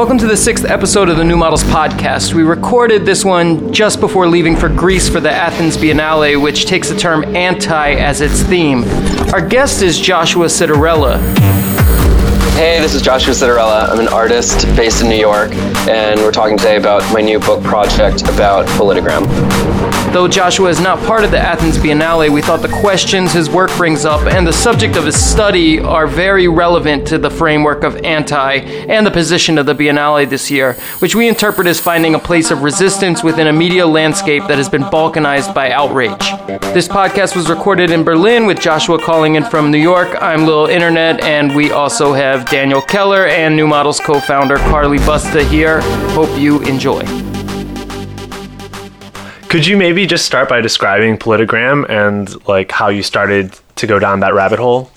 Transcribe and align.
Welcome 0.00 0.16
to 0.16 0.26
the 0.26 0.34
sixth 0.34 0.64
episode 0.64 1.10
of 1.10 1.18
the 1.18 1.24
New 1.24 1.36
Models 1.36 1.62
Podcast. 1.62 2.32
We 2.32 2.42
recorded 2.42 3.04
this 3.04 3.22
one 3.22 3.70
just 3.70 4.00
before 4.00 4.26
leaving 4.26 4.56
for 4.56 4.70
Greece 4.70 5.10
for 5.10 5.20
the 5.20 5.30
Athens 5.30 5.76
Biennale, 5.76 6.40
which 6.40 6.64
takes 6.64 6.88
the 6.88 6.96
term 6.96 7.22
anti 7.36 7.90
as 7.96 8.22
its 8.22 8.40
theme. 8.40 8.84
Our 9.34 9.46
guest 9.46 9.82
is 9.82 10.00
Joshua 10.00 10.46
Citarella. 10.46 11.18
Hey, 12.54 12.80
this 12.80 12.94
is 12.94 13.02
Joshua 13.02 13.34
Citarella. 13.34 13.90
I'm 13.90 14.00
an 14.00 14.08
artist 14.08 14.64
based 14.74 15.02
in 15.02 15.10
New 15.10 15.20
York, 15.20 15.52
and 15.86 16.18
we're 16.20 16.32
talking 16.32 16.56
today 16.56 16.78
about 16.78 17.02
my 17.12 17.20
new 17.20 17.38
book 17.38 17.62
project 17.62 18.22
about 18.22 18.66
Politigram. 18.68 19.89
Though 20.12 20.26
Joshua 20.26 20.68
is 20.70 20.80
not 20.80 20.98
part 21.06 21.22
of 21.22 21.30
the 21.30 21.38
Athens 21.38 21.78
Biennale, 21.78 22.30
we 22.30 22.42
thought 22.42 22.62
the 22.62 22.80
questions 22.80 23.32
his 23.32 23.48
work 23.48 23.70
brings 23.76 24.04
up 24.04 24.26
and 24.26 24.44
the 24.44 24.52
subject 24.52 24.96
of 24.96 25.04
his 25.04 25.14
study 25.14 25.78
are 25.78 26.08
very 26.08 26.48
relevant 26.48 27.06
to 27.06 27.16
the 27.16 27.30
framework 27.30 27.84
of 27.84 27.94
anti 27.98 28.54
and 28.54 29.06
the 29.06 29.10
position 29.12 29.56
of 29.56 29.66
the 29.66 29.74
Biennale 29.74 30.28
this 30.28 30.50
year, 30.50 30.72
which 30.98 31.14
we 31.14 31.28
interpret 31.28 31.68
as 31.68 31.78
finding 31.78 32.16
a 32.16 32.18
place 32.18 32.50
of 32.50 32.64
resistance 32.64 33.22
within 33.22 33.46
a 33.46 33.52
media 33.52 33.86
landscape 33.86 34.42
that 34.48 34.58
has 34.58 34.68
been 34.68 34.82
balkanized 34.82 35.54
by 35.54 35.70
outrage. 35.70 36.18
This 36.74 36.88
podcast 36.88 37.36
was 37.36 37.48
recorded 37.48 37.92
in 37.92 38.02
Berlin 38.02 38.46
with 38.46 38.58
Joshua 38.58 38.98
calling 38.98 39.36
in 39.36 39.44
from 39.44 39.70
New 39.70 39.78
York. 39.78 40.20
I'm 40.20 40.44
Lil 40.44 40.66
Internet, 40.66 41.22
and 41.22 41.54
we 41.54 41.70
also 41.70 42.14
have 42.14 42.50
Daniel 42.50 42.82
Keller 42.82 43.26
and 43.26 43.54
New 43.54 43.68
Models 43.68 44.00
co 44.00 44.18
founder 44.18 44.56
Carly 44.56 44.98
Busta 44.98 45.48
here. 45.48 45.82
Hope 46.10 46.36
you 46.36 46.60
enjoy. 46.62 47.04
Could 49.50 49.66
you 49.66 49.76
maybe 49.76 50.06
just 50.06 50.26
start 50.26 50.48
by 50.48 50.60
describing 50.60 51.18
Politigram 51.18 51.84
and 51.90 52.46
like 52.46 52.70
how 52.70 52.88
you 52.88 53.02
started 53.02 53.58
to 53.74 53.86
go 53.88 53.98
down 53.98 54.20
that 54.20 54.32
rabbit 54.32 54.60
hole? 54.60 54.92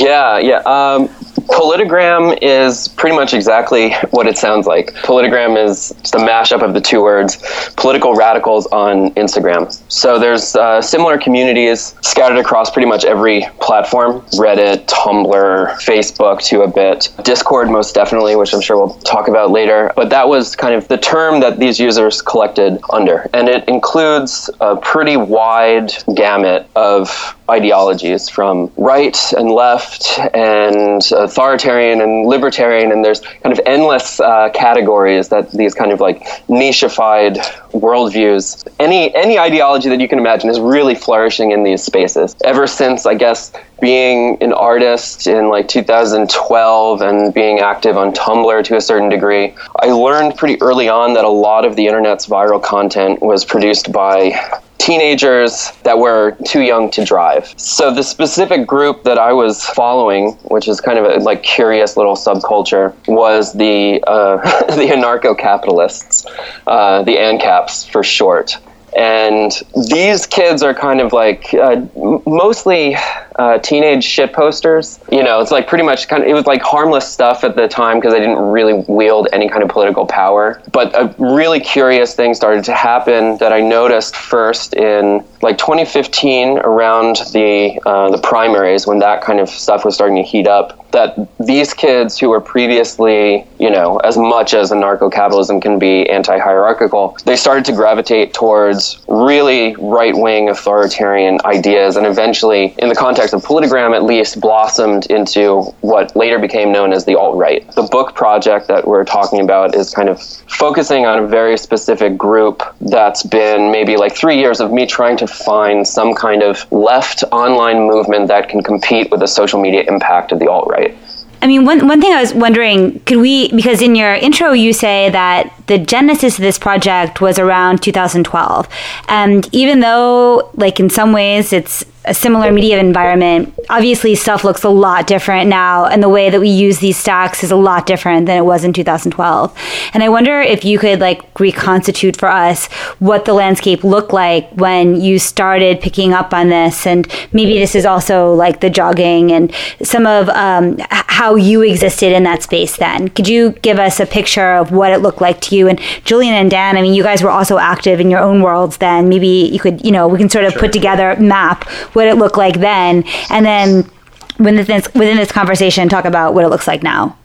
Yeah, 0.00 0.38
yeah. 0.38 0.62
Um, 0.64 1.08
politigram 1.50 2.38
is 2.40 2.88
pretty 2.88 3.14
much 3.14 3.34
exactly 3.34 3.92
what 4.10 4.26
it 4.26 4.38
sounds 4.38 4.66
like. 4.66 4.94
Politigram 4.94 5.62
is 5.62 5.90
a 6.14 6.18
mashup 6.18 6.62
of 6.62 6.72
the 6.74 6.80
two 6.80 7.02
words 7.02 7.36
political 7.76 8.14
radicals 8.14 8.66
on 8.68 9.10
Instagram. 9.14 9.70
So 9.90 10.18
there's 10.18 10.56
uh, 10.56 10.80
similar 10.80 11.18
communities 11.18 11.94
scattered 12.02 12.38
across 12.38 12.70
pretty 12.70 12.88
much 12.88 13.04
every 13.04 13.46
platform 13.60 14.20
Reddit, 14.32 14.86
Tumblr, 14.86 15.74
Facebook 15.80 16.42
to 16.44 16.62
a 16.62 16.68
bit, 16.68 17.08
Discord, 17.22 17.68
most 17.68 17.94
definitely, 17.94 18.36
which 18.36 18.54
I'm 18.54 18.60
sure 18.60 18.76
we'll 18.76 18.94
talk 19.00 19.28
about 19.28 19.50
later. 19.50 19.92
But 19.96 20.08
that 20.10 20.28
was 20.28 20.56
kind 20.56 20.74
of 20.74 20.88
the 20.88 20.98
term 20.98 21.40
that 21.40 21.58
these 21.58 21.78
users 21.78 22.22
collected 22.22 22.80
under. 22.92 23.28
And 23.34 23.48
it 23.48 23.68
includes 23.68 24.48
a 24.60 24.76
pretty 24.76 25.16
wide 25.16 25.92
gamut 26.14 26.68
of 26.74 27.36
ideologies 27.50 28.28
from 28.28 28.70
right 28.76 29.18
and 29.36 29.50
left 29.50 29.89
and 30.34 31.02
authoritarian 31.12 32.00
and 32.00 32.26
libertarian 32.26 32.92
and 32.92 33.04
there's 33.04 33.20
kind 33.20 33.52
of 33.52 33.60
endless 33.66 34.20
uh, 34.20 34.50
categories 34.54 35.28
that 35.28 35.50
these 35.52 35.74
kind 35.74 35.92
of 35.92 36.00
like 36.00 36.22
nicheified 36.48 37.36
worldviews 37.72 38.66
any 38.78 39.14
any 39.14 39.38
ideology 39.38 39.88
that 39.88 40.00
you 40.00 40.08
can 40.08 40.18
imagine 40.18 40.50
is 40.50 40.60
really 40.60 40.94
flourishing 40.94 41.50
in 41.50 41.62
these 41.62 41.82
spaces. 41.82 42.36
Ever 42.44 42.66
since 42.66 43.06
i 43.06 43.14
guess 43.14 43.52
being 43.80 44.40
an 44.42 44.52
artist 44.52 45.26
in 45.26 45.48
like 45.48 45.66
2012 45.68 47.00
and 47.00 47.34
being 47.34 47.60
active 47.60 47.96
on 47.96 48.12
Tumblr 48.12 48.64
to 48.64 48.76
a 48.76 48.80
certain 48.80 49.08
degree, 49.08 49.54
I 49.80 49.86
learned 49.86 50.36
pretty 50.36 50.60
early 50.60 50.88
on 50.88 51.14
that 51.14 51.24
a 51.24 51.30
lot 51.30 51.64
of 51.64 51.76
the 51.76 51.86
internet's 51.86 52.26
viral 52.26 52.62
content 52.62 53.22
was 53.22 53.44
produced 53.44 53.90
by 53.90 54.62
teenagers 54.80 55.70
that 55.82 55.98
were 55.98 56.36
too 56.46 56.62
young 56.62 56.90
to 56.90 57.04
drive. 57.04 57.52
So 57.56 57.92
the 57.92 58.02
specific 58.02 58.66
group 58.66 59.04
that 59.04 59.18
I 59.18 59.32
was 59.32 59.64
following, 59.66 60.32
which 60.44 60.66
is 60.68 60.80
kind 60.80 60.98
of 60.98 61.04
a 61.04 61.22
like 61.22 61.42
curious 61.42 61.96
little 61.96 62.16
subculture, 62.16 62.94
was 63.06 63.52
the 63.52 64.02
uh, 64.06 64.36
the 64.74 64.86
anarcho-capitalists, 64.86 66.26
uh, 66.66 67.02
the 67.02 67.16
ANCAPs 67.16 67.88
for 67.90 68.02
short. 68.02 68.56
And 68.96 69.52
these 69.88 70.26
kids 70.26 70.62
are 70.64 70.74
kind 70.74 71.00
of 71.00 71.12
like 71.12 71.54
uh, 71.54 71.86
mostly 72.26 72.96
uh, 73.36 73.58
teenage 73.58 74.04
shit 74.04 74.32
posters. 74.32 75.00
You 75.10 75.22
know, 75.22 75.40
it's 75.40 75.50
like 75.50 75.68
pretty 75.68 75.84
much 75.84 76.08
kind 76.08 76.22
of, 76.22 76.28
it 76.28 76.34
was 76.34 76.46
like 76.46 76.62
harmless 76.62 77.10
stuff 77.10 77.44
at 77.44 77.56
the 77.56 77.68
time 77.68 77.98
because 77.98 78.14
I 78.14 78.18
didn't 78.18 78.38
really 78.38 78.84
wield 78.88 79.28
any 79.32 79.48
kind 79.48 79.62
of 79.62 79.68
political 79.68 80.06
power. 80.06 80.60
But 80.72 80.94
a 80.94 81.14
really 81.18 81.60
curious 81.60 82.14
thing 82.14 82.34
started 82.34 82.64
to 82.64 82.74
happen 82.74 83.36
that 83.38 83.52
I 83.52 83.60
noticed 83.60 84.16
first 84.16 84.74
in 84.74 85.24
like 85.42 85.58
2015 85.58 86.58
around 86.58 87.16
the 87.32 87.80
uh, 87.86 88.10
the 88.10 88.18
primaries 88.18 88.86
when 88.86 88.98
that 88.98 89.22
kind 89.22 89.40
of 89.40 89.48
stuff 89.48 89.84
was 89.84 89.94
starting 89.94 90.16
to 90.16 90.22
heat 90.22 90.46
up 90.46 90.80
that 90.92 91.16
these 91.38 91.72
kids 91.72 92.18
who 92.18 92.28
were 92.28 92.40
previously, 92.40 93.46
you 93.58 93.70
know, 93.70 93.98
as 93.98 94.16
much 94.16 94.54
as 94.54 94.70
anarcho-capitalism 94.70 95.60
can 95.60 95.78
be 95.78 96.08
anti-hierarchical, 96.08 97.16
they 97.24 97.36
started 97.36 97.64
to 97.64 97.72
gravitate 97.72 98.34
towards 98.34 99.00
really 99.08 99.76
right-wing 99.76 100.48
authoritarian 100.48 101.38
ideas 101.44 101.96
and 101.96 102.06
eventually, 102.06 102.74
in 102.78 102.88
the 102.88 102.94
context 102.94 103.19
of 103.20 103.42
Politigram 103.42 103.94
at 103.94 104.04
least, 104.04 104.40
blossomed 104.40 105.06
into 105.06 105.62
what 105.80 106.14
later 106.16 106.38
became 106.38 106.72
known 106.72 106.92
as 106.92 107.04
the 107.04 107.16
alt-right. 107.16 107.70
The 107.72 107.82
book 107.82 108.14
project 108.14 108.66
that 108.68 108.86
we're 108.86 109.04
talking 109.04 109.40
about 109.40 109.74
is 109.74 109.92
kind 109.94 110.08
of 110.08 110.20
focusing 110.22 111.06
on 111.06 111.24
a 111.24 111.26
very 111.26 111.56
specific 111.56 112.16
group 112.16 112.62
that's 112.80 113.22
been 113.22 113.70
maybe 113.70 113.96
like 113.96 114.16
three 114.16 114.38
years 114.38 114.60
of 114.60 114.72
me 114.72 114.86
trying 114.86 115.16
to 115.18 115.26
find 115.26 115.86
some 115.86 116.14
kind 116.14 116.42
of 116.42 116.70
left 116.72 117.22
online 117.30 117.86
movement 117.86 118.28
that 118.28 118.48
can 118.48 118.62
compete 118.62 119.10
with 119.10 119.20
the 119.20 119.28
social 119.28 119.60
media 119.60 119.84
impact 119.86 120.32
of 120.32 120.38
the 120.38 120.50
alt-right. 120.50 120.96
I 121.42 121.46
mean, 121.46 121.64
one, 121.64 121.86
one 121.88 122.02
thing 122.02 122.12
I 122.12 122.20
was 122.20 122.34
wondering, 122.34 123.00
could 123.00 123.16
we, 123.16 123.50
because 123.52 123.80
in 123.80 123.94
your 123.94 124.14
intro 124.14 124.52
you 124.52 124.72
say 124.74 125.08
that 125.08 125.54
the 125.68 125.78
genesis 125.78 126.38
of 126.38 126.42
this 126.42 126.58
project 126.58 127.20
was 127.20 127.38
around 127.38 127.82
2012. 127.82 128.68
And 129.08 129.48
even 129.54 129.80
though, 129.80 130.50
like, 130.54 130.80
in 130.80 130.90
some 130.90 131.12
ways 131.12 131.52
it's 131.52 131.84
a 132.04 132.14
similar 132.14 132.50
media 132.50 132.78
environment, 132.78 133.54
obviously 133.68 134.14
stuff 134.14 134.42
looks 134.42 134.64
a 134.64 134.68
lot 134.68 135.06
different 135.06 135.48
now, 135.48 135.84
and 135.84 136.02
the 136.02 136.08
way 136.08 136.30
that 136.30 136.40
we 136.40 136.48
use 136.48 136.78
these 136.78 136.96
stacks 136.96 137.44
is 137.44 137.50
a 137.50 137.56
lot 137.56 137.84
different 137.84 138.26
than 138.26 138.38
it 138.38 138.44
was 138.44 138.64
in 138.64 138.72
2012. 138.72 139.56
And 139.92 140.02
I 140.02 140.08
wonder 140.08 140.40
if 140.40 140.64
you 140.64 140.78
could, 140.78 141.00
like, 141.00 141.38
reconstitute 141.38 142.16
for 142.16 142.28
us 142.28 142.66
what 143.00 143.26
the 143.26 143.34
landscape 143.34 143.84
looked 143.84 144.12
like 144.12 144.50
when 144.52 145.00
you 145.00 145.18
started 145.18 145.80
picking 145.80 146.14
up 146.14 146.32
on 146.32 146.48
this. 146.48 146.86
And 146.86 147.06
maybe 147.32 147.58
this 147.58 147.74
is 147.74 147.84
also, 147.84 148.32
like, 148.32 148.60
the 148.60 148.70
jogging 148.70 149.30
and 149.30 149.52
some 149.82 150.06
of 150.06 150.30
um, 150.30 150.78
how 150.88 151.34
you 151.34 151.60
existed 151.60 152.14
in 152.14 152.22
that 152.22 152.42
space 152.42 152.76
then. 152.78 153.08
Could 153.08 153.28
you 153.28 153.50
give 153.60 153.78
us 153.78 154.00
a 154.00 154.06
picture 154.06 154.54
of 154.54 154.72
what 154.72 154.90
it 154.90 154.98
looked 154.98 155.20
like 155.20 155.40
to 155.42 155.56
you? 155.56 155.68
And 155.68 155.78
Julian 156.04 156.34
and 156.34 156.50
Dan, 156.50 156.78
I 156.78 156.82
mean, 156.82 156.94
you 156.94 157.02
guys 157.02 157.22
were 157.22 157.30
also 157.30 157.58
active 157.58 158.00
in 158.00 158.10
your 158.10 158.20
own 158.20 158.40
worlds 158.40 158.78
then. 158.78 159.10
Maybe 159.10 159.50
you 159.52 159.58
could, 159.58 159.84
you 159.84 159.92
know, 159.92 160.08
we 160.08 160.16
can 160.16 160.30
sort 160.30 160.46
of 160.46 160.52
sure. 160.52 160.60
put 160.60 160.72
together, 160.72 161.10
a 161.10 161.20
map 161.20 161.68
what 161.94 162.08
it 162.08 162.16
looked 162.16 162.36
like 162.36 162.60
then, 162.60 163.04
and 163.30 163.44
then 163.44 163.90
within 164.38 164.64
this, 164.66 164.92
within 164.94 165.16
this 165.16 165.32
conversation, 165.32 165.88
talk 165.88 166.04
about 166.04 166.34
what 166.34 166.44
it 166.44 166.48
looks 166.48 166.66
like 166.66 166.82
now. 166.82 167.16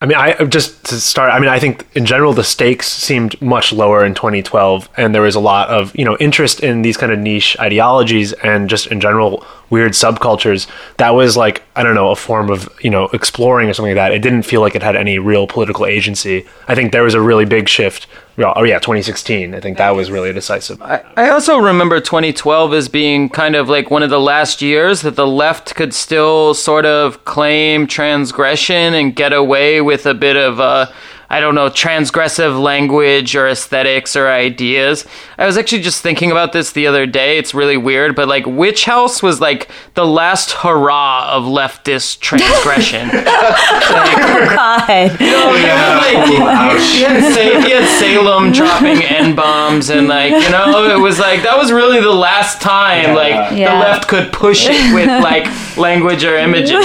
I 0.00 0.06
mean, 0.06 0.16
I 0.16 0.44
just 0.44 0.84
to 0.86 1.00
start. 1.00 1.32
I 1.32 1.40
mean, 1.40 1.48
I 1.48 1.58
think 1.58 1.84
in 1.94 2.06
general 2.06 2.32
the 2.32 2.44
stakes 2.44 2.88
seemed 2.88 3.40
much 3.42 3.72
lower 3.72 4.04
in 4.04 4.14
2012, 4.14 4.88
and 4.96 5.12
there 5.12 5.22
was 5.22 5.34
a 5.34 5.40
lot 5.40 5.68
of 5.70 5.94
you 5.96 6.04
know 6.04 6.16
interest 6.18 6.60
in 6.60 6.82
these 6.82 6.96
kind 6.96 7.10
of 7.10 7.18
niche 7.18 7.56
ideologies 7.58 8.32
and 8.34 8.70
just 8.70 8.86
in 8.88 9.00
general 9.00 9.44
weird 9.70 9.92
subcultures 9.92 10.66
that 10.96 11.10
was 11.10 11.36
like 11.36 11.62
i 11.76 11.82
don't 11.82 11.94
know 11.94 12.10
a 12.10 12.16
form 12.16 12.50
of 12.50 12.68
you 12.80 12.90
know 12.90 13.08
exploring 13.12 13.68
or 13.68 13.74
something 13.74 13.94
like 13.94 14.10
that. 14.10 14.14
It 14.14 14.20
didn't 14.20 14.42
feel 14.42 14.60
like 14.60 14.74
it 14.74 14.82
had 14.82 14.96
any 14.96 15.18
real 15.18 15.46
political 15.46 15.86
agency. 15.86 16.46
I 16.66 16.74
think 16.74 16.92
there 16.92 17.02
was 17.02 17.14
a 17.14 17.20
really 17.20 17.44
big 17.44 17.68
shift. 17.68 18.06
Oh 18.40 18.62
yeah 18.62 18.78
2016 18.78 19.52
i 19.52 19.58
think 19.58 19.78
that 19.78 19.90
was 19.90 20.12
really 20.12 20.32
decisive. 20.32 20.80
I, 20.80 21.02
I 21.16 21.30
also 21.30 21.58
remember 21.58 22.00
2012 22.00 22.72
as 22.72 22.88
being 22.88 23.28
kind 23.28 23.56
of 23.56 23.68
like 23.68 23.90
one 23.90 24.04
of 24.04 24.10
the 24.10 24.20
last 24.20 24.62
years 24.62 25.02
that 25.02 25.16
the 25.16 25.26
left 25.26 25.74
could 25.74 25.92
still 25.92 26.54
sort 26.54 26.86
of 26.86 27.24
claim 27.24 27.88
transgression 27.88 28.94
and 28.94 29.14
get 29.14 29.32
away 29.32 29.80
with 29.80 30.06
a 30.06 30.14
bit 30.14 30.36
of 30.36 30.60
uh, 30.60 30.86
I 31.30 31.40
don't 31.40 31.54
know, 31.54 31.68
transgressive 31.68 32.58
language 32.58 33.36
or 33.36 33.48
aesthetics 33.48 34.16
or 34.16 34.28
ideas. 34.28 35.04
I 35.38 35.46
was 35.46 35.56
actually 35.56 35.82
just 35.82 36.02
thinking 36.02 36.32
about 36.32 36.52
this 36.52 36.72
the 36.72 36.88
other 36.88 37.06
day. 37.06 37.38
It's 37.38 37.54
really 37.54 37.76
weird, 37.76 38.16
but 38.16 38.26
like 38.26 38.44
Witch 38.44 38.86
House 38.86 39.22
was 39.22 39.40
like 39.40 39.68
the 39.94 40.04
last 40.04 40.50
hurrah 40.50 41.30
of 41.30 41.44
leftist 41.44 42.18
transgression. 42.20 43.06
like, 43.06 43.24
oh 43.24 44.52
God! 44.56 45.20
You 45.20 45.30
know, 45.30 45.54
yeah. 45.54 45.98
like, 45.98 46.26
he, 46.82 47.02
had, 47.02 47.64
he 47.64 47.70
had 47.70 47.86
Salem 48.00 48.50
dropping 48.50 49.00
n 49.04 49.36
bombs, 49.36 49.90
and 49.90 50.08
like 50.08 50.32
you 50.32 50.50
know, 50.50 50.90
it 50.90 51.00
was 51.00 51.20
like 51.20 51.44
that 51.44 51.56
was 51.56 51.70
really 51.70 52.00
the 52.00 52.12
last 52.12 52.60
time 52.60 53.04
yeah. 53.04 53.14
like 53.14 53.56
yeah. 53.56 53.74
the 53.74 53.78
left 53.78 54.08
could 54.08 54.32
push 54.32 54.66
it 54.68 54.92
with 54.92 55.06
like 55.22 55.46
language 55.76 56.24
or 56.24 56.36
images. 56.36 56.84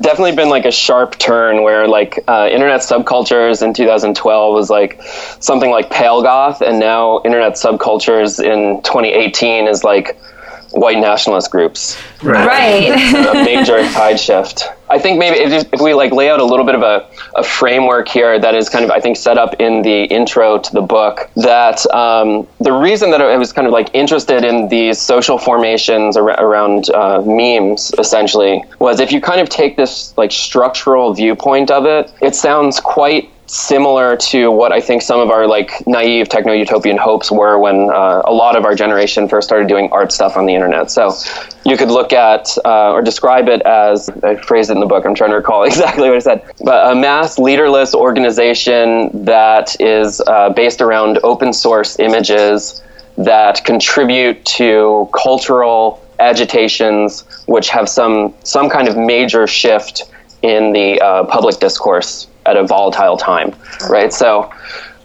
Definitely 0.00 0.36
been 0.36 0.48
like 0.48 0.64
a 0.64 0.72
sharp 0.72 1.18
turn 1.18 1.62
where 1.62 1.86
like 1.86 2.24
uh, 2.26 2.48
internet 2.50 2.80
subcultures 2.80 3.62
in 3.62 3.74
2012 3.74 4.54
was 4.54 4.70
like 4.70 5.02
something 5.40 5.70
like 5.70 5.90
pale 5.90 6.22
goth, 6.22 6.62
and 6.62 6.78
now 6.78 7.17
internet 7.24 7.54
subcultures 7.54 8.42
in 8.42 8.82
2018 8.82 9.68
is 9.68 9.84
like 9.84 10.18
white 10.72 10.98
nationalist 10.98 11.50
groups. 11.50 12.00
Right. 12.22 12.90
a 13.14 13.34
major 13.44 13.82
tide 13.92 14.20
shift. 14.20 14.64
I 14.90 14.98
think 14.98 15.18
maybe 15.18 15.38
if, 15.38 15.68
if 15.72 15.80
we 15.80 15.94
like 15.94 16.12
lay 16.12 16.30
out 16.30 16.40
a 16.40 16.44
little 16.44 16.64
bit 16.64 16.74
of 16.74 16.82
a, 16.82 17.08
a, 17.36 17.42
framework 17.42 18.08
here 18.08 18.38
that 18.38 18.54
is 18.54 18.68
kind 18.68 18.84
of 18.84 18.90
I 18.90 19.00
think 19.00 19.16
set 19.16 19.36
up 19.36 19.60
in 19.60 19.82
the 19.82 20.04
intro 20.04 20.58
to 20.58 20.72
the 20.72 20.80
book 20.80 21.30
that 21.36 21.84
um, 21.94 22.46
the 22.60 22.72
reason 22.72 23.10
that 23.10 23.20
I 23.20 23.36
was 23.36 23.52
kind 23.52 23.66
of 23.66 23.72
like 23.72 23.90
interested 23.94 24.44
in 24.44 24.68
these 24.68 24.98
social 24.98 25.38
formations 25.38 26.16
ar- 26.16 26.42
around 26.42 26.90
uh, 26.90 27.22
memes 27.22 27.92
essentially 27.98 28.64
was 28.78 29.00
if 29.00 29.12
you 29.12 29.20
kind 29.20 29.40
of 29.40 29.48
take 29.48 29.76
this 29.76 30.16
like 30.16 30.32
structural 30.32 31.12
viewpoint 31.12 31.70
of 31.70 31.84
it, 31.84 32.12
it 32.22 32.34
sounds 32.34 32.80
quite 32.80 33.30
similar 33.48 34.14
to 34.14 34.50
what 34.50 34.72
I 34.72 34.80
think 34.80 35.00
some 35.00 35.20
of 35.20 35.30
our 35.30 35.46
like 35.46 35.86
naive 35.86 36.28
techno 36.28 36.52
utopian 36.52 36.98
hopes 36.98 37.30
were 37.30 37.58
when 37.58 37.90
uh, 37.90 38.22
a 38.24 38.32
lot 38.32 38.56
of 38.56 38.64
our 38.64 38.74
generation 38.74 39.26
first 39.26 39.48
started 39.48 39.68
doing 39.68 39.88
art 39.90 40.12
stuff 40.12 40.36
on 40.36 40.44
the 40.44 40.54
internet. 40.54 40.90
So 40.90 41.14
you 41.64 41.76
could 41.76 41.88
look 41.88 42.12
at 42.12 42.56
uh, 42.64 42.92
or 42.92 43.02
describe 43.02 43.48
it 43.48 43.62
as 43.62 44.10
I 44.22 44.36
phrased 44.36 44.70
it 44.70 44.74
in 44.74 44.80
the 44.80 44.86
book. 44.86 45.06
I'm 45.06 45.14
trying 45.14 45.30
to 45.30 45.36
recall 45.36 45.64
exactly 45.72 46.08
what 46.08 46.16
I 46.16 46.20
said, 46.20 46.42
but 46.62 46.92
a 46.92 46.94
mass 46.94 47.38
leaderless 47.38 47.94
organization 47.94 49.24
that 49.24 49.80
is 49.80 50.20
uh, 50.26 50.50
based 50.50 50.82
around 50.82 51.18
open 51.24 51.52
source 51.52 51.98
images 51.98 52.82
that 53.16 53.64
contribute 53.64 54.44
to 54.44 55.08
cultural 55.12 56.04
agitations 56.20 57.24
which 57.46 57.68
have 57.68 57.88
some 57.88 58.34
some 58.44 58.68
kind 58.68 58.88
of 58.88 58.96
major 58.96 59.46
shift 59.46 60.02
in 60.42 60.72
the 60.72 61.00
uh, 61.00 61.24
public 61.24 61.58
discourse 61.58 62.27
at 62.48 62.56
a 62.56 62.64
volatile 62.64 63.16
time, 63.16 63.54
right? 63.88 64.12
So 64.12 64.50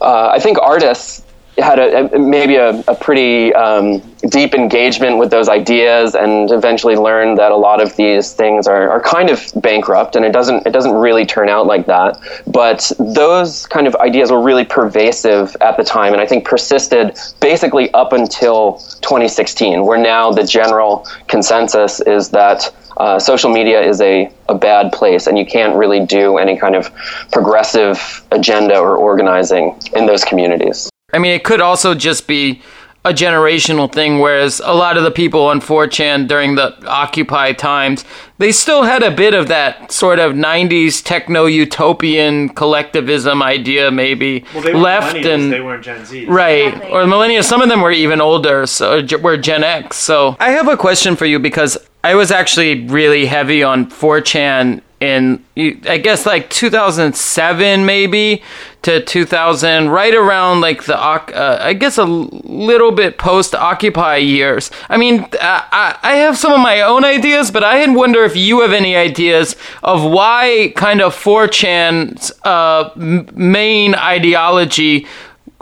uh, 0.01 0.30
I 0.30 0.40
think 0.40 0.57
artists 0.60 1.24
had 1.57 1.78
a, 1.78 2.16
a 2.16 2.19
maybe 2.19 2.56
a, 2.56 2.80
a 2.88 2.95
pretty 2.95 3.54
um, 3.54 4.00
deep 4.30 4.56
engagement 4.56 5.19
with 5.19 5.30
those 5.30 5.50
ideas 5.50 6.16
and 6.16 6.50
eventually 6.51 6.95
learned 6.95 7.38
that 7.38 7.51
a 7.51 7.56
lot 7.56 7.81
of 7.81 7.95
these 7.95 8.34
things 8.34 8.66
are, 8.66 8.90
are 8.90 9.01
kind 9.01 9.30
of 9.30 9.51
bankrupt 9.57 10.16
and 10.16 10.25
it 10.25 10.31
doesn't 10.31 10.66
it 10.66 10.72
doesn't 10.72 10.94
really 10.94 11.25
turn 11.25 11.50
out 11.50 11.68
like 11.68 11.86
that 11.86 12.18
but 12.48 12.92
those 12.98 13.68
kind 13.68 13.86
of 13.86 13.95
ideas 13.98 14.31
were 14.31 14.42
really 14.42 14.66
pervasive 14.66 15.56
at 15.62 15.78
the 15.78 15.84
time 15.84 16.13
and 16.13 16.22
I 16.22 16.25
think 16.25 16.45
persisted 16.45 17.18
basically 17.40 17.94
up 17.94 18.13
until 18.13 18.78
2016 19.01 19.86
where 19.86 20.00
now 20.00 20.31
the 20.31 20.44
general 20.44 21.06
consensus 21.28 22.00
is 22.01 22.30
that 22.30 22.74
uh, 22.98 23.19
social 23.19 23.51
media 23.51 23.81
is 23.81 24.01
a, 24.01 24.31
a 24.50 24.56
bad 24.56 24.92
place 24.92 25.28
and 25.28 25.38
you 25.38 25.45
can't 25.45 25.75
really 25.75 26.06
do 26.06 26.38
any 26.38 26.57
kind 26.57 26.75
of 26.75 26.92
progressive 27.31 28.24
agenda 28.31 28.78
or 28.78 28.95
organizing 28.98 29.80
in 29.95 30.06
those 30.06 30.24
communities. 30.24 30.90
I 31.13 31.19
mean, 31.19 31.31
it 31.31 31.44
could 31.44 31.62
also 31.62 31.94
just 31.94 32.28
be 32.28 32.62
a 33.06 33.12
generational 33.12 33.92
thing, 33.92 34.19
whereas 34.19 34.62
a 34.63 34.74
lot 34.74 34.95
of 34.95 35.04
the 35.04 35.12
people 35.12 35.45
on 35.48 35.60
4chan 35.60 36.28
during 36.28 36.56
the 36.56 36.74
Occupy 36.88 37.51
times, 37.51 38.06
they 38.38 38.51
still 38.51 38.84
had 38.84 39.04
a 39.04 39.12
bit 39.12 39.34
of 39.34 39.50
that 39.50 39.92
sort 39.92 40.19
of 40.19 40.34
90s 40.34 41.04
techno 41.04 41.45
utopian 41.45 42.48
collectivism 42.50 43.44
idea, 43.44 43.92
maybe 43.92 44.45
well, 44.54 44.63
they 44.63 44.74
left 44.74 45.18
and 45.18 45.51
they 45.51 45.60
weren't 45.60 45.84
Gen 45.84 46.06
Z, 46.06 46.25
right? 46.28 46.68
Exactly. 46.68 46.92
Or 46.92 47.04
millennials. 47.04 47.44
Some 47.44 47.62
of 47.62 47.68
them 47.68 47.81
were 47.81 47.92
even 47.92 48.22
older, 48.22 48.66
so 48.66 49.06
were 49.22 49.38
Gen 49.38 49.63
X. 49.63 49.98
So 49.98 50.38
I 50.40 50.51
have 50.51 50.69
a 50.69 50.78
question 50.78 51.18
for 51.18 51.25
you 51.25 51.40
because 51.40 51.78
I 52.03 52.15
was 52.15 52.31
actually 52.31 52.85
really 52.88 53.25
heavy 53.25 53.63
on 53.63 53.89
4chan 53.89 54.81
in 55.03 55.44
I 55.57 55.97
guess 55.97 56.25
like 56.25 56.50
2007 56.50 57.85
maybe 57.85 58.41
to 58.83 59.03
2000 59.03 59.89
right 59.89 60.15
around 60.15 60.61
like 60.61 60.85
the 60.85 60.97
uh, 60.97 61.57
I 61.61 61.73
guess 61.73 61.97
a 61.97 62.05
little 62.05 62.91
bit 62.91 63.17
post 63.17 63.53
occupy 63.53 64.17
years. 64.17 64.71
I 64.89 64.95
mean 64.97 65.27
I, 65.41 65.97
I 66.01 66.15
have 66.15 66.38
some 66.38 66.53
of 66.53 66.59
my 66.59 66.81
own 66.81 67.03
ideas 67.03 67.51
but 67.51 67.65
I 67.65 67.85
wonder 67.94 68.23
if 68.23 68.35
you 68.38 68.61
have 68.61 68.71
any 68.71 68.95
ideas 68.95 69.57
of 69.83 70.09
why 70.09 70.71
kind 70.77 71.01
of 71.01 71.13
4chan's 71.13 72.31
uh, 72.44 72.89
main 72.95 73.95
ideology 73.95 75.06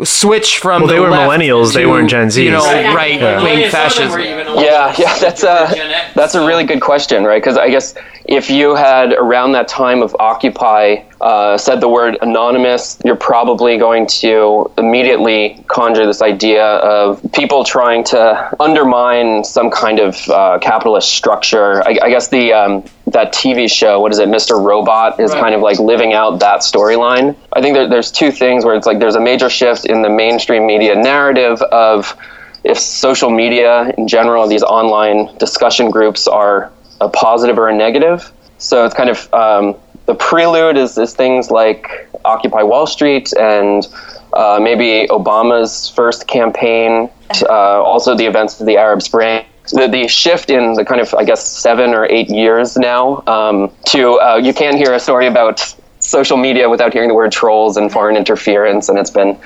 switch 0.04 0.60
from 0.60 0.84
well, 0.84 0.90
they 0.90 0.96
the 0.96 1.02
were 1.02 1.10
millennials. 1.10 1.72
To, 1.72 1.80
they 1.80 1.86
weren't 1.86 2.10
Gen 2.10 2.30
Z. 2.30 2.44
You 2.44 2.52
know, 2.52 2.64
right 2.64 3.20
wing 3.44 3.60
yeah. 3.60 3.70
fascism. 3.70 4.20
Yeah, 4.20 4.94
yeah, 4.98 5.18
that's 5.20 5.44
a 5.44 6.12
that's 6.16 6.36
a 6.36 6.46
really 6.46 6.64
good 6.64 6.82
question, 6.82 7.24
right? 7.24 7.42
Because 7.42 7.58
I 7.58 7.70
guess 7.70 7.96
if 8.26 8.50
you 8.50 8.76
had 8.76 9.14
around 9.14 9.54
that 9.54 9.68
time 9.68 10.02
of 10.02 10.16
Occupy 10.20 11.04
uh, 11.22 11.58
said 11.58 11.82
the 11.82 11.90
word 11.90 12.18
anonymous, 12.22 12.98
you're 13.04 13.16
probably 13.16 13.78
going 13.78 14.08
to 14.08 14.72
immediately 14.78 15.64
conjure 15.68 16.06
this 16.06 16.22
idea 16.22 16.66
of 16.66 17.22
people 17.34 17.64
trying 17.64 18.04
to 18.06 18.56
undermine 18.60 19.44
some 19.44 19.70
kind 19.70 20.00
of 20.00 20.30
uh, 20.30 20.60
capitalist 20.60 21.10
structure. 21.10 21.84
I, 21.84 22.00
I 22.04 22.10
guess 22.10 22.30
the 22.30 22.54
um, 22.54 22.84
that 23.12 23.34
TV 23.34 23.70
show, 23.72 24.00
what 24.00 24.12
is 24.12 24.20
it, 24.20 24.30
Mr. 24.30 24.62
Robot, 24.62 25.20
is 25.20 25.32
right. 25.32 25.40
kind 25.40 25.56
of 25.56 25.62
like 25.62 25.80
living 25.80 26.14
out 26.14 26.40
that 26.40 26.60
storyline. 26.62 27.36
I 27.54 27.62
think 27.62 27.76
there, 27.76 27.88
there's 27.88 28.12
two 28.12 28.32
things 28.32 28.66
where 28.66 28.76
it's 28.76 28.88
like 28.88 29.00
there's 29.00 29.16
a 29.16 29.22
major 29.22 29.50
shift 29.50 29.86
in 29.86 30.02
the 30.02 30.10
mainstream 30.10 30.66
media 30.66 30.96
narrative 30.96 31.62
of 31.64 32.16
if 32.64 32.80
social 32.80 33.30
media 33.30 33.94
in 33.98 34.08
general, 34.08 34.48
these 34.48 34.64
online 34.64 35.36
discussion 35.38 35.90
groups 35.90 36.28
are 36.28 36.72
a 37.00 37.10
positive 37.10 37.58
or 37.58 37.70
a 37.70 37.76
negative. 37.76 38.32
So 38.60 38.86
it's 38.86 38.94
kind 38.94 39.10
of 39.10 39.34
um, 39.34 39.76
the 40.06 40.16
prelude 40.16 40.78
is, 40.78 40.98
is 40.98 41.14
things 41.14 41.50
like 41.50 42.08
Occupy 42.24 42.64
Wall 42.64 42.86
Street 42.86 43.34
and 43.38 43.88
uh, 44.34 44.60
maybe 44.62 45.08
Obama's 45.10 45.90
first 45.90 46.28
campaign, 46.28 47.10
uh, 47.44 47.82
also 47.82 48.16
the 48.16 48.26
events 48.26 48.60
of 48.60 48.68
the 48.68 48.78
Arab 48.78 49.02
Spring. 49.02 49.46
The, 49.72 49.88
the 49.88 50.08
shift 50.08 50.50
in 50.50 50.74
the 50.74 50.86
kind 50.86 51.02
of, 51.02 51.14
I 51.14 51.24
guess, 51.24 51.46
seven 51.46 51.94
or 51.94 52.06
eight 52.06 52.30
years 52.30 52.78
now 52.78 53.24
um, 53.28 53.72
to, 53.88 54.20
uh, 54.20 54.36
you 54.36 54.54
can 54.54 54.78
hear 54.78 54.94
a 54.94 55.00
story 55.00 55.28
about 55.28 55.76
social 56.00 56.38
media 56.38 56.70
without 56.70 56.94
hearing 56.94 57.10
the 57.10 57.16
word 57.16 57.32
trolls 57.32 57.78
and 57.78 57.92
foreign 57.92 58.18
interference, 58.18 58.90
and 58.90 58.98
it's 58.98 59.10
been 59.12 59.38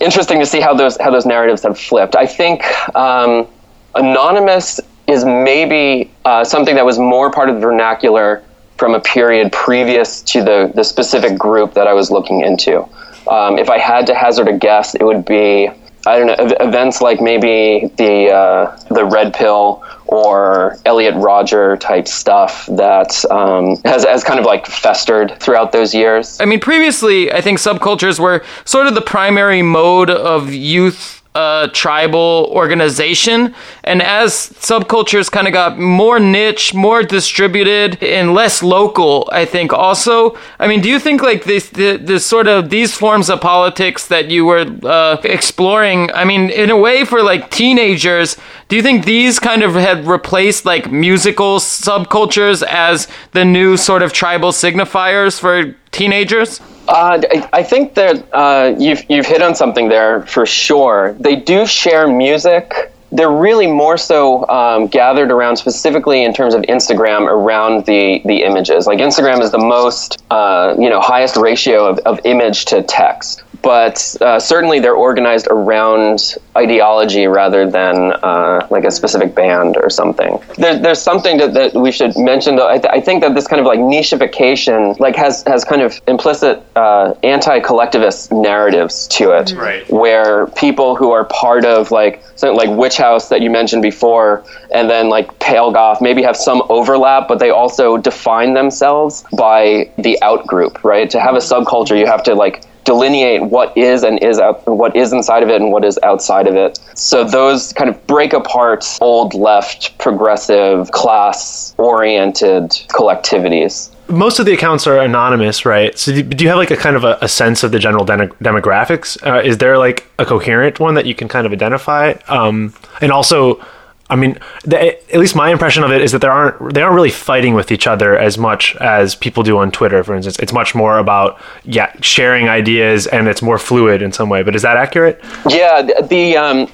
interesting 0.00 0.38
to 0.40 0.46
see 0.46 0.60
how 0.60 0.72
those 0.72 0.96
how 0.98 1.10
those 1.10 1.26
narratives 1.26 1.62
have 1.62 1.78
flipped. 1.78 2.16
I 2.16 2.26
think 2.26 2.62
um, 2.94 3.48
anonymous 3.94 4.80
is 5.06 5.24
maybe 5.24 6.10
uh, 6.24 6.44
something 6.44 6.74
that 6.74 6.84
was 6.84 6.98
more 6.98 7.30
part 7.30 7.48
of 7.48 7.56
the 7.56 7.60
vernacular 7.60 8.42
from 8.76 8.94
a 8.94 9.00
period 9.00 9.52
previous 9.52 10.22
to 10.22 10.42
the, 10.42 10.70
the 10.74 10.84
specific 10.84 11.38
group 11.38 11.74
that 11.74 11.86
I 11.86 11.94
was 11.94 12.10
looking 12.10 12.42
into. 12.42 12.82
Um, 13.28 13.58
if 13.58 13.70
I 13.70 13.78
had 13.78 14.06
to 14.08 14.14
hazard 14.14 14.48
a 14.48 14.56
guess, 14.56 14.94
it 14.94 15.02
would 15.02 15.24
be 15.24 15.70
I 16.06 16.18
don't 16.18 16.26
know 16.26 16.56
events 16.60 17.00
like 17.00 17.20
maybe 17.20 17.90
the 17.96 18.30
uh, 18.30 18.76
the 18.90 19.04
red 19.04 19.34
pill 19.34 19.84
or 20.06 20.78
Elliot 20.84 21.14
Rodger 21.16 21.76
type 21.76 22.06
stuff 22.06 22.66
that 22.66 23.24
um, 23.30 23.76
has, 23.84 24.04
has 24.04 24.22
kind 24.22 24.38
of 24.38 24.46
like 24.46 24.66
festered 24.66 25.36
throughout 25.40 25.72
those 25.72 25.94
years. 25.94 26.40
I 26.40 26.44
mean, 26.44 26.60
previously, 26.60 27.32
I 27.32 27.40
think 27.40 27.58
subcultures 27.58 28.20
were 28.20 28.44
sort 28.64 28.86
of 28.86 28.94
the 28.94 29.00
primary 29.00 29.62
mode 29.62 30.10
of 30.10 30.52
youth 30.52 31.22
a 31.36 31.68
tribal 31.72 32.50
organization. 32.50 33.54
And 33.84 34.02
as 34.02 34.32
subcultures 34.32 35.30
kind 35.30 35.46
of 35.46 35.52
got 35.52 35.78
more 35.78 36.18
niche, 36.18 36.74
more 36.74 37.02
distributed, 37.02 38.02
and 38.02 38.34
less 38.34 38.62
local, 38.62 39.28
I 39.32 39.44
think 39.44 39.72
also. 39.72 40.36
I 40.58 40.66
mean, 40.66 40.80
do 40.80 40.88
you 40.88 40.98
think 40.98 41.22
like 41.22 41.44
this, 41.44 41.68
this 41.70 42.24
sort 42.24 42.48
of 42.48 42.70
these 42.70 42.96
forms 42.96 43.28
of 43.28 43.40
politics 43.40 44.08
that 44.08 44.30
you 44.30 44.46
were 44.46 44.66
uh, 44.82 45.18
exploring? 45.24 46.10
I 46.12 46.24
mean, 46.24 46.50
in 46.50 46.70
a 46.70 46.76
way, 46.76 47.04
for 47.04 47.22
like 47.22 47.50
teenagers, 47.50 48.36
do 48.68 48.76
you 48.76 48.82
think 48.82 49.04
these 49.04 49.38
kind 49.38 49.62
of 49.62 49.74
had 49.74 50.06
replaced 50.06 50.64
like 50.64 50.90
musical 50.90 51.58
subcultures 51.58 52.62
as 52.62 53.08
the 53.32 53.44
new 53.44 53.76
sort 53.76 54.02
of 54.02 54.12
tribal 54.12 54.52
signifiers 54.52 55.38
for 55.38 55.74
teenagers? 55.96 56.60
Uh, 56.88 57.20
I 57.52 57.62
think 57.62 57.94
that 57.94 58.26
uh, 58.32 58.74
you've 58.78 59.04
you've 59.10 59.26
hit 59.26 59.42
on 59.42 59.54
something 59.54 59.88
there 59.88 60.22
for 60.22 60.46
sure. 60.46 61.16
They 61.18 61.36
do 61.36 61.66
share 61.66 62.06
music. 62.06 62.92
They're 63.12 63.30
really 63.30 63.66
more 63.66 63.96
so 63.96 64.46
um, 64.48 64.88
gathered 64.88 65.30
around 65.30 65.56
specifically 65.56 66.24
in 66.24 66.32
terms 66.32 66.54
of 66.54 66.62
Instagram 66.62 67.26
around 67.26 67.86
the 67.86 68.20
the 68.24 68.42
images. 68.42 68.86
Like 68.86 68.98
Instagram 68.98 69.40
is 69.40 69.50
the 69.50 69.58
most 69.58 70.22
uh, 70.30 70.76
you 70.78 70.88
know 70.88 71.00
highest 71.00 71.36
ratio 71.36 71.86
of, 71.86 71.98
of 72.00 72.20
image 72.24 72.66
to 72.66 72.82
text 72.82 73.42
but 73.66 74.16
uh, 74.20 74.38
certainly 74.38 74.78
they're 74.78 74.94
organized 74.94 75.48
around 75.50 76.36
ideology 76.56 77.26
rather 77.26 77.68
than 77.68 78.12
uh, 78.12 78.64
like 78.70 78.84
a 78.84 78.92
specific 78.92 79.34
band 79.34 79.76
or 79.76 79.90
something. 79.90 80.38
There, 80.56 80.78
there's 80.78 81.02
something 81.02 81.38
that, 81.38 81.54
that 81.54 81.74
we 81.74 81.90
should 81.90 82.16
mention. 82.16 82.54
Though 82.54 82.68
I, 82.68 82.78
th- 82.78 82.92
I, 82.92 83.00
think 83.00 83.22
that 83.22 83.34
this 83.34 83.48
kind 83.48 83.58
of 83.58 83.66
like 83.66 83.80
nicheification 83.80 84.96
like 85.00 85.16
has 85.16 85.42
has 85.48 85.64
kind 85.64 85.82
of 85.82 86.00
implicit 86.06 86.62
uh, 86.76 87.14
anti-collectivist 87.24 88.30
narratives 88.30 89.08
to 89.08 89.32
it, 89.32 89.52
right. 89.54 89.90
where 89.90 90.46
people 90.46 90.94
who 90.94 91.10
are 91.10 91.24
part 91.24 91.64
of 91.64 91.90
like 91.90 92.22
something 92.36 92.56
like 92.56 92.70
Witch 92.78 92.96
House 92.96 93.30
that 93.30 93.40
you 93.40 93.50
mentioned 93.50 93.82
before, 93.82 94.44
and 94.72 94.88
then 94.88 95.08
like 95.08 95.36
Pale 95.40 95.72
Goth 95.72 96.00
maybe 96.00 96.22
have 96.22 96.36
some 96.36 96.62
overlap, 96.68 97.26
but 97.26 97.40
they 97.40 97.50
also 97.50 97.96
define 97.96 98.54
themselves 98.54 99.24
by 99.36 99.90
the 99.98 100.22
out 100.22 100.46
group. 100.46 100.84
Right? 100.84 101.10
To 101.10 101.20
have 101.20 101.34
a 101.34 101.38
subculture, 101.38 101.98
you 101.98 102.06
have 102.06 102.22
to 102.22 102.36
like 102.36 102.62
delineate 102.86 103.42
what 103.42 103.76
is 103.76 104.02
and 104.02 104.22
is 104.22 104.38
out, 104.38 104.64
what 104.66 104.96
is 104.96 105.12
inside 105.12 105.42
of 105.42 105.50
it 105.50 105.60
and 105.60 105.72
what 105.72 105.84
is 105.84 105.98
outside 106.02 106.46
of 106.46 106.54
it. 106.54 106.78
So 106.94 107.24
those 107.24 107.74
kind 107.74 107.90
of 107.90 108.06
break 108.06 108.32
apart 108.32 108.86
old 109.02 109.34
left 109.34 109.98
progressive 109.98 110.90
class 110.92 111.74
oriented 111.76 112.70
collectivities 112.88 113.90
most 114.08 114.38
of 114.38 114.46
the 114.46 114.52
accounts 114.52 114.86
are 114.86 114.98
anonymous, 114.98 115.66
right? 115.66 115.96
So, 115.98 116.22
do 116.22 116.44
you 116.44 116.48
have 116.48 116.58
like 116.58 116.70
a 116.70 116.76
kind 116.76 116.96
of 116.96 117.04
a, 117.04 117.18
a 117.20 117.28
sense 117.28 117.64
of 117.64 117.72
the 117.72 117.78
general 117.78 118.04
de- 118.04 118.28
demographics? 118.40 119.20
Uh, 119.26 119.40
is 119.42 119.58
there 119.58 119.78
like 119.78 120.06
a 120.18 120.24
coherent 120.24 120.78
one 120.78 120.94
that 120.94 121.06
you 121.06 121.14
can 121.16 121.28
kind 121.28 121.46
of 121.46 121.52
identify? 121.52 122.14
Um, 122.28 122.72
and 123.00 123.10
also, 123.10 123.60
I 124.08 124.16
mean, 124.16 124.38
the, 124.64 124.96
at 125.12 125.18
least 125.18 125.34
my 125.34 125.50
impression 125.50 125.82
of 125.82 125.90
it 125.90 126.00
is 126.00 126.12
that 126.12 126.20
there 126.20 126.30
aren't 126.30 126.74
they 126.74 126.82
aren't 126.82 126.94
really 126.94 127.10
fighting 127.10 127.54
with 127.54 127.72
each 127.72 127.86
other 127.86 128.16
as 128.16 128.38
much 128.38 128.76
as 128.76 129.14
people 129.14 129.42
do 129.42 129.58
on 129.58 129.72
Twitter, 129.72 130.04
for 130.04 130.14
instance. 130.14 130.38
It's 130.38 130.52
much 130.52 130.74
more 130.74 130.98
about 130.98 131.40
yeah 131.64 131.92
sharing 132.00 132.48
ideas, 132.48 133.06
and 133.08 133.26
it's 133.26 133.42
more 133.42 133.58
fluid 133.58 134.02
in 134.02 134.12
some 134.12 134.28
way. 134.28 134.42
But 134.42 134.54
is 134.54 134.62
that 134.62 134.76
accurate? 134.76 135.20
Yeah, 135.48 135.82
the 135.82 136.36
um, 136.36 136.68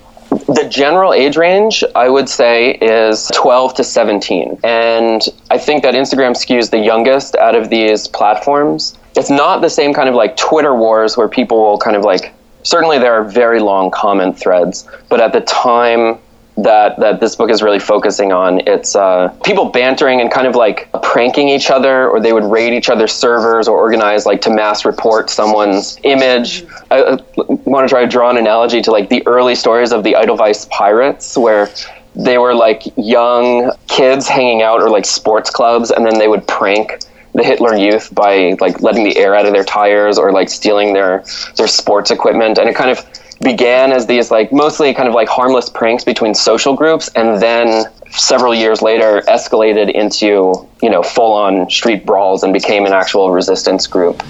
the 0.46 0.66
general 0.68 1.12
age 1.12 1.36
range, 1.36 1.84
I 1.94 2.08
would 2.08 2.28
say, 2.28 2.72
is 2.72 3.30
12 3.34 3.74
to 3.74 3.84
17. 3.84 4.58
And 4.64 5.22
I 5.50 5.58
think 5.58 5.82
that 5.82 5.94
Instagram 5.94 6.32
skews 6.32 6.70
the 6.70 6.78
youngest 6.78 7.36
out 7.36 7.54
of 7.54 7.68
these 7.68 8.08
platforms. 8.08 8.98
It's 9.14 9.30
not 9.30 9.60
the 9.60 9.68
same 9.68 9.92
kind 9.92 10.08
of 10.08 10.14
like 10.14 10.36
Twitter 10.36 10.74
wars 10.74 11.16
where 11.16 11.28
people 11.28 11.62
will 11.62 11.78
kind 11.78 11.96
of 11.96 12.02
like, 12.02 12.32
certainly 12.62 12.98
there 12.98 13.12
are 13.12 13.24
very 13.24 13.60
long 13.60 13.90
comment 13.90 14.38
threads, 14.38 14.88
but 15.10 15.20
at 15.20 15.32
the 15.32 15.42
time 15.42 16.18
that 16.56 16.98
that 16.98 17.20
this 17.20 17.34
book 17.36 17.50
is 17.50 17.62
really 17.62 17.78
focusing 17.78 18.32
on. 18.32 18.60
It's 18.66 18.94
uh, 18.94 19.28
people 19.44 19.66
bantering 19.66 20.20
and 20.20 20.30
kind 20.30 20.46
of 20.46 20.54
like 20.54 20.90
pranking 21.02 21.48
each 21.48 21.70
other, 21.70 22.08
or 22.08 22.20
they 22.20 22.32
would 22.32 22.44
raid 22.44 22.72
each 22.74 22.88
other's 22.88 23.12
servers 23.12 23.68
or 23.68 23.78
organize 23.78 24.26
like 24.26 24.40
to 24.42 24.50
mass 24.50 24.84
report 24.84 25.30
someone's 25.30 25.98
image. 26.02 26.64
I, 26.90 27.18
want 27.36 27.88
to 27.88 27.88
try 27.88 28.02
to 28.02 28.08
draw 28.08 28.30
an 28.30 28.36
analogy 28.36 28.82
to 28.82 28.90
like 28.90 29.08
the 29.08 29.26
early 29.26 29.54
stories 29.54 29.92
of 29.92 30.04
the 30.04 30.14
Edelweiss 30.14 30.66
pirates, 30.70 31.38
where 31.38 31.70
they 32.14 32.36
were 32.36 32.54
like 32.54 32.82
young 32.96 33.72
kids 33.88 34.28
hanging 34.28 34.62
out 34.62 34.82
or 34.82 34.90
like 34.90 35.06
sports 35.06 35.48
clubs, 35.48 35.90
and 35.90 36.04
then 36.04 36.18
they 36.18 36.28
would 36.28 36.46
prank 36.46 36.98
the 37.34 37.42
Hitler 37.42 37.74
Youth 37.74 38.14
by 38.14 38.56
like 38.60 38.82
letting 38.82 39.04
the 39.04 39.16
air 39.16 39.34
out 39.34 39.46
of 39.46 39.54
their 39.54 39.64
tires 39.64 40.18
or 40.18 40.32
like 40.32 40.50
stealing 40.50 40.92
their 40.92 41.24
their 41.56 41.68
sports 41.68 42.10
equipment, 42.10 42.58
and 42.58 42.68
it 42.68 42.76
kind 42.76 42.90
of 42.90 43.06
began 43.42 43.92
as 43.92 44.06
these 44.06 44.30
like 44.30 44.52
mostly 44.52 44.94
kind 44.94 45.08
of 45.08 45.14
like 45.14 45.28
harmless 45.28 45.68
pranks 45.68 46.04
between 46.04 46.34
social 46.34 46.74
groups 46.74 47.08
and 47.16 47.42
then 47.42 47.84
several 48.10 48.54
years 48.54 48.82
later 48.82 49.22
escalated 49.28 49.90
into 49.90 50.68
you 50.80 50.88
know 50.90 51.02
full 51.02 51.32
on 51.32 51.68
street 51.68 52.06
brawls 52.06 52.42
and 52.42 52.52
became 52.52 52.86
an 52.86 52.92
actual 52.92 53.30
resistance 53.30 53.86
group 53.86 54.22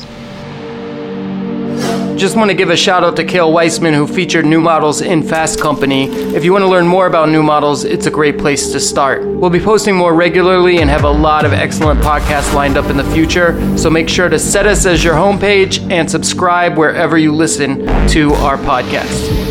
just 2.16 2.36
want 2.36 2.50
to 2.50 2.56
give 2.56 2.70
a 2.70 2.76
shout 2.76 3.02
out 3.02 3.16
to 3.16 3.24
Cale 3.24 3.52
Weissman, 3.52 3.94
who 3.94 4.06
featured 4.06 4.46
new 4.46 4.60
models 4.60 5.00
in 5.00 5.22
Fast 5.22 5.60
Company. 5.60 6.04
If 6.34 6.44
you 6.44 6.52
want 6.52 6.62
to 6.62 6.68
learn 6.68 6.86
more 6.86 7.06
about 7.06 7.28
new 7.28 7.42
models, 7.42 7.84
it's 7.84 8.06
a 8.06 8.10
great 8.10 8.38
place 8.38 8.70
to 8.70 8.78
start. 8.78 9.24
We'll 9.24 9.50
be 9.50 9.58
posting 9.58 9.96
more 9.96 10.14
regularly 10.14 10.78
and 10.78 10.88
have 10.88 11.02
a 11.02 11.10
lot 11.10 11.44
of 11.44 11.52
excellent 11.52 12.00
podcasts 12.00 12.54
lined 12.54 12.76
up 12.76 12.86
in 12.86 12.96
the 12.96 13.04
future, 13.12 13.76
so 13.76 13.90
make 13.90 14.08
sure 14.08 14.28
to 14.28 14.38
set 14.38 14.66
us 14.66 14.86
as 14.86 15.02
your 15.02 15.14
homepage 15.14 15.80
and 15.90 16.08
subscribe 16.08 16.78
wherever 16.78 17.18
you 17.18 17.32
listen 17.32 17.78
to 18.08 18.32
our 18.34 18.56
podcast. 18.58 19.50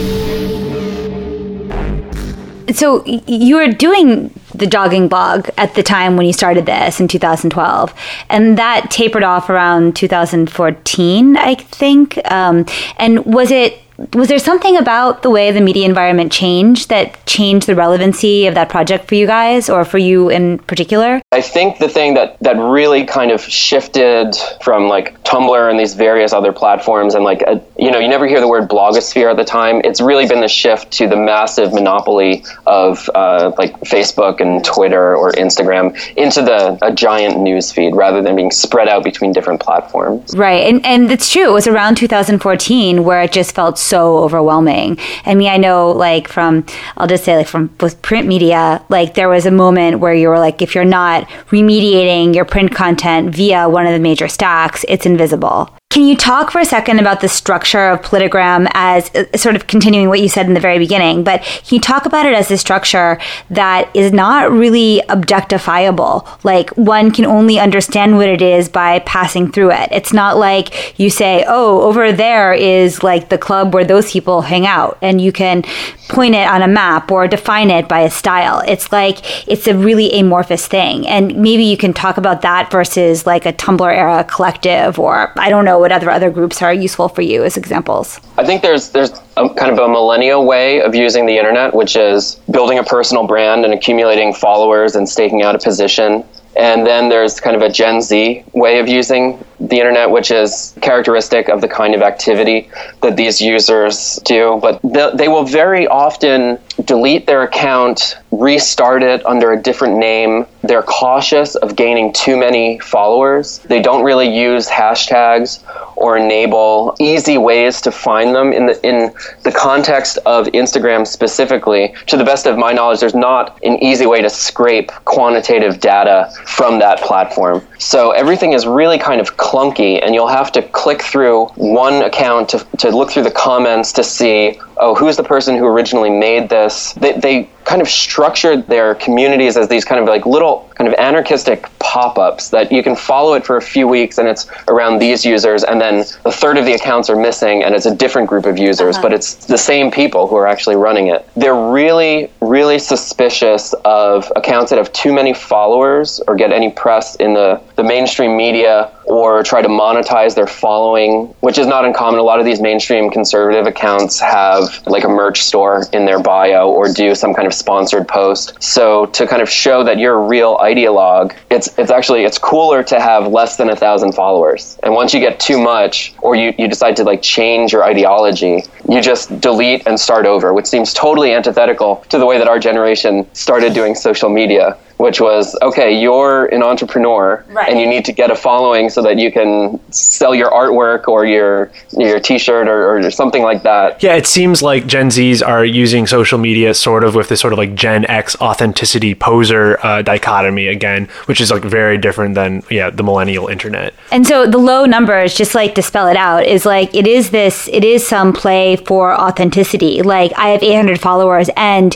So 2.74 3.04
you 3.06 3.58
are 3.58 3.68
doing 3.68 4.34
the 4.62 4.68
jogging 4.68 5.10
blog 5.10 5.50
at 5.58 5.76
the 5.76 5.84
time 5.84 6.16
when 6.16 6.26
you 6.26 6.32
started 6.32 6.66
this 6.66 7.02
in 7.02 7.10
2012, 7.10 7.94
and 8.30 8.58
that 8.58 8.90
tapered 8.90 9.24
off 9.24 9.50
around 9.50 9.98
2014, 9.98 11.36
I 11.36 11.56
think. 11.56 12.18
Um, 12.32 12.66
and 12.98 13.26
was 13.26 13.52
it 13.52 13.82
was 14.14 14.28
there 14.28 14.40
something 14.40 14.78
about 14.78 15.24
the 15.24 15.30
way 15.30 15.52
the 15.52 15.62
media 15.62 15.86
environment 15.86 16.32
changed 16.32 16.90
that 16.90 17.26
changed 17.26 17.68
the 17.68 17.76
relevancy 17.76 18.48
of 18.48 18.56
that 18.56 18.70
project 18.70 19.08
for 19.08 19.16
you 19.16 19.28
guys 19.28 19.70
or 19.70 19.86
for 19.86 19.98
you 19.98 20.30
in 20.30 20.60
particular? 20.60 21.22
I 21.32 21.42
think 21.42 21.80
the 21.80 21.90
thing 21.90 22.14
that 22.16 22.38
that 22.42 22.58
really 22.58 23.06
kind 23.06 23.32
of 23.32 23.42
shifted 23.42 24.36
from 24.64 24.88
like 24.88 25.22
Tumblr 25.24 25.70
and 25.70 25.80
these 25.80 25.94
various 25.94 26.34
other 26.34 26.52
platforms 26.52 27.16
and 27.16 27.24
like 27.24 27.42
a, 27.44 27.62
you 27.78 27.92
know 27.92 28.00
you 28.00 28.08
never 28.08 28.28
hear 28.28 28.40
the 28.40 28.48
word 28.48 28.70
blogosphere 28.70 29.30
at 29.32 29.38
the 29.38 29.46
time. 29.46 29.82
It's 29.84 30.02
really 30.02 30.28
been 30.28 30.42
the 30.42 30.48
shift 30.48 30.92
to 30.94 31.08
the 31.08 31.16
massive 31.18 31.74
monopoly 31.74 32.44
of 32.68 33.10
uh, 33.16 33.52
like 33.58 33.74
Facebook 33.82 34.40
and 34.40 34.64
Twitter 34.64 35.16
or 35.16 35.32
Instagram 35.34 35.98
into 36.16 36.42
the 36.42 36.78
a 36.82 36.94
giant 36.94 37.40
news 37.40 37.72
feed 37.72 37.96
rather 37.96 38.22
than 38.22 38.36
being 38.36 38.52
spread 38.52 38.88
out 38.88 39.04
between 39.04 39.32
different 39.34 39.62
platforms. 39.62 40.36
Right, 40.36 40.68
and 40.68 40.86
and 40.86 41.12
it's 41.12 41.32
true. 41.32 41.50
It 41.50 41.54
was 41.54 41.68
around 41.68 41.96
2014 41.96 43.04
where 43.04 43.22
it 43.22 43.32
just 43.32 43.54
felt 43.54 43.78
so 43.78 43.91
overwhelming. 44.00 44.98
I 45.26 45.36
mean, 45.36 45.50
I 45.50 45.58
know 45.58 45.92
like 45.92 46.28
from, 46.28 46.66
I'll 46.98 47.08
just 47.08 47.24
say 47.24 47.36
like 47.38 47.48
from 47.48 47.70
with 47.80 48.02
print 48.02 48.28
media, 48.28 48.84
like 48.90 49.16
there 49.16 49.30
was 49.30 49.46
a 49.46 49.52
moment 49.52 50.00
where 50.00 50.14
you 50.14 50.30
were 50.30 50.40
like, 50.40 50.62
if 50.62 50.76
you're 50.76 50.86
not 50.86 51.28
remediating 51.50 52.36
your 52.36 52.46
print 52.46 52.74
content 52.74 53.36
via 53.36 53.68
one 53.70 53.86
of 53.86 53.94
the 53.94 54.00
major 54.00 54.28
stacks, 54.28 54.86
it's 54.88 55.06
invisible. 55.06 55.70
Can 55.92 56.08
you 56.08 56.16
talk 56.16 56.52
for 56.52 56.60
a 56.60 56.66
second 56.66 57.00
about 57.00 57.20
the 57.20 57.28
structure 57.28 57.90
of 57.90 58.02
Politigram 58.02 58.72
as 58.74 59.14
uh, 59.14 59.26
sort 59.36 59.58
of 59.58 59.68
continuing 59.68 60.08
what 60.08 60.22
you 60.22 60.30
said 60.30 60.46
in 60.46 60.54
the 60.54 60.62
very 60.62 60.80
beginning? 60.80 61.26
But 61.26 61.42
can 61.42 61.76
you 61.76 61.82
talk 61.82 62.06
about 62.06 62.26
it 62.26 62.34
as 62.34 62.50
a 62.50 62.58
structure 62.58 63.20
that 63.50 63.94
is 63.94 64.14
not 64.14 64.50
really 64.50 65.04
objectifiable? 65.10 66.26
Like 66.46 66.70
one 66.78 67.12
can 67.12 67.26
only 67.26 67.60
understand 67.60 68.16
what 68.16 68.30
it 68.30 68.42
is 68.42 68.70
by 68.70 69.00
passing 69.00 69.52
through 69.52 69.72
it. 69.72 69.90
It's 69.92 70.14
not 70.14 70.38
like 70.38 70.98
you 70.98 71.10
say, 71.10 71.44
oh, 71.46 71.82
over 71.82 72.14
there 72.14 72.54
is 72.54 73.04
like 73.04 73.28
the 73.28 73.38
club 73.38 73.74
where 73.74 73.84
those 73.84 74.14
people 74.14 74.44
hang 74.44 74.66
out, 74.66 74.98
and 75.02 75.20
you 75.20 75.34
can 75.34 75.64
point 76.08 76.36
it 76.36 76.48
on 76.48 76.62
a 76.62 76.68
map 76.68 77.12
or 77.12 77.28
define 77.28 77.70
it 77.70 77.90
by 77.90 78.02
a 78.02 78.10
style. 78.10 78.62
It's 78.66 78.94
like 78.94 79.48
it's 79.48 79.68
a 79.68 79.76
really 79.76 80.12
amorphous 80.18 80.68
thing. 80.68 81.08
And 81.08 81.36
maybe 81.36 81.64
you 81.64 81.78
can 81.78 81.94
talk 81.94 82.18
about 82.18 82.42
that 82.42 82.70
versus 82.72 83.26
like 83.26 83.46
a 83.46 83.54
Tumblr 83.54 83.94
era 83.94 84.24
collective 84.26 85.00
or 85.00 85.32
I 85.38 85.50
don't 85.50 85.66
know 85.66 85.81
what 85.82 85.92
other 85.92 86.10
other 86.10 86.30
groups 86.30 86.62
are 86.62 86.74
useful 86.74 87.10
for 87.10 87.22
you 87.22 87.44
as 87.44 87.58
examples? 87.58 88.20
I 88.38 88.46
think 88.46 88.62
there's 88.62 88.90
there's 88.90 89.12
a, 89.36 89.50
kind 89.50 89.72
of 89.72 89.80
a 89.80 89.88
millennial 89.88 90.46
way 90.46 90.82
of 90.82 90.96
using 90.96 91.26
the 91.26 91.38
internet, 91.38 91.74
which 91.74 91.96
is 91.96 92.36
building 92.50 92.80
a 92.80 92.84
personal 92.84 93.28
brand 93.28 93.66
and 93.66 93.74
accumulating 93.74 94.34
followers 94.34 94.96
and 94.96 95.10
staking 95.10 95.42
out 95.44 95.56
a 95.56 95.60
position. 95.60 96.24
And 96.58 96.86
then 96.86 97.08
there's 97.08 97.40
kind 97.40 97.56
of 97.56 97.62
a 97.62 97.70
Gen 97.70 98.02
Z 98.02 98.44
way 98.54 98.80
of 98.80 98.88
using 98.88 99.44
the 99.62 99.78
internet, 99.78 100.12
which 100.12 100.32
is 100.32 100.76
characteristic 100.82 101.48
of 101.48 101.62
the 101.62 101.68
kind 101.68 101.96
of 101.96 102.02
activity 102.02 102.70
that 103.02 103.16
these 103.16 103.40
users 103.40 104.20
do. 104.26 104.60
But 104.62 104.82
they 105.18 105.30
will 105.30 105.46
very 105.46 105.88
often 105.88 106.60
delete 106.84 107.26
their 107.26 107.44
account, 107.44 108.18
restart 108.32 109.02
it 109.02 109.26
under 109.26 109.54
a 109.54 109.62
different 109.62 109.98
name. 109.98 110.46
They're 110.64 110.84
cautious 110.84 111.56
of 111.56 111.76
gaining 111.76 112.14
too 112.14 112.38
many 112.38 112.80
followers. 112.80 113.60
They 113.60 113.82
don't 113.82 114.04
really 114.04 114.30
use 114.30 114.68
hashtags 114.68 115.60
or 115.96 116.18
enable 116.18 116.96
easy 117.00 117.38
ways 117.38 117.82
to 117.82 117.92
find 117.92 118.36
them 118.36 118.54
in 118.54 118.66
the 118.68 118.86
in 118.86 119.12
the 119.44 119.52
context 119.52 120.18
of 120.26 120.48
Instagram 120.48 121.06
specifically. 121.06 121.94
To 122.08 122.18
the 122.18 122.24
best 122.24 122.46
of 122.46 122.58
my 122.58 122.72
knowledge, 122.74 123.00
there's 123.00 123.16
not 123.16 123.58
an 123.64 123.82
easy 123.84 124.06
way 124.06 124.22
to 124.22 124.30
scrape 124.30 124.92
quantitative 125.06 125.80
data 125.80 126.32
from 126.46 126.80
that 126.80 127.00
platform. 127.02 127.66
So 127.80 128.12
everything 128.12 128.54
is 128.54 128.66
really 128.66 129.00
kind 129.00 129.22
of 129.22 129.38
clunky, 129.38 130.00
and 130.04 130.14
you'll 130.14 130.28
have 130.28 130.52
to 130.54 130.62
click 130.62 131.02
through 131.02 131.48
one 131.56 132.02
account 132.04 132.50
to, 132.50 132.66
to 132.78 132.90
look 132.90 133.12
through 133.12 133.24
the 133.24 133.32
comments 133.32 133.92
to 133.94 134.04
see 134.04 134.60
oh, 134.82 134.96
who's 134.96 135.16
the 135.16 135.24
person 135.24 135.56
who 135.56 135.66
originally 135.66 136.10
made 136.10 136.50
this? 136.50 136.94
They, 136.94 137.14
they 137.14 137.50
kind 137.66 137.82
of 137.82 137.88
structured 137.88 138.68
their 138.68 138.96
communities 138.96 139.56
as 139.56 139.70
these 139.70 139.86
kind 139.86 140.02
of 140.02 140.08
like 140.08 140.26
little 140.26 140.51
kind 140.76 140.88
of 140.88 140.94
anarchistic 141.00 141.68
pop-ups 141.80 142.50
that 142.50 142.72
you 142.72 142.82
can 142.82 142.96
follow 142.96 143.34
it 143.34 143.46
for 143.46 143.58
a 143.58 143.62
few 143.62 143.88
weeks 143.88 144.18
and 144.18 144.28
it's 144.28 144.48
around 144.68 145.00
these 145.00 145.26
users 145.26 145.64
and 145.64 145.80
then 145.80 146.04
a 146.26 146.32
third 146.32 146.58
of 146.58 146.66
the 146.66 146.74
accounts 146.74 147.10
are 147.10 147.16
missing 147.16 147.64
and 147.64 147.76
it's 147.76 147.86
a 147.86 147.96
different 147.96 148.28
group 148.28 148.46
of 148.46 148.58
users 148.58 148.96
uh-huh. 148.96 149.04
but 149.04 149.14
it's 149.14 149.36
the 149.46 149.58
same 149.58 149.92
people 149.92 150.28
who 150.28 150.36
are 150.36 150.48
actually 150.48 150.76
running 150.76 151.08
it 151.08 151.28
they're 151.36 151.72
really 151.72 152.32
really 152.42 152.80
suspicious 152.80 153.74
of 153.86 154.32
accounts 154.36 154.70
that 154.70 154.78
have 154.78 154.92
too 154.94 155.14
many 155.14 155.34
followers 155.34 156.22
or 156.28 156.36
get 156.36 156.52
any 156.52 156.72
press 156.72 157.16
in 157.16 157.34
the, 157.34 157.62
the 157.76 157.84
mainstream 157.84 158.36
media 158.36 158.92
or 159.06 159.44
try 159.44 159.62
to 159.62 159.68
monetize 159.68 160.36
their 160.36 160.48
following, 160.48 161.26
which 161.42 161.58
is 161.58 161.68
not 161.68 161.84
uncommon. 161.86 162.20
A 162.20 162.24
lot 162.24 162.40
of 162.40 162.46
these 162.46 162.62
mainstream 162.62 163.10
conservative 163.12 163.68
accounts 163.68 164.20
have 164.20 164.86
like 164.88 165.04
a 165.04 165.10
merch 165.10 165.42
store 165.42 165.84
in 165.92 166.06
their 166.06 166.20
bio 166.22 166.70
or 166.70 166.92
do 166.92 167.14
some 167.14 167.34
kind 167.34 167.46
of 167.46 167.54
sponsored 167.54 168.08
post. 168.08 168.62
So 168.64 169.08
to 169.08 169.28
kind 169.28 169.42
of 169.42 169.50
show 169.50 169.84
that 169.84 169.98
you're 169.98 170.16
a 170.16 170.28
real 170.28 170.41
ideologue, 170.42 171.36
it's 171.50 171.78
it's 171.78 171.92
actually 171.92 172.24
it's 172.24 172.38
cooler 172.38 172.84
to 172.84 173.00
have 173.00 173.28
less 173.28 173.58
than 173.58 173.70
a 173.70 173.76
thousand 173.76 174.14
followers. 174.14 174.78
And 174.84 174.94
once 174.94 175.14
you 175.14 175.20
get 175.20 175.40
too 175.40 175.60
much, 175.62 176.14
or 176.22 176.36
you, 176.36 176.54
you 176.58 176.68
decide 176.68 176.96
to 176.98 177.04
like 177.04 177.22
change 177.22 177.72
your 177.72 177.84
ideology, 177.84 178.64
you 178.90 179.02
just 179.02 179.40
delete 179.40 179.86
and 179.88 180.00
start 180.00 180.26
over, 180.26 180.54
which 180.54 180.66
seems 180.66 180.94
totally 180.94 181.34
antithetical 181.34 181.98
to 182.10 182.18
the 182.18 182.26
way 182.26 182.38
that 182.38 182.48
our 182.48 182.60
generation 182.60 183.28
started 183.34 183.74
doing 183.74 183.96
social 183.96 184.30
media 184.30 184.78
which 185.02 185.20
was 185.20 185.58
okay, 185.62 186.00
you're 186.00 186.46
an 186.48 186.64
entrepreneur 186.64 187.44
Right. 187.50 187.70
and 187.70 187.80
you 187.80 187.88
need 187.88 188.06
to 188.06 188.12
get 188.14 188.30
a 188.32 188.36
following 188.36 188.90
so 188.90 189.02
that 189.02 189.18
you 189.18 189.32
can 189.32 189.80
sell 189.92 190.34
your 190.36 190.50
artwork 190.52 191.08
or 191.08 191.26
your 191.26 191.72
your 191.98 192.20
T-shirt 192.20 192.68
or, 192.68 192.98
or 192.98 193.12
something 193.12 193.44
like 193.44 193.64
that. 193.64 194.02
Yeah, 194.04 194.16
it 194.16 194.28
seems 194.28 194.62
like 194.62 194.86
Gen 194.88 195.10
Zs 195.10 195.46
are 195.46 195.66
using 195.66 196.08
social 196.08 196.38
media 196.38 196.74
sort 196.74 197.04
of 197.04 197.16
with 197.16 197.28
this 197.30 197.40
sort 197.40 197.54
of 197.54 197.60
like 197.60 197.74
Gen 197.76 198.06
X 198.06 198.36
authenticity 198.40 199.16
poser 199.16 199.78
uh, 199.86 200.02
dichotomy 200.02 200.68
again, 200.68 201.08
which 201.26 201.42
is 201.42 201.52
like 201.52 201.64
very 201.64 201.98
different 201.98 202.36
than 202.36 202.64
yeah 202.70 202.90
the 202.90 203.04
millennial 203.04 203.48
internet. 203.48 203.94
And 204.12 204.26
so 204.28 204.46
the 204.46 204.58
low 204.58 204.86
numbers, 204.86 205.34
just 205.34 205.56
like 205.56 205.76
to 205.76 205.82
spell 205.82 206.08
it 206.08 206.18
out, 206.18 206.46
is 206.46 206.66
like 206.66 206.94
it 206.94 207.08
is 207.08 207.32
this, 207.32 207.68
it 207.70 207.84
is 207.84 208.06
some 208.08 208.34
play 208.34 208.76
for 208.76 209.14
authenticity. 209.20 210.02
Like 210.02 210.32
I 210.38 210.50
have 210.50 210.62
800 210.64 211.00
followers 211.00 211.50
and 211.58 211.96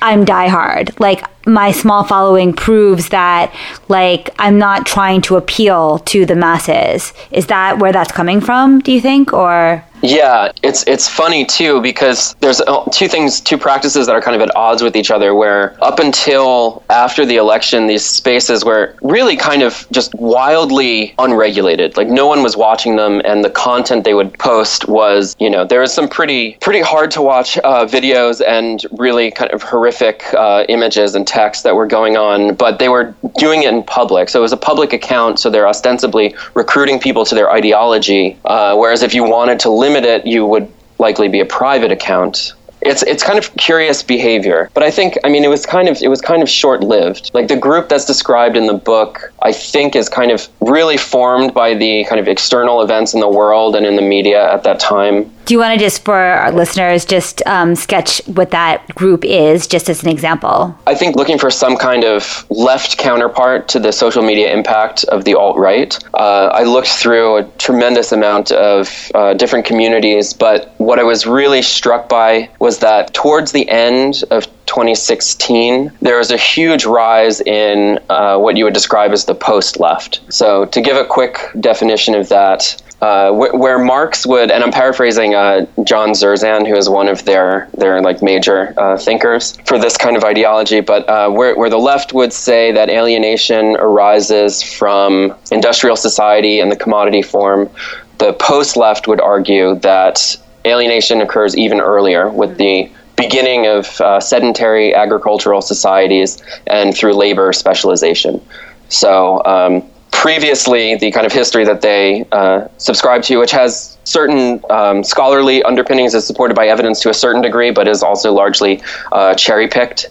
I'm 0.00 0.24
diehard. 0.24 0.98
Like 1.00 1.22
my 1.48 1.72
small 1.72 2.04
following 2.04 2.52
proves 2.52 3.08
that 3.08 3.52
like 3.88 4.30
I'm 4.38 4.58
not 4.58 4.86
trying 4.86 5.22
to 5.22 5.36
appeal 5.36 5.98
to 6.00 6.26
the 6.26 6.36
masses. 6.36 7.12
Is 7.30 7.46
that 7.46 7.78
where 7.78 7.92
that's 7.92 8.12
coming 8.12 8.40
from, 8.40 8.80
do 8.80 8.92
you 8.92 9.00
think? 9.00 9.32
Or 9.32 9.84
Yeah, 10.02 10.52
it's 10.62 10.84
it's 10.86 11.08
funny 11.08 11.44
too 11.44 11.80
because 11.80 12.34
there's 12.40 12.60
uh, 12.60 12.84
two 12.92 13.08
things, 13.08 13.40
two 13.40 13.58
practices 13.58 14.06
that 14.06 14.14
are 14.14 14.20
kind 14.20 14.36
of 14.40 14.42
at 14.42 14.54
odds 14.54 14.82
with 14.82 14.94
each 14.94 15.10
other. 15.10 15.34
Where 15.34 15.76
up 15.82 15.98
until 15.98 16.84
after 16.88 17.26
the 17.26 17.36
election, 17.36 17.86
these 17.86 18.04
spaces 18.04 18.64
were 18.64 18.94
really 19.02 19.36
kind 19.36 19.62
of 19.62 19.86
just 19.90 20.14
wildly 20.14 21.14
unregulated. 21.18 21.96
Like 21.96 22.08
no 22.08 22.26
one 22.26 22.42
was 22.42 22.56
watching 22.56 22.96
them, 22.96 23.20
and 23.24 23.44
the 23.44 23.50
content 23.50 24.04
they 24.04 24.14
would 24.14 24.38
post 24.38 24.86
was, 24.88 25.34
you 25.40 25.50
know, 25.50 25.64
there 25.64 25.80
was 25.80 25.92
some 25.92 26.08
pretty 26.08 26.56
pretty 26.60 26.80
hard 26.80 27.10
to 27.12 27.22
watch 27.22 27.58
uh, 27.58 27.84
videos 27.86 28.40
and 28.46 28.86
really 28.92 29.30
kind 29.32 29.50
of 29.50 29.62
horrific 29.62 30.22
uh, 30.34 30.64
images 30.68 31.14
and 31.16 31.26
text 31.38 31.62
that 31.62 31.74
were 31.76 31.86
going 31.86 32.16
on, 32.16 32.54
but 32.54 32.80
they 32.80 32.88
were 32.88 33.14
doing 33.38 33.62
it 33.62 33.72
in 33.72 33.82
public. 33.84 34.28
So 34.28 34.40
it 34.40 34.46
was 34.48 34.52
a 34.60 34.62
public 34.70 34.92
account, 34.92 35.38
so 35.38 35.50
they're 35.50 35.68
ostensibly 35.68 36.34
recruiting 36.54 36.98
people 36.98 37.24
to 37.26 37.34
their 37.34 37.50
ideology. 37.60 38.36
Uh, 38.44 38.74
whereas 38.76 39.02
if 39.02 39.14
you 39.14 39.22
wanted 39.22 39.60
to 39.60 39.70
limit 39.70 40.04
it, 40.04 40.26
you 40.26 40.44
would 40.46 40.66
likely 40.98 41.28
be 41.28 41.40
a 41.40 41.46
private 41.46 41.92
account. 41.92 42.54
It's 42.80 43.02
it's 43.12 43.24
kind 43.24 43.38
of 43.42 43.46
curious 43.56 44.04
behavior, 44.04 44.70
but 44.74 44.82
I 44.88 44.90
think 44.90 45.18
I 45.24 45.28
mean 45.32 45.44
it 45.44 45.52
was 45.56 45.64
kind 45.66 45.88
of 45.88 45.94
it 46.00 46.10
was 46.14 46.20
kind 46.20 46.42
of 46.44 46.48
short 46.48 46.80
lived. 46.82 47.30
Like 47.34 47.48
the 47.48 47.60
group 47.68 47.88
that's 47.88 48.04
described 48.04 48.56
in 48.56 48.66
the 48.66 48.78
book, 48.92 49.32
I 49.42 49.52
think 49.52 49.96
is 49.96 50.08
kind 50.08 50.30
of 50.30 50.48
really 50.60 50.96
formed 50.96 51.50
by 51.54 51.74
the 51.74 52.04
kind 52.08 52.20
of 52.20 52.28
external 52.28 52.82
events 52.82 53.14
in 53.14 53.20
the 53.20 53.32
world 53.40 53.74
and 53.76 53.84
in 53.84 53.96
the 53.96 54.06
media 54.16 54.40
at 54.54 54.62
that 54.62 54.78
time. 54.78 55.30
Do 55.48 55.54
you 55.54 55.60
want 55.60 55.72
to 55.72 55.82
just, 55.82 56.04
for 56.04 56.14
our 56.14 56.52
listeners, 56.52 57.06
just 57.06 57.40
um, 57.46 57.74
sketch 57.74 58.20
what 58.26 58.50
that 58.50 58.86
group 58.94 59.24
is, 59.24 59.66
just 59.66 59.88
as 59.88 60.02
an 60.02 60.10
example? 60.10 60.78
I 60.86 60.94
think 60.94 61.16
looking 61.16 61.38
for 61.38 61.50
some 61.50 61.78
kind 61.78 62.04
of 62.04 62.44
left 62.50 62.98
counterpart 62.98 63.66
to 63.68 63.80
the 63.80 63.90
social 63.90 64.22
media 64.22 64.52
impact 64.52 65.04
of 65.04 65.24
the 65.24 65.34
alt 65.34 65.56
right. 65.56 65.98
Uh, 66.12 66.50
I 66.52 66.64
looked 66.64 66.88
through 66.88 67.36
a 67.36 67.44
tremendous 67.56 68.12
amount 68.12 68.52
of 68.52 69.10
uh, 69.14 69.32
different 69.32 69.64
communities, 69.64 70.34
but 70.34 70.74
what 70.76 70.98
I 70.98 71.02
was 71.02 71.26
really 71.26 71.62
struck 71.62 72.10
by 72.10 72.50
was 72.58 72.80
that 72.80 73.14
towards 73.14 73.52
the 73.52 73.66
end 73.70 74.24
of 74.30 74.44
2016, 74.66 75.90
there 76.02 76.18
was 76.18 76.30
a 76.30 76.36
huge 76.36 76.84
rise 76.84 77.40
in 77.40 77.98
uh, 78.10 78.36
what 78.36 78.58
you 78.58 78.64
would 78.64 78.74
describe 78.74 79.12
as 79.12 79.24
the 79.24 79.34
post 79.34 79.80
left. 79.80 80.20
So, 80.28 80.66
to 80.66 80.82
give 80.82 80.98
a 80.98 81.06
quick 81.06 81.38
definition 81.58 82.14
of 82.14 82.28
that, 82.28 82.76
uh, 83.00 83.30
wh- 83.30 83.54
where 83.54 83.78
Marx 83.78 84.26
would, 84.26 84.50
and 84.50 84.64
I'm 84.64 84.72
paraphrasing 84.72 85.34
uh, 85.34 85.66
John 85.84 86.10
Zerzan, 86.10 86.66
who 86.66 86.74
is 86.74 86.88
one 86.88 87.08
of 87.08 87.24
their 87.24 87.68
their 87.76 88.00
like 88.02 88.22
major 88.22 88.74
uh, 88.76 88.96
thinkers 88.96 89.56
for 89.66 89.78
this 89.78 89.96
kind 89.96 90.16
of 90.16 90.24
ideology, 90.24 90.80
but 90.80 91.08
uh, 91.08 91.30
where 91.30 91.56
where 91.56 91.70
the 91.70 91.78
left 91.78 92.12
would 92.12 92.32
say 92.32 92.72
that 92.72 92.90
alienation 92.90 93.76
arises 93.76 94.62
from 94.62 95.34
industrial 95.52 95.96
society 95.96 96.60
and 96.60 96.72
the 96.72 96.76
commodity 96.76 97.22
form, 97.22 97.70
the 98.18 98.32
post 98.34 98.76
left 98.76 99.06
would 99.06 99.20
argue 99.20 99.76
that 99.76 100.36
alienation 100.66 101.20
occurs 101.20 101.56
even 101.56 101.80
earlier 101.80 102.28
with 102.28 102.56
the 102.58 102.90
beginning 103.16 103.66
of 103.66 104.00
uh, 104.00 104.20
sedentary 104.20 104.94
agricultural 104.94 105.60
societies 105.60 106.42
and 106.66 106.96
through 106.96 107.14
labor 107.14 107.52
specialization. 107.52 108.40
So, 108.88 109.44
um, 109.44 109.82
previously, 110.10 110.96
the 110.96 111.10
kind 111.10 111.26
of 111.26 111.32
history 111.32 111.64
that 111.64 111.80
they 111.80 112.26
uh, 112.32 112.68
subscribe 112.78 113.22
to, 113.24 113.36
which 113.38 113.50
has 113.50 113.98
certain 114.04 114.60
um, 114.70 115.04
scholarly 115.04 115.62
underpinnings, 115.62 116.14
is 116.14 116.26
supported 116.26 116.54
by 116.54 116.68
evidence 116.68 117.00
to 117.02 117.10
a 117.10 117.14
certain 117.14 117.42
degree, 117.42 117.70
but 117.70 117.86
is 117.86 118.02
also 118.02 118.32
largely 118.32 118.82
uh, 119.12 119.34
cherry 119.34 119.68
picked. 119.68 120.10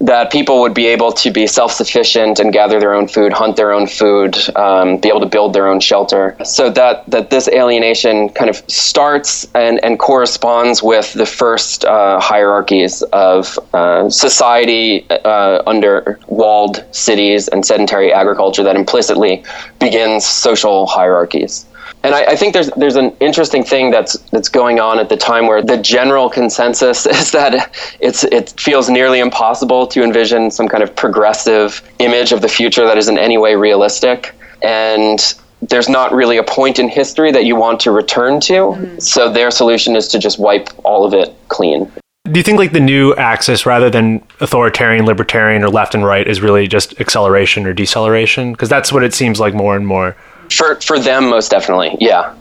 That 0.00 0.30
people 0.30 0.60
would 0.60 0.74
be 0.74 0.86
able 0.86 1.12
to 1.12 1.30
be 1.30 1.46
self 1.46 1.72
sufficient 1.72 2.38
and 2.38 2.52
gather 2.52 2.78
their 2.78 2.92
own 2.92 3.08
food, 3.08 3.32
hunt 3.32 3.56
their 3.56 3.72
own 3.72 3.86
food, 3.86 4.36
um, 4.54 4.98
be 4.98 5.08
able 5.08 5.20
to 5.20 5.26
build 5.26 5.54
their 5.54 5.66
own 5.66 5.80
shelter. 5.80 6.36
So 6.44 6.68
that, 6.70 7.08
that 7.10 7.30
this 7.30 7.48
alienation 7.48 8.28
kind 8.30 8.50
of 8.50 8.56
starts 8.68 9.46
and, 9.54 9.82
and 9.82 9.98
corresponds 9.98 10.82
with 10.82 11.14
the 11.14 11.24
first 11.24 11.86
uh, 11.86 12.20
hierarchies 12.20 13.02
of 13.12 13.58
uh, 13.72 14.10
society 14.10 15.06
uh, 15.08 15.62
under 15.66 16.18
walled 16.26 16.84
cities 16.94 17.48
and 17.48 17.64
sedentary 17.64 18.12
agriculture 18.12 18.62
that 18.64 18.76
implicitly 18.76 19.44
begins 19.80 20.26
social 20.26 20.86
hierarchies. 20.86 21.64
And 22.06 22.14
I, 22.14 22.22
I, 22.32 22.36
think 22.36 22.54
there's 22.54 22.70
there's 22.76 22.94
an 22.94 23.16
interesting 23.18 23.64
thing 23.64 23.90
that's 23.90 24.16
that's 24.30 24.48
going 24.48 24.78
on 24.78 25.00
at 25.00 25.08
the 25.08 25.16
time 25.16 25.48
where 25.48 25.60
the 25.60 25.76
general 25.76 26.30
consensus 26.30 27.04
is 27.20 27.32
that 27.32 27.74
it's 27.98 28.22
it 28.22 28.54
feels 28.60 28.88
nearly 28.88 29.18
impossible 29.18 29.88
to 29.88 30.04
envision 30.04 30.52
some 30.52 30.68
kind 30.68 30.84
of 30.84 30.94
progressive 30.94 31.82
image 31.98 32.30
of 32.30 32.42
the 32.42 32.48
future 32.48 32.86
that 32.86 32.96
is 32.96 33.08
in 33.08 33.18
any 33.18 33.38
way 33.38 33.56
realistic, 33.56 34.36
and 34.62 35.34
there's 35.62 35.88
not 35.88 36.12
really 36.12 36.36
a 36.36 36.44
point 36.44 36.78
in 36.78 36.88
history 36.88 37.32
that 37.32 37.44
you 37.44 37.56
want 37.56 37.80
to 37.80 37.90
return 37.90 38.38
to. 38.38 38.52
Mm. 38.52 39.02
So 39.02 39.32
their 39.32 39.50
solution 39.50 39.96
is 39.96 40.06
to 40.08 40.20
just 40.20 40.38
wipe 40.38 40.68
all 40.84 41.04
of 41.04 41.12
it 41.12 41.34
clean. 41.48 41.90
Do 42.30 42.38
you 42.38 42.44
think 42.44 42.58
like 42.58 42.72
the 42.72 42.80
new 42.80 43.14
axis, 43.14 43.66
rather 43.66 43.90
than 43.90 44.22
authoritarian, 44.40 45.06
libertarian, 45.06 45.64
or 45.64 45.70
left 45.70 45.94
and 45.94 46.04
right, 46.04 46.26
is 46.26 46.40
really 46.40 46.68
just 46.68 47.00
acceleration 47.00 47.66
or 47.66 47.72
deceleration? 47.72 48.52
Because 48.52 48.68
that's 48.68 48.92
what 48.92 49.02
it 49.02 49.12
seems 49.12 49.40
like 49.40 49.54
more 49.54 49.74
and 49.74 49.86
more. 49.86 50.16
For 50.50 50.80
for 50.80 50.98
them, 50.98 51.28
most 51.28 51.50
definitely, 51.50 51.96
yeah, 52.00 52.34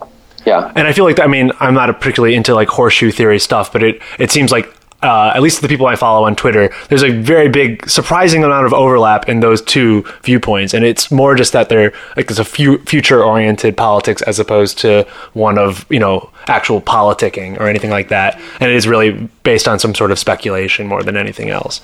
yeah. 0.45 0.71
And 0.75 0.87
I 0.87 0.93
feel 0.93 1.05
like 1.05 1.19
I 1.19 1.27
mean 1.27 1.51
I'm 1.59 1.73
not 1.73 1.99
particularly 1.99 2.35
into 2.35 2.53
like 2.53 2.67
horseshoe 2.67 3.11
theory 3.11 3.39
stuff, 3.39 3.71
but 3.71 3.83
it 3.83 4.01
it 4.19 4.31
seems 4.31 4.51
like 4.51 4.71
uh, 5.05 5.33
at 5.35 5.41
least 5.41 5.61
the 5.61 5.67
people 5.67 5.85
I 5.85 5.95
follow 5.95 6.25
on 6.25 6.35
Twitter, 6.35 6.73
there's 6.89 7.03
a 7.03 7.11
very 7.11 7.47
big, 7.47 7.87
surprising 7.87 8.43
amount 8.43 8.65
of 8.65 8.73
overlap 8.73 9.29
in 9.29 9.39
those 9.39 9.61
two 9.61 10.03
viewpoints, 10.23 10.73
and 10.73 10.83
it's 10.83 11.11
more 11.11 11.35
just 11.35 11.53
that 11.53 11.69
they're 11.69 11.93
like 12.17 12.29
it's 12.29 12.39
a 12.39 12.45
few 12.45 12.79
future-oriented 12.79 13.77
politics 13.77 14.21
as 14.23 14.39
opposed 14.39 14.79
to 14.79 15.05
one 15.33 15.57
of 15.59 15.85
you 15.89 15.99
know 15.99 16.29
actual 16.47 16.81
politicking 16.81 17.59
or 17.59 17.67
anything 17.67 17.91
like 17.91 18.09
that, 18.09 18.39
and 18.59 18.71
it 18.71 18.75
is 18.75 18.87
really 18.87 19.11
based 19.43 19.67
on 19.67 19.77
some 19.77 19.93
sort 19.93 20.11
of 20.11 20.17
speculation 20.17 20.87
more 20.87 21.03
than 21.03 21.15
anything 21.15 21.49
else. 21.49 21.81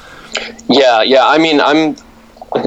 Yeah, 0.68 1.04
yeah. 1.04 1.28
I 1.28 1.38
mean, 1.38 1.62
I'm 1.62 1.96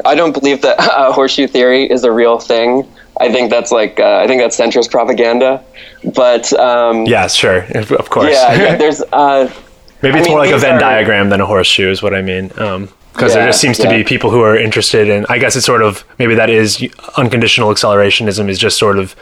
I 0.04 0.14
don't 0.14 0.32
believe 0.32 0.62
that 0.62 0.78
uh, 0.78 1.12
horseshoe 1.12 1.48
theory 1.48 1.90
is 1.90 2.04
a 2.04 2.12
real 2.12 2.38
thing. 2.38 2.86
I 3.20 3.30
think 3.30 3.50
that's 3.50 3.70
like 3.70 4.00
uh, 4.00 4.18
I 4.18 4.26
think 4.26 4.40
that's 4.40 4.58
centrist 4.58 4.90
propaganda. 4.90 5.62
But 6.14 6.52
um, 6.54 7.06
yeah, 7.06 7.26
sure, 7.26 7.64
of 7.74 8.10
course. 8.10 8.32
Yeah, 8.32 8.54
yeah 8.54 8.76
there's. 8.82 9.02
Uh, 9.12 9.52
Maybe 10.02 10.18
it's 10.18 10.26
I 10.26 10.30
mean, 10.30 10.36
more 10.36 10.44
like 10.44 10.54
a 10.54 10.58
Venn 10.58 10.74
are, 10.74 10.80
diagram 10.80 11.30
than 11.30 11.40
a 11.40 11.46
horseshoe, 11.46 11.90
is 11.90 12.02
what 12.02 12.14
I 12.14 12.20
mean. 12.20 12.50
Um, 12.58 12.90
because 13.14 13.32
yeah, 13.32 13.42
there 13.42 13.48
just 13.48 13.60
seems 13.60 13.78
to 13.78 13.84
yeah. 13.84 13.98
be 13.98 14.04
people 14.04 14.30
who 14.30 14.40
are 14.40 14.56
interested 14.56 15.08
in. 15.08 15.24
I 15.28 15.38
guess 15.38 15.54
it's 15.54 15.64
sort 15.64 15.82
of 15.82 16.04
maybe 16.18 16.34
that 16.34 16.50
is 16.50 16.84
unconditional 17.16 17.72
accelerationism 17.72 18.48
is 18.48 18.58
just 18.58 18.76
sort 18.76 18.98
of 18.98 19.14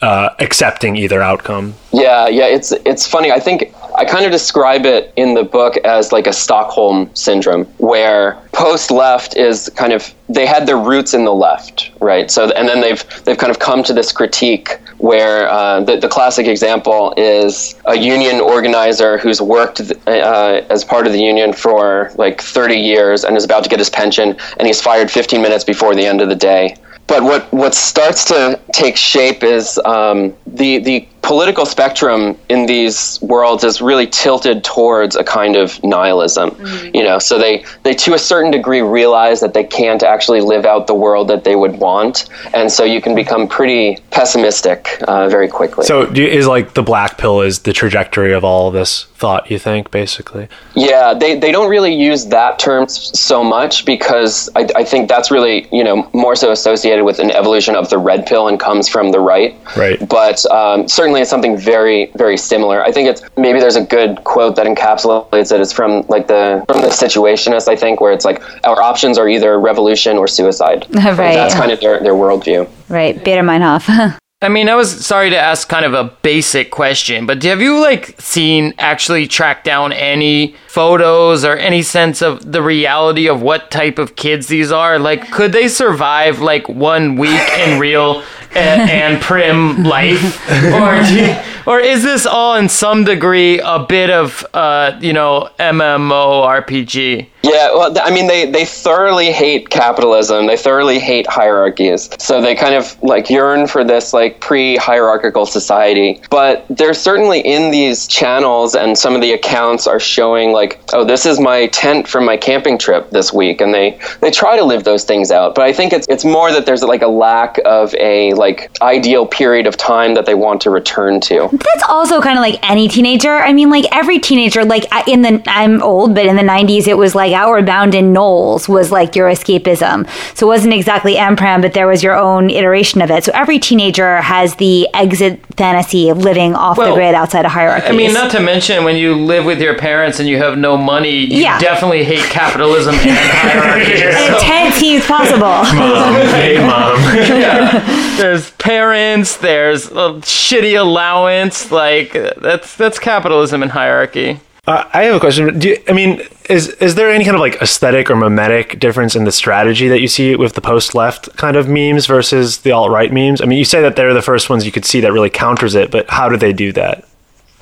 uh, 0.00 0.30
accepting 0.38 0.96
either 0.96 1.22
outcome. 1.22 1.74
Yeah, 1.92 2.26
yeah, 2.26 2.46
it's 2.46 2.72
it's 2.72 3.06
funny. 3.06 3.30
I 3.30 3.38
think 3.38 3.74
I 3.96 4.04
kind 4.04 4.24
of 4.24 4.32
describe 4.32 4.86
it 4.86 5.12
in 5.16 5.34
the 5.34 5.44
book 5.44 5.76
as 5.78 6.12
like 6.12 6.26
a 6.26 6.32
Stockholm 6.32 7.10
syndrome, 7.14 7.64
where 7.78 8.40
post 8.52 8.90
left 8.90 9.36
is 9.36 9.70
kind 9.76 9.92
of 9.92 10.12
they 10.28 10.46
had 10.46 10.66
their 10.66 10.78
roots 10.78 11.14
in 11.14 11.24
the 11.24 11.34
left, 11.34 11.92
right? 12.00 12.30
So 12.30 12.50
and 12.50 12.68
then 12.68 12.80
they've 12.80 13.04
they've 13.24 13.38
kind 13.38 13.50
of 13.50 13.58
come 13.58 13.82
to 13.84 13.92
this 13.92 14.10
critique 14.10 14.78
where 14.98 15.48
uh, 15.48 15.80
the 15.80 15.96
the 15.96 16.08
classic 16.08 16.46
example 16.46 17.14
is 17.16 17.74
a 17.84 17.96
union 17.96 18.40
organizer 18.40 19.18
who's 19.18 19.40
worked 19.40 19.80
uh, 20.06 20.62
as 20.70 20.84
part 20.84 21.06
of 21.06 21.12
the 21.12 21.20
union 21.20 21.52
for 21.52 22.10
like 22.16 22.40
30 22.40 22.76
years 22.76 23.24
and 23.24 23.36
is 23.36 23.44
about 23.44 23.62
to 23.64 23.70
get 23.70 23.78
his 23.78 23.90
pension, 23.90 24.36
and 24.58 24.66
he's 24.66 24.80
fired 24.80 25.10
15 25.10 25.40
minutes 25.40 25.64
before 25.64 25.94
the 25.94 26.04
end 26.04 26.20
of 26.20 26.28
the 26.28 26.36
day 26.36 26.76
but 27.06 27.22
what, 27.22 27.52
what 27.52 27.74
starts 27.74 28.24
to 28.26 28.58
take 28.72 28.96
shape 28.96 29.42
is 29.42 29.78
um, 29.84 30.34
the 30.46 30.78
the 30.78 31.06
political 31.24 31.64
spectrum 31.64 32.36
in 32.50 32.66
these 32.66 33.18
worlds 33.22 33.64
is 33.64 33.80
really 33.80 34.06
tilted 34.06 34.62
towards 34.62 35.16
a 35.16 35.24
kind 35.24 35.56
of 35.56 35.82
nihilism. 35.82 36.50
Mm-hmm. 36.50 36.94
You 36.94 37.02
know, 37.02 37.18
so 37.18 37.38
they 37.38 37.64
they 37.82 37.94
to 37.94 38.14
a 38.14 38.18
certain 38.18 38.50
degree 38.50 38.82
realize 38.82 39.40
that 39.40 39.54
they 39.54 39.64
can't 39.64 40.02
actually 40.02 40.42
live 40.42 40.66
out 40.66 40.86
the 40.86 40.94
world 40.94 41.28
that 41.28 41.44
they 41.44 41.56
would 41.56 41.78
want, 41.78 42.28
and 42.52 42.70
so 42.70 42.84
you 42.84 43.00
can 43.00 43.14
become 43.14 43.48
pretty 43.48 43.98
pessimistic 44.10 44.98
uh, 45.08 45.28
very 45.28 45.48
quickly. 45.48 45.86
So 45.86 46.02
is 46.12 46.46
like 46.46 46.74
the 46.74 46.82
black 46.82 47.16
pill 47.18 47.40
is 47.40 47.60
the 47.60 47.72
trajectory 47.72 48.34
of 48.34 48.44
all 48.44 48.68
of 48.68 48.74
this 48.74 49.06
thought, 49.24 49.50
you 49.50 49.58
think, 49.58 49.90
basically? 49.90 50.48
Yeah, 50.74 51.14
they, 51.14 51.38
they 51.38 51.50
don't 51.50 51.70
really 51.70 51.94
use 51.94 52.26
that 52.26 52.58
term 52.58 52.86
so 52.88 53.42
much 53.42 53.86
because 53.86 54.50
I, 54.54 54.68
I 54.76 54.84
think 54.84 55.08
that's 55.08 55.30
really, 55.30 55.66
you 55.72 55.82
know, 55.82 56.10
more 56.12 56.36
so 56.36 56.52
associated 56.52 57.04
with 57.06 57.18
an 57.20 57.30
evolution 57.30 57.74
of 57.74 57.88
the 57.88 57.96
red 57.96 58.26
pill 58.26 58.48
and 58.48 58.60
comes 58.60 58.86
from 58.86 59.12
the 59.12 59.20
right. 59.20 59.56
Right. 59.78 59.98
But 60.06 60.44
um, 60.50 60.88
certainly 60.88 61.13
it's 61.22 61.30
something 61.30 61.56
very, 61.56 62.10
very 62.16 62.36
similar. 62.36 62.82
I 62.82 62.92
think 62.92 63.08
it's 63.08 63.22
maybe 63.36 63.60
there's 63.60 63.76
a 63.76 63.84
good 63.84 64.22
quote 64.24 64.56
that 64.56 64.66
encapsulates 64.66 65.52
it. 65.52 65.60
It's 65.60 65.72
from 65.72 66.02
like 66.08 66.28
the 66.28 66.64
from 66.68 66.80
the 66.82 66.88
situationist, 66.88 67.68
I 67.68 67.76
think, 67.76 68.00
where 68.00 68.12
it's 68.12 68.24
like 68.24 68.42
our 68.64 68.80
options 68.80 69.18
are 69.18 69.28
either 69.28 69.58
revolution 69.58 70.16
or 70.18 70.28
suicide. 70.28 70.86
right. 70.94 71.16
That's 71.16 71.54
kind 71.54 71.72
of 71.72 71.80
their, 71.80 72.00
their 72.00 72.14
worldview. 72.14 72.68
Right. 72.88 73.16
Baader-Meinhof. 73.16 74.18
I 74.44 74.50
mean, 74.50 74.68
I 74.68 74.74
was 74.74 75.06
sorry 75.06 75.30
to 75.30 75.38
ask 75.38 75.70
kind 75.70 75.86
of 75.86 75.94
a 75.94 76.04
basic 76.20 76.70
question, 76.70 77.24
but 77.24 77.42
have 77.44 77.62
you 77.62 77.80
like 77.80 78.20
seen 78.20 78.74
actually 78.78 79.26
track 79.26 79.64
down 79.64 79.90
any 79.90 80.54
photos 80.68 81.46
or 81.46 81.56
any 81.56 81.80
sense 81.80 82.20
of 82.20 82.52
the 82.52 82.60
reality 82.60 83.26
of 83.26 83.40
what 83.40 83.70
type 83.70 83.98
of 83.98 84.16
kids 84.16 84.46
these 84.46 84.70
are? 84.70 84.98
Like, 84.98 85.30
could 85.30 85.52
they 85.52 85.66
survive 85.66 86.40
like 86.40 86.68
one 86.68 87.16
week 87.16 87.48
in 87.58 87.80
real 87.80 88.22
and, 88.54 88.90
and 88.90 89.22
prim 89.22 89.82
life, 89.82 90.48
or 90.50 90.96
you, 91.12 91.34
or 91.66 91.80
is 91.80 92.02
this 92.02 92.26
all 92.26 92.56
in 92.56 92.68
some 92.68 93.04
degree 93.04 93.58
a 93.60 93.78
bit 93.78 94.10
of 94.10 94.46
uh, 94.54 94.98
you 95.00 95.12
know 95.12 95.50
MMORPG? 95.58 97.28
Yeah, 97.44 97.74
well, 97.74 97.94
I 98.00 98.10
mean, 98.10 98.26
they, 98.26 98.50
they 98.50 98.64
thoroughly 98.64 99.30
hate 99.30 99.68
capitalism. 99.68 100.46
They 100.46 100.56
thoroughly 100.56 100.98
hate 100.98 101.26
hierarchies. 101.26 102.08
So 102.18 102.40
they 102.40 102.54
kind 102.54 102.74
of 102.74 103.00
like 103.02 103.28
yearn 103.28 103.66
for 103.66 103.84
this 103.84 104.14
like 104.14 104.40
pre 104.40 104.76
hierarchical 104.76 105.44
society. 105.44 106.22
But 106.30 106.64
they're 106.70 106.94
certainly 106.94 107.40
in 107.40 107.70
these 107.70 108.06
channels, 108.06 108.74
and 108.74 108.96
some 108.96 109.14
of 109.14 109.20
the 109.20 109.32
accounts 109.32 109.86
are 109.86 110.00
showing 110.00 110.52
like, 110.52 110.80
oh, 110.94 111.04
this 111.04 111.26
is 111.26 111.38
my 111.38 111.66
tent 111.66 112.08
from 112.08 112.24
my 112.24 112.38
camping 112.38 112.78
trip 112.78 113.10
this 113.10 113.30
week, 113.30 113.60
and 113.60 113.74
they 113.74 113.98
they 114.20 114.30
try 114.30 114.56
to 114.56 114.64
live 114.64 114.84
those 114.84 115.04
things 115.04 115.30
out. 115.30 115.54
But 115.54 115.64
I 115.64 115.72
think 115.72 115.92
it's 115.92 116.06
it's 116.08 116.24
more 116.24 116.50
that 116.50 116.64
there's 116.64 116.82
like 116.82 117.02
a 117.02 117.08
lack 117.08 117.58
of 117.66 117.94
a 117.96 118.32
like 118.34 118.70
ideal 118.80 119.26
period 119.26 119.66
of 119.66 119.76
time 119.76 120.14
that 120.14 120.24
they 120.24 120.34
want 120.34 120.62
to 120.62 120.70
return 120.70 121.20
to. 121.22 121.53
That's 121.58 121.84
also 121.88 122.20
kind 122.20 122.38
of 122.38 122.42
like 122.42 122.58
any 122.68 122.88
teenager. 122.88 123.30
I 123.30 123.52
mean, 123.52 123.70
like 123.70 123.84
every 123.92 124.18
teenager, 124.18 124.64
like 124.64 124.86
in 125.06 125.22
the 125.22 125.42
I'm 125.46 125.82
old, 125.82 126.14
but 126.14 126.26
in 126.26 126.36
the 126.36 126.42
90s, 126.42 126.86
it 126.86 126.94
was 126.94 127.14
like 127.14 127.32
Outward 127.32 127.66
Bound 127.66 127.94
in 127.94 128.12
NOLS 128.12 128.68
was 128.68 128.90
like 128.90 129.14
your 129.14 129.28
escapism. 129.28 130.08
So 130.36 130.46
it 130.46 130.48
wasn't 130.48 130.74
exactly 130.74 131.14
anprim, 131.14 131.62
but 131.62 131.74
there 131.74 131.86
was 131.86 132.02
your 132.02 132.16
own 132.16 132.50
iteration 132.50 133.02
of 133.02 133.10
it. 133.10 133.24
So 133.24 133.32
every 133.34 133.58
teenager 133.58 134.20
has 134.20 134.56
the 134.56 134.88
exit 134.94 135.40
fantasy 135.56 136.08
of 136.08 136.18
living 136.18 136.54
off 136.54 136.78
well, 136.78 136.90
the 136.90 136.94
grid 136.94 137.14
outside 137.14 137.44
of 137.44 137.52
hierarchy. 137.52 137.86
I 137.86 137.92
mean, 137.92 138.12
not 138.12 138.30
to 138.32 138.40
mention 138.40 138.84
when 138.84 138.96
you 138.96 139.14
live 139.14 139.44
with 139.44 139.60
your 139.60 139.76
parents 139.76 140.18
and 140.20 140.28
you 140.28 140.38
have 140.38 140.58
no 140.58 140.76
money, 140.76 141.10
you 141.10 141.42
yeah. 141.42 141.58
definitely 141.58 142.04
hate 142.04 142.24
capitalism 142.24 142.94
and 142.94 143.10
hierarchy. 143.10 143.98
so. 143.98 144.38
Ten 144.40 144.72
teams 144.72 145.06
possible. 145.06 145.44
Mom, 145.74 146.14
hey 146.14 146.58
mom. 146.58 146.98
yeah. 147.16 148.16
There's 148.16 148.50
parents. 148.52 149.36
There's 149.36 149.86
a 149.86 150.20
shitty 150.22 150.78
allowance. 150.78 151.43
Like 151.70 152.12
that's 152.12 152.76
that's 152.76 152.98
capitalism 152.98 153.62
and 153.62 153.72
hierarchy. 153.72 154.40
Uh, 154.66 154.88
I 154.94 155.04
have 155.04 155.16
a 155.16 155.20
question. 155.20 155.58
Do 155.58 155.68
you, 155.68 155.82
I 155.88 155.92
mean, 155.92 156.22
is 156.48 156.68
is 156.68 156.94
there 156.94 157.10
any 157.10 157.24
kind 157.24 157.34
of 157.34 157.40
like 157.40 157.56
aesthetic 157.56 158.10
or 158.10 158.16
mimetic 158.16 158.80
difference 158.80 159.14
in 159.14 159.24
the 159.24 159.32
strategy 159.32 159.88
that 159.88 160.00
you 160.00 160.08
see 160.08 160.36
with 160.36 160.54
the 160.54 160.62
post 160.62 160.94
left 160.94 161.36
kind 161.36 161.56
of 161.56 161.68
memes 161.68 162.06
versus 162.06 162.58
the 162.58 162.72
alt 162.72 162.90
right 162.90 163.12
memes? 163.12 163.42
I 163.42 163.44
mean, 163.44 163.58
you 163.58 163.66
say 163.66 163.82
that 163.82 163.96
they're 163.96 164.14
the 164.14 164.22
first 164.22 164.48
ones 164.48 164.64
you 164.64 164.72
could 164.72 164.86
see 164.86 165.00
that 165.00 165.12
really 165.12 165.28
counters 165.28 165.74
it, 165.74 165.90
but 165.90 166.08
how 166.08 166.30
do 166.30 166.38
they 166.38 166.54
do 166.54 166.72
that? 166.72 167.06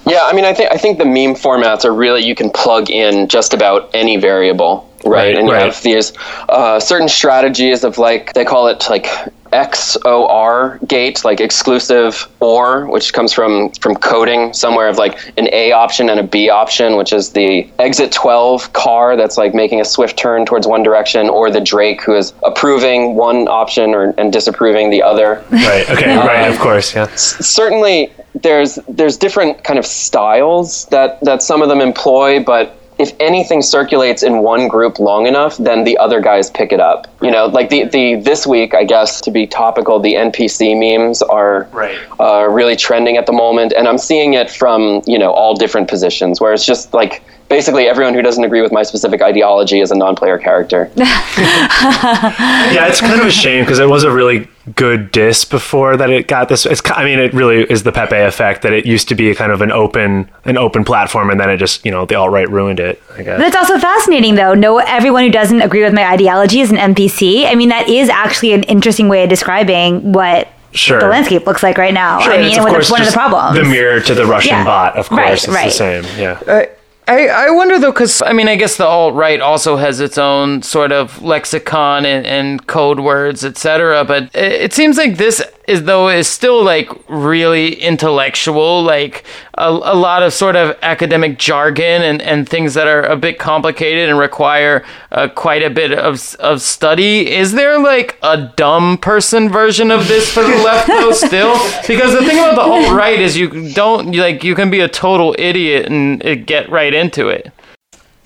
Yeah, 0.06 0.20
I 0.22 0.32
mean, 0.32 0.44
I 0.44 0.54
think 0.54 0.70
I 0.70 0.76
think 0.76 0.98
the 0.98 1.04
meme 1.04 1.34
formats 1.34 1.84
are 1.84 1.94
really 1.94 2.22
you 2.22 2.36
can 2.36 2.50
plug 2.50 2.88
in 2.88 3.26
just 3.26 3.52
about 3.52 3.90
any 3.94 4.16
variable, 4.16 4.88
right? 5.04 5.10
right 5.10 5.36
and 5.36 5.48
you 5.48 5.54
right. 5.54 5.64
have 5.64 5.82
these 5.82 6.12
uh, 6.48 6.78
certain 6.78 7.08
strategies 7.08 7.82
of 7.82 7.98
like 7.98 8.32
they 8.34 8.44
call 8.44 8.68
it 8.68 8.88
like 8.88 9.06
XOR 9.52 10.86
gate, 10.88 11.24
like 11.24 11.40
exclusive 11.40 12.28
OR, 12.40 12.86
which 12.86 13.12
comes 13.12 13.32
from 13.32 13.70
from 13.72 13.94
coding 13.96 14.52
somewhere 14.52 14.88
of 14.88 14.96
like 14.98 15.18
an 15.38 15.48
A 15.52 15.72
option 15.72 16.08
and 16.10 16.18
a 16.18 16.22
B 16.22 16.48
option, 16.48 16.96
which 16.96 17.12
is 17.12 17.30
the 17.32 17.68
exit 17.78 18.12
12 18.12 18.72
car 18.72 19.16
that's 19.16 19.36
like 19.36 19.54
making 19.54 19.80
a 19.80 19.84
swift 19.84 20.16
turn 20.18 20.46
towards 20.46 20.66
one 20.66 20.82
direction, 20.82 21.28
or 21.28 21.50
the 21.50 21.60
Drake 21.60 22.02
who 22.02 22.14
is 22.14 22.32
approving 22.44 23.14
one 23.14 23.48
option 23.48 23.94
or 23.94 24.14
and 24.18 24.32
disapproving 24.32 24.90
the 24.90 25.02
other. 25.02 25.44
Right. 25.50 25.88
Okay. 25.90 26.12
Um, 26.22 26.26
right. 26.26 26.48
Of 26.52 26.58
course. 26.58 26.94
Yeah. 26.94 27.04
S- 27.04 27.46
certainly, 27.46 28.12
there's 28.34 28.78
there's 28.88 29.16
different 29.16 29.64
kind 29.64 29.78
of 29.78 29.86
styles 29.86 30.84
that 30.86 31.20
that 31.22 31.42
some 31.42 31.62
of 31.62 31.68
them 31.68 31.80
employ, 31.80 32.42
but 32.42 32.76
if 33.02 33.12
anything 33.18 33.62
circulates 33.62 34.22
in 34.22 34.38
one 34.38 34.68
group 34.68 35.00
long 35.00 35.26
enough, 35.26 35.56
then 35.56 35.82
the 35.82 35.98
other 35.98 36.20
guys 36.20 36.50
pick 36.50 36.70
it 36.70 36.78
up. 36.78 37.08
You 37.20 37.32
know, 37.32 37.46
like 37.46 37.68
the, 37.68 37.84
the 37.84 38.14
this 38.14 38.46
week, 38.46 38.74
I 38.74 38.84
guess 38.84 39.20
to 39.22 39.32
be 39.32 39.44
topical, 39.44 39.98
the 39.98 40.14
NPC 40.14 40.78
memes 40.78 41.20
are 41.20 41.68
right. 41.72 41.98
uh, 42.20 42.48
really 42.48 42.76
trending 42.76 43.16
at 43.16 43.26
the 43.26 43.32
moment, 43.32 43.72
and 43.76 43.88
I'm 43.88 43.98
seeing 43.98 44.34
it 44.34 44.48
from 44.48 45.02
you 45.04 45.18
know 45.18 45.32
all 45.32 45.54
different 45.54 45.88
positions 45.88 46.40
where 46.40 46.52
it's 46.52 46.64
just 46.64 46.94
like 46.94 47.24
basically 47.52 47.86
everyone 47.86 48.14
who 48.14 48.22
doesn't 48.22 48.42
agree 48.44 48.62
with 48.62 48.72
my 48.72 48.82
specific 48.82 49.20
ideology 49.20 49.80
is 49.80 49.90
a 49.90 49.94
non-player 49.94 50.38
character. 50.38 50.90
yeah, 50.96 52.88
it's 52.88 53.00
kind 53.00 53.20
of 53.20 53.26
a 53.26 53.30
shame 53.30 53.62
because 53.62 53.78
it 53.78 53.88
was 53.88 54.04
a 54.04 54.10
really 54.10 54.48
good 54.74 55.12
diss 55.12 55.44
before 55.44 55.98
that 55.98 56.08
it 56.08 56.28
got 56.28 56.48
this. 56.48 56.64
It's 56.64 56.80
I 56.86 57.04
mean, 57.04 57.18
it 57.18 57.34
really 57.34 57.64
is 57.70 57.82
the 57.82 57.92
Pepe 57.92 58.16
effect 58.16 58.62
that 58.62 58.72
it 58.72 58.86
used 58.86 59.08
to 59.10 59.14
be 59.14 59.34
kind 59.34 59.52
of 59.52 59.60
an 59.60 59.70
open 59.70 60.30
an 60.46 60.56
open 60.56 60.82
platform, 60.82 61.28
and 61.28 61.38
then 61.38 61.50
it 61.50 61.58
just 61.58 61.84
you 61.84 61.90
know 61.90 62.06
the 62.06 62.14
alt 62.14 62.30
right 62.30 62.48
ruined 62.48 62.80
it. 62.80 63.02
I 63.14 63.22
guess. 63.22 63.38
That's 63.38 63.56
also 63.56 63.78
fascinating, 63.78 64.34
though. 64.36 64.54
No, 64.54 64.78
everyone 64.78 65.24
who 65.24 65.30
doesn't 65.30 65.60
agree 65.60 65.82
with 65.82 65.92
my 65.92 66.06
ideology 66.06 66.60
is 66.60 66.70
an 66.70 66.78
NPC. 66.78 67.46
I 67.46 67.54
mean, 67.54 67.68
that 67.68 67.86
is 67.86 68.08
actually 68.08 68.54
an 68.54 68.62
interesting 68.62 69.08
way 69.08 69.24
of 69.24 69.28
describing 69.28 70.12
what 70.12 70.48
sure. 70.72 71.00
the 71.00 71.08
landscape 71.08 71.46
looks 71.46 71.62
like 71.62 71.76
right 71.76 71.92
now. 71.92 72.20
Sure, 72.20 72.32
I 72.32 72.38
mean, 72.38 72.56
it's 72.56 72.90
one 72.90 73.00
of 73.02 73.06
the 73.06 73.12
problems. 73.12 73.58
The 73.58 73.64
mirror 73.64 74.00
to 74.00 74.14
the 74.14 74.24
Russian 74.24 74.52
yeah. 74.52 74.64
bot, 74.64 74.96
of 74.96 75.10
course, 75.10 75.20
right, 75.20 75.32
it's 75.34 75.48
right. 75.48 75.64
the 75.66 75.70
same. 75.70 76.04
Yeah. 76.18 76.40
Uh, 76.46 76.64
I, 77.08 77.26
I 77.26 77.50
wonder 77.50 77.80
though, 77.80 77.90
because 77.90 78.22
I 78.22 78.32
mean, 78.32 78.46
I 78.46 78.54
guess 78.54 78.76
the 78.76 78.86
alt 78.86 79.14
right 79.14 79.40
also 79.40 79.76
has 79.76 79.98
its 79.98 80.18
own 80.18 80.62
sort 80.62 80.92
of 80.92 81.20
lexicon 81.20 82.06
and, 82.06 82.24
and 82.24 82.66
code 82.68 83.00
words, 83.00 83.44
etc. 83.44 84.04
But 84.04 84.24
it, 84.34 84.52
it, 84.52 84.72
seems 84.72 84.96
like 84.96 85.16
this 85.16 85.42
is 85.66 85.82
though 85.82 86.08
is 86.08 86.28
still 86.28 86.62
like 86.62 86.88
really 87.08 87.74
intellectual, 87.74 88.82
like 88.82 89.24
a, 89.54 89.68
a 89.68 89.94
lot 89.94 90.22
of 90.22 90.32
sort 90.32 90.56
of 90.56 90.76
academic 90.82 91.38
jargon 91.38 92.02
and, 92.02 92.22
and 92.22 92.48
things 92.48 92.74
that 92.74 92.86
are 92.86 93.02
a 93.02 93.16
bit 93.16 93.38
complicated 93.38 94.08
and 94.08 94.18
require 94.18 94.84
uh, 95.10 95.28
quite 95.28 95.62
a 95.62 95.70
bit 95.70 95.92
of 95.92 96.34
of 96.36 96.62
study. 96.62 97.30
Is 97.30 97.52
there 97.52 97.78
like 97.78 98.18
a 98.22 98.52
dumb 98.56 98.98
person 98.98 99.50
version 99.50 99.90
of 99.90 100.08
this 100.08 100.32
for 100.32 100.42
the 100.42 100.56
left 100.62 100.88
though 100.88 101.12
still? 101.12 101.54
Because 101.86 102.12
the 102.12 102.24
thing 102.24 102.38
about 102.38 102.54
the 102.54 102.62
alt 102.62 102.96
right 102.96 103.20
is 103.20 103.36
you 103.36 103.72
don't 103.72 104.12
like 104.12 104.42
you 104.42 104.54
can 104.54 104.70
be 104.70 104.80
a 104.80 104.88
total 104.88 105.34
idiot 105.38 105.86
and 105.86 106.46
get 106.46 106.70
right 106.70 106.94
into 106.94 107.28
it. 107.28 107.52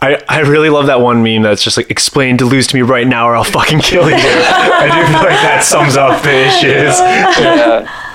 I, 0.01 0.23
I 0.29 0.41
really 0.41 0.69
love 0.69 0.87
that 0.87 1.01
one 1.01 1.23
meme 1.23 1.43
that's 1.43 1.65
just 1.65 1.79
like 1.79 1.91
explain 1.91 2.37
Deleuze 2.37 2.69
to 2.69 2.77
me 2.77 2.83
right 2.83 3.07
now 3.07 3.29
or 3.29 3.35
I'll 3.35 3.45
fucking 3.45 3.81
kill 3.81 4.09
you. 4.09 4.17
I 4.19 4.87
do 4.93 5.13
feel 5.13 5.23
like 5.23 5.41
that 5.41 5.65
sums 5.65 5.97
up 5.97 6.23
the 6.23 6.47
issues. 6.47 7.01
Yeah. 7.01 8.06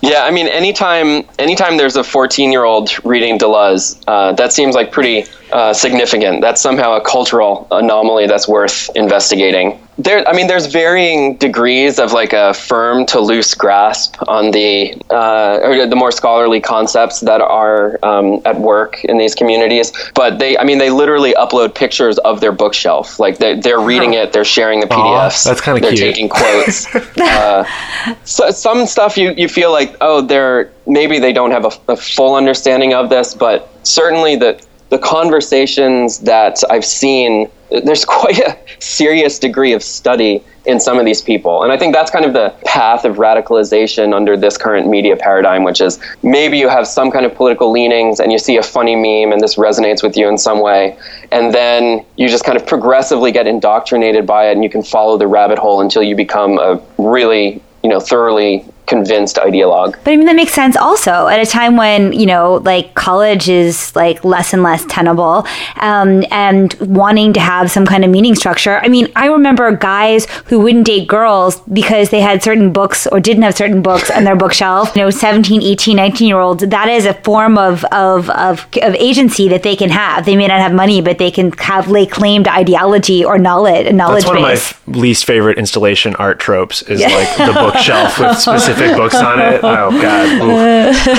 Yeah, 0.00 0.24
I 0.24 0.30
mean, 0.30 0.46
anytime 0.46 1.24
anytime 1.38 1.76
there's 1.76 1.96
a 1.96 2.04
14 2.04 2.52
year 2.52 2.64
old 2.64 2.90
reading 3.04 3.38
Deleuze, 3.38 4.00
uh, 4.06 4.32
that 4.32 4.52
seems 4.52 4.74
like 4.74 4.92
pretty 4.92 5.24
uh, 5.52 5.72
significant. 5.72 6.40
That's 6.40 6.60
somehow 6.60 6.96
a 6.96 7.00
cultural 7.00 7.66
anomaly 7.70 8.26
that's 8.26 8.48
worth 8.48 8.90
investigating 8.94 9.78
there 9.98 10.26
i 10.28 10.32
mean 10.32 10.46
there's 10.46 10.66
varying 10.66 11.36
degrees 11.36 11.98
of 11.98 12.12
like 12.12 12.32
a 12.32 12.54
firm 12.54 13.04
to 13.04 13.20
loose 13.20 13.52
grasp 13.54 14.16
on 14.28 14.52
the 14.52 14.94
uh, 15.10 15.58
or 15.62 15.86
the 15.86 15.96
more 15.96 16.12
scholarly 16.12 16.60
concepts 16.60 17.20
that 17.20 17.40
are 17.40 17.98
um, 18.04 18.40
at 18.44 18.58
work 18.60 19.04
in 19.04 19.18
these 19.18 19.34
communities 19.34 19.92
but 20.14 20.38
they 20.38 20.56
i 20.58 20.64
mean 20.64 20.78
they 20.78 20.90
literally 20.90 21.34
upload 21.34 21.74
pictures 21.74 22.16
of 22.18 22.40
their 22.40 22.52
bookshelf 22.52 23.18
like 23.18 23.38
they, 23.38 23.58
they're 23.58 23.80
reading 23.80 24.14
it 24.14 24.32
they're 24.32 24.44
sharing 24.44 24.80
the 24.80 24.86
pdfs 24.86 25.44
that's 25.44 25.60
kind 25.60 25.76
of 25.76 25.82
they're 25.82 25.90
cute. 25.90 26.14
taking 26.14 26.28
quotes 26.38 26.86
uh, 27.18 27.64
so, 28.24 28.50
some 28.50 28.86
stuff 28.86 29.16
you, 29.16 29.32
you 29.36 29.48
feel 29.48 29.72
like 29.72 29.96
oh 30.00 30.20
they're 30.20 30.70
maybe 30.86 31.18
they 31.18 31.32
don't 31.32 31.50
have 31.50 31.64
a, 31.64 31.92
a 31.92 31.96
full 31.96 32.36
understanding 32.36 32.94
of 32.94 33.10
this 33.10 33.34
but 33.34 33.68
certainly 33.82 34.36
the 34.36 34.64
the 34.90 34.98
conversations 34.98 36.18
that 36.20 36.62
i've 36.70 36.84
seen 36.84 37.48
there's 37.70 38.04
quite 38.04 38.38
a 38.38 38.58
serious 38.78 39.38
degree 39.38 39.72
of 39.72 39.82
study 39.82 40.42
in 40.64 40.78
some 40.78 40.98
of 40.98 41.06
these 41.06 41.22
people. 41.22 41.62
And 41.62 41.72
I 41.72 41.78
think 41.78 41.94
that's 41.94 42.10
kind 42.10 42.26
of 42.26 42.34
the 42.34 42.54
path 42.66 43.06
of 43.06 43.16
radicalization 43.16 44.14
under 44.14 44.36
this 44.36 44.58
current 44.58 44.86
media 44.86 45.16
paradigm, 45.16 45.64
which 45.64 45.80
is 45.80 45.98
maybe 46.22 46.58
you 46.58 46.68
have 46.68 46.86
some 46.86 47.10
kind 47.10 47.24
of 47.24 47.34
political 47.34 47.70
leanings 47.70 48.20
and 48.20 48.30
you 48.30 48.38
see 48.38 48.58
a 48.58 48.62
funny 48.62 48.94
meme 48.94 49.32
and 49.32 49.40
this 49.40 49.54
resonates 49.54 50.02
with 50.02 50.16
you 50.16 50.28
in 50.28 50.36
some 50.36 50.60
way. 50.60 50.98
And 51.32 51.54
then 51.54 52.04
you 52.16 52.28
just 52.28 52.44
kind 52.44 52.56
of 52.56 52.66
progressively 52.66 53.32
get 53.32 53.46
indoctrinated 53.46 54.26
by 54.26 54.48
it 54.48 54.52
and 54.52 54.62
you 54.62 54.68
can 54.68 54.82
follow 54.82 55.16
the 55.16 55.26
rabbit 55.26 55.58
hole 55.58 55.80
until 55.80 56.02
you 56.02 56.14
become 56.14 56.58
a 56.58 56.82
really, 56.98 57.62
you 57.82 57.88
know, 57.88 57.98
thoroughly 58.00 58.66
convinced 58.88 59.36
ideologue. 59.36 59.92
But 60.04 60.12
I 60.12 60.16
mean, 60.16 60.26
that 60.26 60.36
makes 60.36 60.52
sense 60.52 60.76
also 60.76 61.28
at 61.28 61.40
a 61.40 61.46
time 61.46 61.76
when, 61.76 62.12
you 62.12 62.26
know, 62.26 62.56
like 62.64 62.94
college 62.94 63.48
is 63.48 63.94
like 63.94 64.24
less 64.24 64.52
and 64.52 64.62
less 64.62 64.84
tenable 64.86 65.46
um, 65.76 66.24
and 66.30 66.74
wanting 66.80 67.32
to 67.34 67.40
have 67.40 67.70
some 67.70 67.86
kind 67.86 68.04
of 68.04 68.10
meaning 68.10 68.34
structure. 68.34 68.78
I 68.82 68.88
mean, 68.88 69.08
I 69.14 69.26
remember 69.26 69.74
guys 69.76 70.26
who 70.46 70.60
wouldn't 70.60 70.86
date 70.86 71.06
girls 71.08 71.60
because 71.60 72.10
they 72.10 72.20
had 72.20 72.42
certain 72.42 72.72
books 72.72 73.06
or 73.06 73.20
didn't 73.20 73.42
have 73.42 73.56
certain 73.56 73.82
books 73.82 74.10
on 74.10 74.24
their 74.24 74.36
bookshelf. 74.36 74.96
You 74.96 75.02
know, 75.02 75.10
17, 75.10 75.62
18, 75.62 75.96
19 75.96 76.28
year 76.28 76.38
olds, 76.38 76.66
that 76.66 76.88
is 76.88 77.06
a 77.06 77.14
form 77.14 77.58
of, 77.58 77.84
of, 77.86 78.30
of, 78.30 78.66
of 78.82 78.94
agency 78.94 79.48
that 79.48 79.62
they 79.62 79.76
can 79.76 79.90
have. 79.90 80.24
They 80.24 80.36
may 80.36 80.46
not 80.46 80.60
have 80.60 80.72
money, 80.72 81.00
but 81.00 81.18
they 81.18 81.30
can 81.30 81.52
have 81.52 81.88
like 81.88 82.10
claimed 82.10 82.48
ideology 82.48 83.24
or 83.24 83.38
knowledge. 83.38 83.92
knowledge 83.92 84.24
That's 84.24 84.34
one 84.34 84.42
base. 84.42 84.72
of 84.72 84.88
my 84.88 84.98
least 84.98 85.24
favorite 85.24 85.58
installation 85.58 86.16
art 86.16 86.38
tropes 86.38 86.82
is 86.82 87.00
yeah. 87.00 87.08
like 87.08 87.36
the 87.36 87.52
bookshelf 87.52 88.18
with 88.18 88.38
specific 88.48 88.77
books 88.96 89.14
on 89.14 89.40
it. 89.40 89.60
Oh 89.68 89.90
God! 89.90 90.42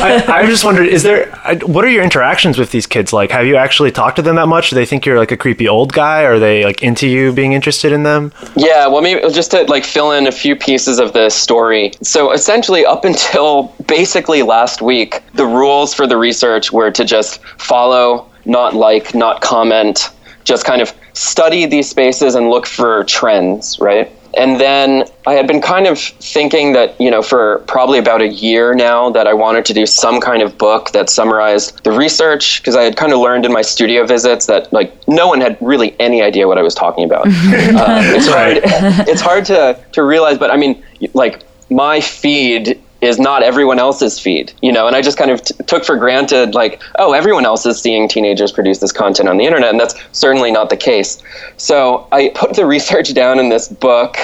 I, 0.01 0.41
I 0.41 0.45
just 0.45 0.63
wondered, 0.63 0.87
is 0.87 1.03
there? 1.03 1.29
What 1.65 1.85
are 1.85 1.89
your 1.89 2.03
interactions 2.03 2.57
with 2.57 2.71
these 2.71 2.87
kids 2.87 3.13
like? 3.13 3.31
Have 3.31 3.45
you 3.45 3.55
actually 3.55 3.91
talked 3.91 4.15
to 4.17 4.21
them 4.21 4.35
that 4.35 4.47
much? 4.47 4.69
Do 4.69 4.75
they 4.75 4.85
think 4.85 5.05
you're 5.05 5.17
like 5.17 5.31
a 5.31 5.37
creepy 5.37 5.67
old 5.67 5.93
guy? 5.93 6.23
Are 6.23 6.39
they 6.39 6.63
like 6.63 6.81
into 6.81 7.07
you 7.07 7.31
being 7.31 7.53
interested 7.53 7.91
in 7.91 8.03
them? 8.03 8.33
Yeah, 8.55 8.87
well, 8.87 9.01
maybe 9.01 9.21
just 9.31 9.51
to 9.51 9.63
like 9.63 9.83
fill 9.85 10.11
in 10.11 10.27
a 10.27 10.31
few 10.31 10.55
pieces 10.55 10.99
of 10.99 11.13
the 11.13 11.29
story. 11.29 11.91
So 12.01 12.31
essentially, 12.31 12.85
up 12.85 13.05
until 13.05 13.73
basically 13.87 14.41
last 14.41 14.81
week, 14.81 15.21
the 15.33 15.45
rules 15.45 15.93
for 15.93 16.07
the 16.07 16.17
research 16.17 16.71
were 16.71 16.91
to 16.91 17.05
just 17.05 17.41
follow, 17.57 18.29
not 18.45 18.73
like, 18.73 19.13
not 19.13 19.41
comment, 19.41 20.09
just 20.43 20.65
kind 20.65 20.81
of 20.81 20.93
study 21.13 21.65
these 21.65 21.89
spaces 21.89 22.35
and 22.35 22.49
look 22.49 22.65
for 22.65 23.03
trends, 23.05 23.79
right? 23.79 24.11
And 24.35 24.59
then 24.59 25.05
I 25.25 25.33
had 25.33 25.47
been 25.47 25.61
kind 25.61 25.87
of 25.87 25.99
thinking 25.99 26.73
that, 26.73 26.99
you 26.99 27.09
know, 27.09 27.21
for 27.21 27.59
probably 27.67 27.99
about 27.99 28.21
a 28.21 28.27
year 28.27 28.73
now, 28.73 29.09
that 29.09 29.27
I 29.27 29.33
wanted 29.33 29.65
to 29.65 29.73
do 29.73 29.85
some 29.85 30.21
kind 30.21 30.41
of 30.41 30.57
book 30.57 30.91
that 30.91 31.09
summarized 31.09 31.83
the 31.83 31.91
research, 31.91 32.61
because 32.61 32.75
I 32.75 32.83
had 32.83 32.95
kind 32.95 33.11
of 33.11 33.19
learned 33.19 33.45
in 33.45 33.51
my 33.51 33.61
studio 33.61 34.05
visits 34.05 34.45
that, 34.45 34.71
like, 34.71 35.07
no 35.07 35.27
one 35.27 35.41
had 35.41 35.57
really 35.61 35.95
any 35.99 36.21
idea 36.21 36.47
what 36.47 36.57
I 36.57 36.61
was 36.61 36.75
talking 36.75 37.05
about. 37.05 37.27
uh, 37.27 37.31
it's 37.31 38.27
hard, 38.27 38.59
it's 39.07 39.21
hard 39.21 39.45
to, 39.45 39.79
to 39.93 40.03
realize, 40.03 40.37
but 40.37 40.51
I 40.51 40.57
mean, 40.57 40.83
like, 41.13 41.43
my 41.69 42.01
feed 42.01 42.81
is 43.01 43.19
not 43.19 43.43
everyone 43.43 43.79
else's 43.79 44.19
feed, 44.19 44.51
you 44.61 44.71
know, 44.71 44.87
and 44.87 44.95
I 44.95 45.01
just 45.01 45.17
kind 45.17 45.31
of 45.31 45.41
t- 45.41 45.55
took 45.65 45.85
for 45.85 45.95
granted, 45.95 46.53
like, 46.53 46.81
oh, 46.97 47.13
everyone 47.13 47.45
else 47.45 47.65
is 47.65 47.81
seeing 47.81 48.07
teenagers 48.07 48.51
produce 48.51 48.79
this 48.79 48.91
content 48.91 49.29
on 49.29 49.37
the 49.37 49.45
internet, 49.45 49.69
and 49.69 49.79
that's 49.79 49.95
certainly 50.11 50.51
not 50.51 50.69
the 50.69 50.77
case. 50.77 51.21
So 51.57 52.07
I 52.11 52.31
put 52.35 52.55
the 52.55 52.65
research 52.75 53.13
down 53.13 53.39
in 53.39 53.49
this 53.49 53.67
book 53.67 54.17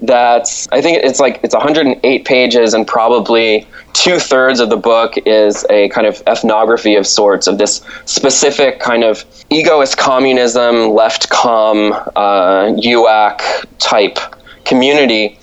that's, 0.00 0.68
I 0.70 0.80
think 0.80 1.02
it's 1.02 1.18
like, 1.18 1.40
it's 1.42 1.54
108 1.54 2.24
pages, 2.24 2.74
and 2.74 2.86
probably 2.86 3.66
two 3.94 4.18
thirds 4.18 4.60
of 4.60 4.70
the 4.70 4.76
book 4.76 5.14
is 5.26 5.66
a 5.70 5.88
kind 5.88 6.06
of 6.06 6.22
ethnography 6.26 6.94
of 6.94 7.06
sorts 7.06 7.46
of 7.46 7.58
this 7.58 7.82
specific 8.04 8.78
kind 8.78 9.02
of 9.02 9.24
egoist 9.50 9.96
communism, 9.96 10.90
left 10.90 11.30
com, 11.30 11.92
uh, 12.14 12.66
UAC 12.76 13.66
type 13.78 14.18
community. 14.64 15.38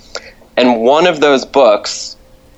And 0.56 0.80
one 0.80 1.06
of 1.06 1.20
those 1.20 1.44
books 1.44 2.15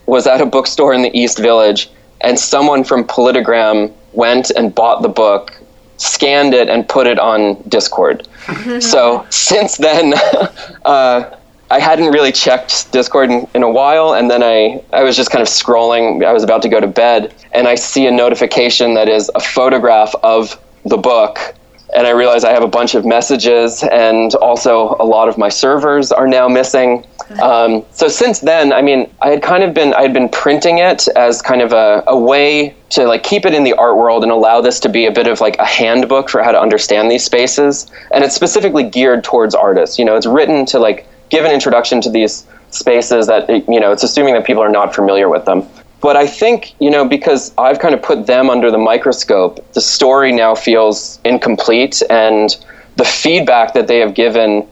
was 0.09 0.27
at 0.27 0.41
a 0.41 0.47
bookstore 0.47 0.95
in 0.95 1.03
the 1.03 1.17
East 1.17 1.39
Village, 1.39 1.91
and 2.23 2.39
someone 2.39 2.83
from 2.83 3.05
Politigram 3.05 3.93
went 4.15 4.51
and 4.51 4.75
bought 4.75 5.03
the 5.03 5.09
book, 5.09 5.53
scanned 5.99 6.55
it, 6.55 6.69
and 6.69 6.89
put 6.89 7.07
it 7.07 7.19
on 7.19 7.63
Discord. 7.69 8.27
so 8.81 9.27
since 9.29 9.77
then, 9.77 10.15
uh, 10.85 11.37
I 11.71 11.79
hadn't 11.79 12.11
really 12.13 12.33
checked 12.33 12.91
Discord 12.91 13.31
in, 13.31 13.47
in, 13.55 13.63
a 13.63 13.71
while, 13.71 14.15
and 14.15 14.31
then 14.31 14.43
I, 14.43 14.83
I 14.95 15.03
was 15.03 15.15
just 15.15 15.31
kind 15.31 15.43
of 15.43 15.49
scrolling. 15.49 16.25
I 16.25 16.33
was 16.33 16.43
about 16.43 16.63
to 16.63 16.69
go 16.71 16.81
to 16.81 16.87
bed, 16.87 17.35
and 17.53 17.69
I 17.69 17.75
see 17.75 18.07
a 18.07 18.11
notification 18.11 18.95
that 18.95 19.09
is 19.09 19.31
a 19.35 19.41
photograph 19.41 20.15
of 20.23 20.59
the 20.87 20.97
book. 20.97 21.55
And 21.95 22.07
I 22.07 22.11
realize 22.11 22.45
I 22.45 22.53
have 22.53 22.63
a 22.63 22.69
bunch 22.69 22.95
of 22.95 23.07
messages, 23.07 23.83
and 23.83 24.35
also 24.37 24.97
a 25.01 25.05
lot 25.05 25.29
of 25.29 25.39
my 25.39 25.49
servers 25.49 26.13
are 26.13 26.27
now 26.27 26.47
missing. 26.49 27.07
Um, 27.43 27.85
so 27.93 28.09
since 28.09 28.41
then, 28.41 28.73
I 28.73 28.83
mean, 28.83 29.11
I 29.23 29.29
had 29.31 29.43
kind 29.43 29.63
of 29.63 29.75
been 29.75 29.95
I 29.95 30.03
had 30.03 30.13
been 30.13 30.29
printing 30.29 30.79
it 30.79 31.09
as 31.09 31.43
kind 31.43 31.63
of 31.63 31.73
a, 31.73 32.05
a 32.07 32.19
way 32.19 32.75
to 32.91 33.07
like 33.07 33.23
keep 33.23 33.45
it 33.47 33.55
in 33.55 33.65
the 33.65 33.75
art 33.75 33.97
world 33.97 34.23
and 34.23 34.33
allow 34.33 34.61
this 34.61 34.81
to 34.81 34.89
be 34.89 35.07
a 35.07 35.13
bit 35.13 35.27
of 35.27 35.41
like 35.41 35.57
a 35.59 35.65
handbook 35.65 36.29
for 36.29 36.43
how 36.43 36.53
to 36.53 36.61
understand 36.61 37.11
these 37.11 37.25
spaces. 37.25 37.91
And 38.13 38.25
it's 38.25 38.35
specifically 38.35 38.85
geared 38.85 39.25
towards 39.25 39.55
artists. 39.55 39.99
You 39.99 40.05
know, 40.05 40.17
it's 40.17 40.27
written 40.27 40.67
to 40.67 40.79
like 40.79 41.07
give 41.31 41.45
an 41.45 41.53
introduction 41.53 42.01
to 42.03 42.11
these 42.11 42.47
spaces 42.71 43.27
that 43.27 43.49
you 43.49 43.81
know 43.81 43.93
it's 43.93 44.03
assuming 44.03 44.35
that 44.35 44.45
people 44.45 44.63
are 44.63 44.71
not 44.71 44.95
familiar 44.95 45.29
with 45.29 45.45
them. 45.45 45.67
But 46.01 46.17
I 46.17 46.27
think, 46.27 46.75
you 46.81 46.91
know, 46.91 47.05
because 47.05 47.53
I've 47.59 47.81
kind 47.81 47.95
of 47.95 48.03
put 48.03 48.27
them 48.27 48.51
under 48.51 48.71
the 48.71 48.79
microscope, 48.79 49.73
the 49.73 49.81
story 49.81 50.33
now 50.33 50.55
feels 50.55 51.19
incomplete 51.25 52.03
and 52.09 52.57
the 52.97 53.05
feedback 53.05 53.75
that 53.75 53.89
they 53.89 53.99
have 53.99 54.15
given 54.15 54.67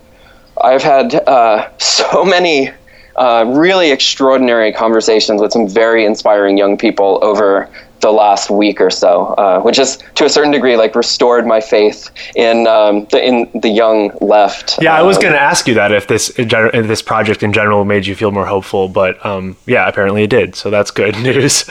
I've 0.63 0.83
had 0.83 1.15
uh, 1.15 1.69
so 1.79 2.25
many 2.25 2.71
uh, 3.17 3.45
really 3.49 3.91
extraordinary 3.91 4.73
conversations 4.73 5.41
with 5.41 5.53
some 5.53 5.69
very 5.69 6.05
inspiring 6.05 6.59
young 6.59 6.77
people 6.77 7.19
over 7.23 7.69
the 8.01 8.11
last 8.11 8.51
week 8.51 8.81
or 8.81 8.91
so, 8.91 9.27
uh, 9.39 9.61
which 9.61 9.77
has 9.77 9.99
to 10.15 10.25
a 10.25 10.29
certain 10.29 10.53
degree 10.53 10.77
like 10.77 10.95
restored 10.95 11.47
my 11.47 11.61
faith 11.61 12.11
in 12.35 12.67
um, 12.67 13.07
the 13.11 13.25
in 13.25 13.51
the 13.61 13.69
young 13.69 14.11
left. 14.21 14.79
Yeah, 14.81 14.95
I 14.95 15.03
was 15.03 15.17
um, 15.17 15.23
going 15.23 15.35
to 15.35 15.41
ask 15.41 15.67
you 15.67 15.75
that 15.75 15.93
if 15.93 16.07
this 16.07 16.31
if 16.39 16.49
this 16.87 17.03
project 17.03 17.43
in 17.43 17.53
general 17.53 17.85
made 17.85 18.07
you 18.07 18.15
feel 18.15 18.31
more 18.31 18.47
hopeful, 18.47 18.89
but 18.89 19.25
um, 19.25 19.57
yeah, 19.67 19.89
apparently 19.89 20.23
it 20.25 20.31
did. 20.31 20.55
So 20.55 20.71
that's 20.71 20.91
good 20.91 21.17
news. 21.23 21.65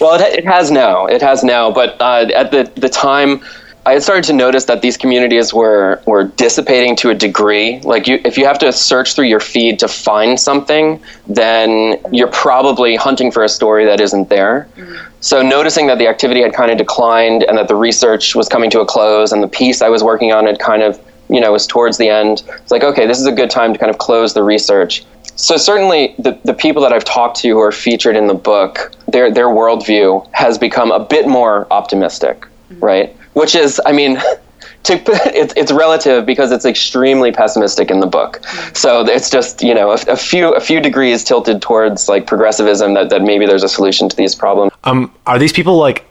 well, 0.00 0.20
it, 0.20 0.38
it, 0.40 0.44
has 0.44 0.70
now. 0.70 1.06
It 1.06 1.22
has 1.22 1.42
now, 1.44 1.70
but 1.70 2.00
uh, 2.00 2.28
at 2.34 2.50
the 2.50 2.70
the 2.76 2.88
time 2.88 3.42
I 3.88 3.92
had 3.92 4.02
started 4.02 4.24
to 4.24 4.34
notice 4.34 4.66
that 4.66 4.82
these 4.82 4.98
communities 4.98 5.54
were 5.54 6.02
were 6.04 6.24
dissipating 6.24 6.94
to 6.96 7.08
a 7.08 7.14
degree. 7.14 7.80
Like 7.80 8.06
you, 8.06 8.20
if 8.22 8.36
you 8.36 8.44
have 8.44 8.58
to 8.58 8.70
search 8.70 9.14
through 9.14 9.28
your 9.28 9.40
feed 9.40 9.78
to 9.78 9.88
find 9.88 10.38
something, 10.38 11.02
then 11.26 11.96
you're 12.12 12.28
probably 12.28 12.96
hunting 12.96 13.32
for 13.32 13.42
a 13.42 13.48
story 13.48 13.86
that 13.86 13.98
isn't 13.98 14.28
there. 14.28 14.68
Mm-hmm. 14.76 15.10
So 15.20 15.40
noticing 15.40 15.86
that 15.86 15.96
the 15.96 16.06
activity 16.06 16.42
had 16.42 16.52
kind 16.52 16.70
of 16.70 16.76
declined 16.76 17.44
and 17.44 17.56
that 17.56 17.68
the 17.68 17.76
research 17.76 18.34
was 18.34 18.46
coming 18.46 18.68
to 18.72 18.80
a 18.80 18.84
close 18.84 19.32
and 19.32 19.42
the 19.42 19.48
piece 19.48 19.80
I 19.80 19.88
was 19.88 20.04
working 20.04 20.32
on 20.32 20.44
had 20.44 20.58
kind 20.58 20.82
of 20.82 21.00
you 21.30 21.40
know 21.40 21.52
was 21.52 21.66
towards 21.66 21.96
the 21.96 22.10
end. 22.10 22.42
It's 22.60 22.70
like 22.70 22.82
okay, 22.82 23.06
this 23.06 23.18
is 23.18 23.24
a 23.24 23.32
good 23.32 23.48
time 23.48 23.72
to 23.72 23.78
kind 23.78 23.88
of 23.88 23.96
close 23.96 24.34
the 24.34 24.42
research. 24.42 25.06
So 25.36 25.56
certainly 25.56 26.14
the, 26.18 26.38
the 26.44 26.52
people 26.52 26.82
that 26.82 26.92
I've 26.92 27.06
talked 27.06 27.38
to 27.38 27.48
who 27.48 27.60
are 27.60 27.72
featured 27.72 28.16
in 28.16 28.26
the 28.26 28.34
book, 28.34 28.92
their 29.06 29.30
their 29.30 29.46
worldview 29.46 30.28
has 30.32 30.58
become 30.58 30.92
a 30.92 31.00
bit 31.00 31.26
more 31.26 31.66
optimistic, 31.70 32.42
mm-hmm. 32.42 32.84
right? 32.84 33.14
Which 33.38 33.54
is, 33.54 33.80
I 33.86 33.92
mean, 33.92 34.18
to 34.84 34.94
it's, 35.36 35.54
it's 35.56 35.72
relative 35.72 36.26
because 36.26 36.52
it's 36.52 36.64
extremely 36.64 37.32
pessimistic 37.32 37.90
in 37.90 38.00
the 38.00 38.06
book. 38.06 38.44
So 38.74 39.06
it's 39.06 39.30
just 39.30 39.62
you 39.62 39.74
know 39.74 39.90
a, 39.92 39.98
a, 40.08 40.16
few 40.16 40.54
a 40.54 40.60
few 40.60 40.80
degrees 40.80 41.24
tilted 41.24 41.62
towards 41.62 42.08
like 42.08 42.26
progressivism 42.26 42.94
that, 42.94 43.10
that 43.10 43.22
maybe 43.22 43.46
there's 43.46 43.62
a 43.62 43.68
solution 43.68 44.08
to 44.08 44.16
these 44.16 44.34
problems. 44.34 44.72
Um, 44.84 45.14
are 45.26 45.38
these 45.38 45.52
people 45.52 45.76
like 45.76 46.04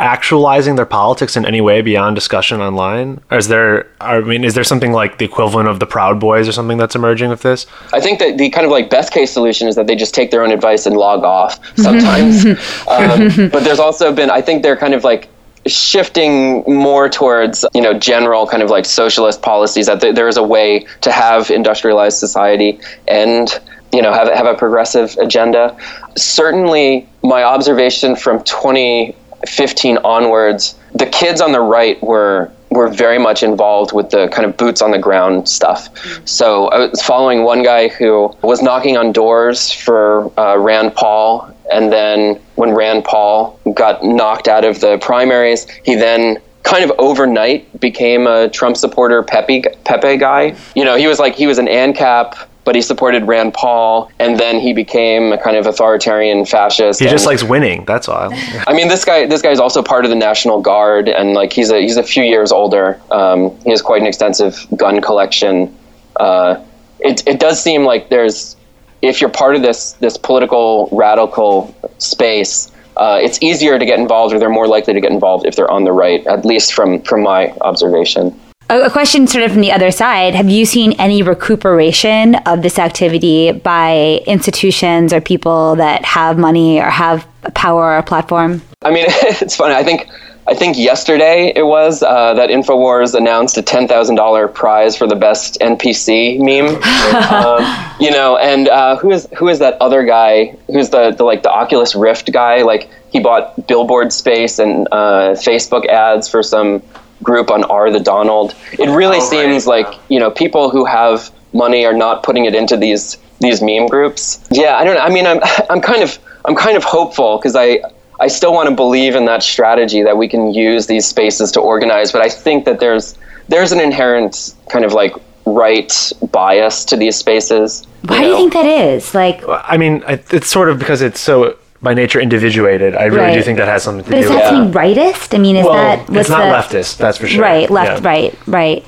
actualizing 0.00 0.74
their 0.74 0.86
politics 0.86 1.36
in 1.36 1.46
any 1.46 1.60
way 1.60 1.80
beyond 1.80 2.16
discussion 2.16 2.60
online? 2.60 3.20
Or 3.30 3.38
is 3.38 3.46
there, 3.46 3.88
I 4.00 4.20
mean, 4.20 4.42
is 4.42 4.54
there 4.54 4.64
something 4.64 4.92
like 4.92 5.18
the 5.18 5.24
equivalent 5.24 5.68
of 5.68 5.78
the 5.78 5.86
Proud 5.86 6.18
Boys 6.18 6.48
or 6.48 6.52
something 6.52 6.78
that's 6.78 6.96
emerging 6.96 7.30
with 7.30 7.42
this? 7.42 7.66
I 7.92 8.00
think 8.00 8.18
that 8.18 8.36
the 8.36 8.50
kind 8.50 8.64
of 8.64 8.72
like 8.72 8.90
best 8.90 9.12
case 9.12 9.30
solution 9.30 9.68
is 9.68 9.76
that 9.76 9.86
they 9.86 9.94
just 9.94 10.12
take 10.12 10.32
their 10.32 10.42
own 10.42 10.50
advice 10.50 10.86
and 10.86 10.96
log 10.96 11.22
off 11.22 11.60
sometimes. 11.76 12.44
um, 12.88 13.50
but 13.50 13.62
there's 13.62 13.78
also 13.78 14.12
been, 14.12 14.30
I 14.30 14.40
think 14.40 14.64
they're 14.64 14.76
kind 14.76 14.94
of 14.94 15.04
like 15.04 15.28
shifting 15.66 16.62
more 16.66 17.08
towards 17.08 17.64
you 17.74 17.80
know 17.80 17.98
general 17.98 18.46
kind 18.46 18.62
of 18.62 18.70
like 18.70 18.84
socialist 18.84 19.42
policies 19.42 19.86
that 19.86 20.00
there 20.00 20.28
is 20.28 20.36
a 20.36 20.42
way 20.42 20.86
to 21.00 21.10
have 21.10 21.50
industrialized 21.50 22.18
society 22.18 22.78
and 23.08 23.60
you 23.92 24.02
know 24.02 24.12
have 24.12 24.28
have 24.28 24.46
a 24.46 24.54
progressive 24.54 25.16
agenda. 25.18 25.76
Certainly 26.16 27.08
my 27.22 27.42
observation 27.42 28.16
from 28.16 28.42
2015 28.44 29.98
onwards 29.98 30.74
the 30.94 31.06
kids 31.06 31.40
on 31.40 31.52
the 31.52 31.60
right 31.60 32.00
were 32.02 32.50
were 32.74 32.88
very 32.88 33.18
much 33.18 33.42
involved 33.42 33.92
with 33.92 34.10
the 34.10 34.28
kind 34.28 34.44
of 34.44 34.56
boots 34.56 34.82
on 34.82 34.90
the 34.90 34.98
ground 34.98 35.48
stuff. 35.48 35.88
So 36.26 36.68
I 36.68 36.86
was 36.88 37.02
following 37.02 37.42
one 37.44 37.62
guy 37.62 37.88
who 37.88 38.34
was 38.42 38.62
knocking 38.62 38.96
on 38.96 39.12
doors 39.12 39.70
for 39.70 40.30
uh, 40.38 40.56
Rand 40.58 40.94
Paul 40.94 41.54
and 41.72 41.92
then 41.92 42.40
when 42.56 42.74
Rand 42.74 43.04
Paul 43.04 43.58
got 43.74 44.04
knocked 44.04 44.48
out 44.48 44.64
of 44.64 44.80
the 44.80 44.98
primaries, 44.98 45.66
he 45.84 45.94
then 45.94 46.38
kind 46.62 46.84
of 46.88 46.92
overnight 46.98 47.80
became 47.80 48.26
a 48.26 48.48
Trump 48.48 48.76
supporter 48.76 49.22
Pepe 49.22 49.64
Pepe 49.84 50.16
guy. 50.16 50.56
You 50.74 50.84
know, 50.84 50.96
he 50.96 51.06
was 51.06 51.18
like 51.18 51.34
he 51.34 51.46
was 51.46 51.58
an 51.58 51.66
ANCAP, 51.66 52.46
but 52.64 52.74
he 52.74 52.82
supported 52.82 53.26
Rand 53.26 53.54
Paul, 53.54 54.10
and 54.18 54.38
then 54.38 54.58
he 54.58 54.72
became 54.72 55.32
a 55.32 55.38
kind 55.38 55.56
of 55.56 55.66
authoritarian 55.66 56.46
fascist. 56.46 56.98
He 56.98 57.06
just 57.06 57.26
likes 57.26 57.44
winning. 57.44 57.84
That's 57.84 58.08
all. 58.08 58.30
I 58.66 58.72
mean, 58.72 58.88
this 58.88 59.04
guy 59.04 59.26
this 59.26 59.42
guy 59.42 59.50
is 59.50 59.60
also 59.60 59.82
part 59.82 60.04
of 60.04 60.10
the 60.10 60.16
National 60.16 60.60
Guard, 60.60 61.08
and 61.08 61.34
like 61.34 61.52
he's 61.52 61.70
a 61.70 61.80
he's 61.80 61.96
a 61.96 62.02
few 62.02 62.24
years 62.24 62.52
older. 62.52 63.00
Um, 63.10 63.56
he 63.60 63.70
has 63.70 63.82
quite 63.82 64.00
an 64.00 64.06
extensive 64.06 64.66
gun 64.76 65.00
collection. 65.00 65.76
Uh, 66.16 66.62
it 67.00 67.26
it 67.26 67.38
does 67.38 67.62
seem 67.62 67.84
like 67.84 68.08
there's 68.08 68.56
if 69.02 69.20
you're 69.20 69.30
part 69.30 69.56
of 69.56 69.62
this 69.62 69.92
this 69.94 70.16
political 70.16 70.88
radical 70.90 71.74
space. 71.98 72.70
Uh, 72.96 73.18
it's 73.20 73.42
easier 73.42 73.76
to 73.76 73.84
get 73.84 73.98
involved, 73.98 74.32
or 74.32 74.38
they're 74.38 74.48
more 74.48 74.68
likely 74.68 74.94
to 74.94 75.00
get 75.00 75.10
involved 75.10 75.44
if 75.46 75.56
they're 75.56 75.70
on 75.70 75.82
the 75.82 75.90
right, 75.90 76.24
at 76.28 76.44
least 76.44 76.72
from 76.72 77.02
from 77.02 77.22
my 77.22 77.50
observation. 77.60 78.38
A 78.70 78.88
question 78.88 79.26
sort 79.26 79.44
of 79.44 79.52
from 79.52 79.60
the 79.60 79.72
other 79.72 79.90
side. 79.90 80.34
Have 80.34 80.48
you 80.48 80.64
seen 80.64 80.92
any 80.92 81.22
recuperation 81.22 82.36
of 82.46 82.62
this 82.62 82.78
activity 82.78 83.52
by 83.52 84.22
institutions 84.26 85.12
or 85.12 85.20
people 85.20 85.76
that 85.76 86.02
have 86.04 86.38
money 86.38 86.80
or 86.80 86.88
have 86.88 87.26
power 87.54 87.84
or 87.84 87.96
a 87.98 88.02
platform? 88.02 88.62
I 88.82 88.90
mean, 88.90 89.04
it's 89.08 89.56
funny. 89.56 89.74
I 89.74 89.84
think 89.84 90.08
I 90.46 90.54
think 90.54 90.78
yesterday 90.78 91.52
it 91.54 91.64
was 91.66 92.02
uh, 92.02 92.34
that 92.34 92.48
Infowars 92.48 93.14
announced 93.14 93.58
a 93.58 93.62
ten 93.62 93.86
thousand 93.86 94.16
dollar 94.16 94.48
prize 94.48 94.96
for 94.96 95.06
the 95.06 95.16
best 95.16 95.58
NPC 95.60 96.38
meme. 96.38 96.82
um, 97.32 97.96
you 98.00 98.10
know, 98.10 98.38
and 98.38 98.68
uh, 98.68 98.96
who 98.96 99.10
is 99.10 99.28
who 99.36 99.48
is 99.48 99.58
that 99.58 99.76
other 99.82 100.04
guy? 100.04 100.56
Who's 100.68 100.88
the, 100.88 101.10
the 101.10 101.24
like 101.24 101.42
the 101.42 101.50
Oculus 101.50 101.94
Rift 101.94 102.32
guy? 102.32 102.62
Like 102.62 102.88
he 103.10 103.20
bought 103.20 103.66
billboard 103.68 104.12
space 104.12 104.58
and 104.58 104.88
uh, 104.90 105.32
Facebook 105.32 105.86
ads 105.86 106.28
for 106.28 106.42
some 106.42 106.82
group 107.22 107.50
on 107.50 107.64
R 107.64 107.90
the 107.90 108.00
Donald. 108.00 108.54
It 108.72 108.88
really 108.88 109.18
oh, 109.18 109.30
seems 109.30 109.66
like 109.66 109.86
you 110.08 110.18
know 110.18 110.30
people 110.30 110.70
who 110.70 110.84
have 110.84 111.30
money 111.52 111.84
are 111.86 111.92
not 111.92 112.22
putting 112.22 112.44
it 112.44 112.54
into 112.54 112.76
these 112.76 113.16
these 113.40 113.62
meme 113.62 113.86
groups. 113.86 114.46
Yeah, 114.50 114.76
I 114.76 114.84
don't 114.84 114.94
know. 114.94 115.02
I 115.02 115.10
mean, 115.10 115.26
I'm 115.26 115.40
I'm 115.70 115.80
kind 115.80 116.02
of 116.02 116.18
I'm 116.44 116.54
kind 116.54 116.76
of 116.76 116.84
hopeful 116.84 117.38
because 117.38 117.56
I 117.56 117.80
I 118.20 118.28
still 118.28 118.52
want 118.52 118.68
to 118.68 118.74
believe 118.74 119.14
in 119.14 119.24
that 119.26 119.42
strategy 119.42 120.02
that 120.02 120.16
we 120.16 120.28
can 120.28 120.52
use 120.54 120.86
these 120.86 121.06
spaces 121.06 121.50
to 121.52 121.60
organize, 121.60 122.12
but 122.12 122.22
I 122.22 122.28
think 122.28 122.64
that 122.64 122.80
there's 122.80 123.16
there's 123.48 123.72
an 123.72 123.80
inherent 123.80 124.54
kind 124.70 124.84
of 124.84 124.92
like 124.92 125.14
right 125.46 126.12
bias 126.30 126.84
to 126.86 126.96
these 126.96 127.16
spaces. 127.16 127.86
Why 128.02 128.22
do 128.22 128.28
you 128.28 128.36
think 128.36 128.52
that 128.54 128.66
is? 128.66 129.14
Like, 129.14 129.42
I 129.46 129.76
mean, 129.76 130.02
it's 130.06 130.48
sort 130.48 130.68
of 130.68 130.78
because 130.78 131.02
it's 131.02 131.20
so 131.20 131.56
by 131.84 131.94
nature 131.94 132.20
individuated. 132.20 132.96
I 132.96 133.04
really 133.04 133.32
do 133.34 133.42
think 133.42 133.58
that 133.58 133.68
has 133.68 133.82
something 133.84 134.04
to 134.04 134.10
but 134.10 134.16
do 134.16 134.22
is 134.24 134.28
with 134.30 134.38
that 134.38 134.46
it. 134.46 134.56
something 134.56 134.72
rightist? 134.72 135.34
I 135.34 135.38
mean, 135.38 135.56
is 135.56 135.64
Well, 135.64 135.74
that 135.74 135.98
what's 136.08 136.20
it's 136.22 136.28
not 136.30 136.44
the 136.68 136.76
leftist, 136.78 136.96
that's 136.96 137.18
for 137.18 137.28
sure. 137.28 137.42
right, 137.42 137.70
left, 137.70 138.02
Yeah. 138.02 138.08
right, 138.08 138.34
right? 138.46 138.84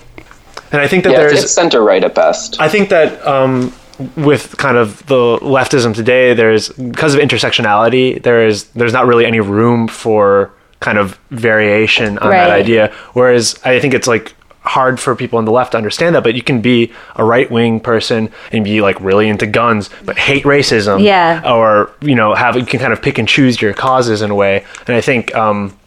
And 0.73 0.81
I 0.81 0.89
think 0.89 1.05
that 1.05 1.13
Yeah, 1.13 1.19
there's 1.19 1.45
it's 1.45 1.53
center 1.53 1.83
right 1.83 2.03
at 2.03 2.15
best. 2.15 2.61
I 2.61 2.69
think 2.69 2.89
that 2.89 3.25
um, 3.25 3.73
with 4.17 4.57
kind 4.59 4.77
of 4.77 5.07
the 5.07 5.39
leftism 5.41 5.95
today, 5.95 6.35
there's 6.35 6.71
because 6.71 7.15
of 7.15 7.21
intersectionality, 7.21 8.21
there 8.23 8.47
is 8.47 8.65
there's 8.75 8.93
not 8.93 9.07
really 9.07 9.25
any 9.27 9.41
room 9.41 9.87
for 9.89 10.51
kind 10.81 10.99
of 10.99 11.19
variation 11.31 12.19
on 12.19 12.31
that 12.31 12.51
idea. 12.51 12.93
Whereas 13.13 13.59
I 13.65 13.79
think 13.81 13.95
it's 13.95 14.07
like 14.09 14.35
hard 14.66 14.98
for 15.00 15.14
people 15.16 15.38
on 15.38 15.44
the 15.44 15.52
left 15.52 15.72
to 15.72 15.79
understand 15.79 16.14
that, 16.14 16.22
but 16.24 16.35
you 16.35 16.42
can 16.42 16.61
be 16.61 16.92
a 17.14 17.24
right 17.24 17.50
wing 17.50 17.81
person 17.81 18.31
and 18.52 18.64
be 18.64 18.81
like 18.81 19.00
really 19.00 19.29
into 19.29 19.46
guns, 19.46 19.88
but 20.05 20.18
hate 20.18 20.44
racism. 20.44 21.02
Yeah. 21.02 21.42
Or 21.50 21.92
you 22.02 22.14
know 22.14 22.35
have 22.35 22.57
you 22.57 22.66
can 22.66 22.81
kind 22.81 22.92
of 22.92 23.00
pick 23.00 23.18
and 23.18 23.29
choose 23.29 23.61
your 23.62 23.72
causes 23.74 24.22
in 24.22 24.31
a 24.31 24.35
way. 24.35 24.64
And 24.87 24.96
I 24.96 25.00
think. 25.00 25.35
Um, 25.35 25.79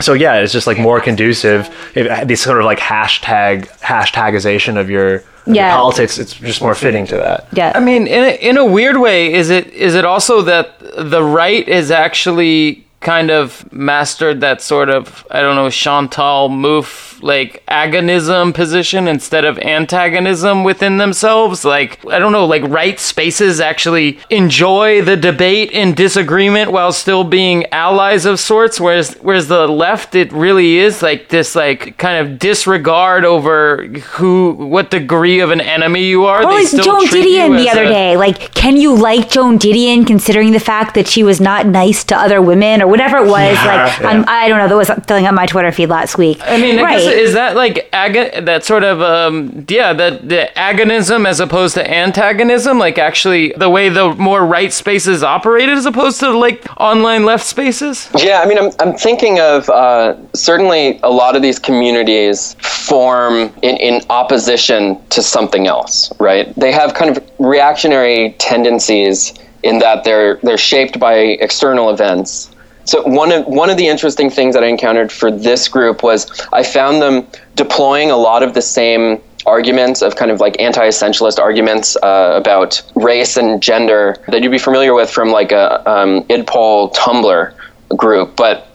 so 0.00 0.12
yeah, 0.12 0.36
it's 0.36 0.52
just 0.52 0.68
like 0.68 0.78
more 0.78 1.00
conducive. 1.00 1.68
If, 1.96 2.28
this 2.28 2.40
sort 2.40 2.60
of 2.60 2.64
like 2.64 2.78
hashtag 2.78 3.66
hashtagization 3.80 4.78
of 4.78 4.88
your, 4.88 5.24
Yeah. 5.46 5.74
politics. 5.74 6.18
It's 6.18 6.34
just 6.34 6.60
more 6.62 6.76
fitting 6.76 7.04
to 7.08 7.16
that. 7.16 7.48
Yeah. 7.52 7.72
I 7.74 7.80
mean, 7.80 8.06
in 8.06 8.22
a, 8.22 8.36
in 8.50 8.56
a 8.58 8.64
weird 8.64 8.98
way, 8.98 9.32
is 9.32 9.50
it 9.50 9.66
is 9.72 9.96
it 9.96 10.04
also 10.04 10.42
that 10.42 10.78
the 10.96 11.22
right 11.24 11.66
is 11.68 11.90
actually 11.90 12.84
kind 13.00 13.30
of 13.30 13.70
mastered 13.72 14.40
that 14.40 14.60
sort 14.60 14.90
of 14.90 15.26
I 15.30 15.40
don't 15.40 15.54
know 15.56 15.70
Chantal 15.70 16.48
Mouffe 16.48 17.08
like 17.22 17.64
agonism 17.66 18.54
position 18.54 19.08
instead 19.08 19.44
of 19.44 19.58
antagonism 19.58 20.64
within 20.64 20.98
themselves. 20.98 21.64
Like 21.64 22.04
I 22.06 22.18
don't 22.18 22.32
know, 22.32 22.46
like 22.46 22.62
right 22.64 22.98
spaces 22.98 23.60
actually 23.60 24.18
enjoy 24.30 25.02
the 25.02 25.16
debate 25.16 25.72
and 25.72 25.96
disagreement 25.96 26.72
while 26.72 26.92
still 26.92 27.24
being 27.24 27.66
allies 27.72 28.24
of 28.24 28.40
sorts. 28.40 28.80
Whereas 28.80 29.14
whereas 29.20 29.48
the 29.48 29.66
left, 29.66 30.14
it 30.14 30.32
really 30.32 30.78
is 30.78 31.02
like 31.02 31.28
this 31.28 31.54
like 31.54 31.96
kind 31.98 32.26
of 32.26 32.38
disregard 32.38 33.24
over 33.24 33.86
who 33.86 34.52
what 34.52 34.90
degree 34.90 35.40
of 35.40 35.50
an 35.50 35.60
enemy 35.60 36.04
you 36.04 36.24
are. 36.24 36.46
They 36.46 36.64
still 36.64 36.84
Joan 36.84 37.06
Didion 37.06 37.56
the 37.56 37.70
other 37.70 37.84
a- 37.84 37.88
day. 37.88 38.16
Like, 38.16 38.54
can 38.54 38.76
you 38.76 38.94
like 38.94 39.30
Joan 39.30 39.58
Didion 39.58 40.06
considering 40.06 40.52
the 40.52 40.60
fact 40.60 40.94
that 40.94 41.06
she 41.06 41.22
was 41.22 41.40
not 41.40 41.66
nice 41.66 42.04
to 42.04 42.16
other 42.16 42.40
women 42.40 42.82
or 42.82 42.87
whatever 42.88 43.18
it 43.18 43.26
was? 43.26 43.30
like, 43.30 44.00
yeah. 44.00 44.10
on, 44.10 44.24
I 44.26 44.48
don't 44.48 44.58
know. 44.58 44.68
That 44.68 44.76
was 44.76 44.90
filling 45.06 45.26
up 45.26 45.34
my 45.34 45.46
Twitter 45.46 45.72
feed 45.72 45.88
last 45.88 46.18
week. 46.18 46.38
I 46.42 46.60
mean, 46.60 46.78
I 46.78 46.82
right? 46.82 46.98
guess 46.98 47.12
is 47.12 47.34
that 47.34 47.56
like 47.56 47.88
aga- 47.92 48.42
that 48.42 48.64
sort 48.64 48.84
of 48.84 49.00
um, 49.00 49.64
yeah, 49.68 49.92
that 49.92 50.28
the 50.28 50.50
agonism 50.56 51.26
as 51.26 51.40
opposed 51.40 51.74
to 51.74 51.90
antagonism, 51.90 52.78
like 52.78 52.98
actually 52.98 53.52
the 53.56 53.70
way 53.70 53.88
the 53.88 54.14
more 54.14 54.44
right 54.44 54.72
spaces 54.72 55.22
operated 55.22 55.76
as 55.76 55.86
opposed 55.86 56.20
to 56.20 56.30
like 56.30 56.64
online 56.80 57.24
left 57.24 57.44
spaces. 57.46 58.08
Yeah, 58.16 58.40
I 58.40 58.46
mean, 58.46 58.58
I'm, 58.58 58.70
I'm 58.80 58.96
thinking 58.96 59.40
of 59.40 59.68
uh, 59.68 60.16
certainly 60.34 60.98
a 61.02 61.10
lot 61.10 61.36
of 61.36 61.42
these 61.42 61.58
communities 61.58 62.54
form 62.60 63.52
in, 63.62 63.76
in 63.76 64.02
opposition 64.10 65.00
to 65.10 65.22
something 65.22 65.66
else, 65.66 66.12
right? 66.18 66.54
They 66.56 66.72
have 66.72 66.94
kind 66.94 67.16
of 67.16 67.22
reactionary 67.38 68.34
tendencies 68.38 69.34
in 69.62 69.78
that 69.80 70.04
they're 70.04 70.36
they're 70.42 70.58
shaped 70.58 70.98
by 70.98 71.14
external 71.14 71.90
events. 71.90 72.50
So 72.88 73.02
one 73.02 73.32
of 73.32 73.44
one 73.46 73.68
of 73.68 73.76
the 73.76 73.86
interesting 73.86 74.30
things 74.30 74.54
that 74.54 74.64
I 74.64 74.66
encountered 74.66 75.12
for 75.12 75.30
this 75.30 75.68
group 75.68 76.02
was 76.02 76.26
I 76.54 76.62
found 76.62 77.02
them 77.02 77.26
deploying 77.54 78.10
a 78.10 78.16
lot 78.16 78.42
of 78.42 78.54
the 78.54 78.62
same 78.62 79.20
arguments 79.44 80.00
of 80.00 80.16
kind 80.16 80.30
of 80.30 80.40
like 80.40 80.58
anti-essentialist 80.58 81.38
arguments 81.38 81.96
uh, 82.02 82.32
about 82.34 82.80
race 82.94 83.36
and 83.36 83.62
gender 83.62 84.16
that 84.28 84.42
you'd 84.42 84.50
be 84.50 84.58
familiar 84.58 84.94
with 84.94 85.10
from 85.10 85.28
like 85.28 85.52
a 85.52 85.86
um, 85.86 86.22
idpol 86.28 86.94
Tumblr 86.94 87.52
group, 87.94 88.34
but 88.36 88.66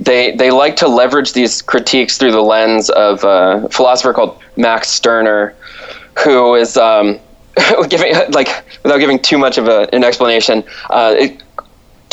they 0.00 0.34
they 0.34 0.50
like 0.50 0.74
to 0.74 0.88
leverage 0.88 1.32
these 1.32 1.62
critiques 1.62 2.18
through 2.18 2.32
the 2.32 2.42
lens 2.42 2.90
of 2.90 3.22
a 3.22 3.68
philosopher 3.70 4.12
called 4.12 4.36
Max 4.56 4.88
Stirner, 4.88 5.54
who 6.18 6.56
is 6.56 6.76
um, 6.76 7.20
giving 7.88 8.14
like 8.32 8.64
without 8.82 8.98
giving 8.98 9.20
too 9.20 9.38
much 9.38 9.58
of 9.58 9.68
a, 9.68 9.88
an 9.94 10.02
explanation. 10.02 10.64
Uh, 10.90 11.14
it 11.16 11.40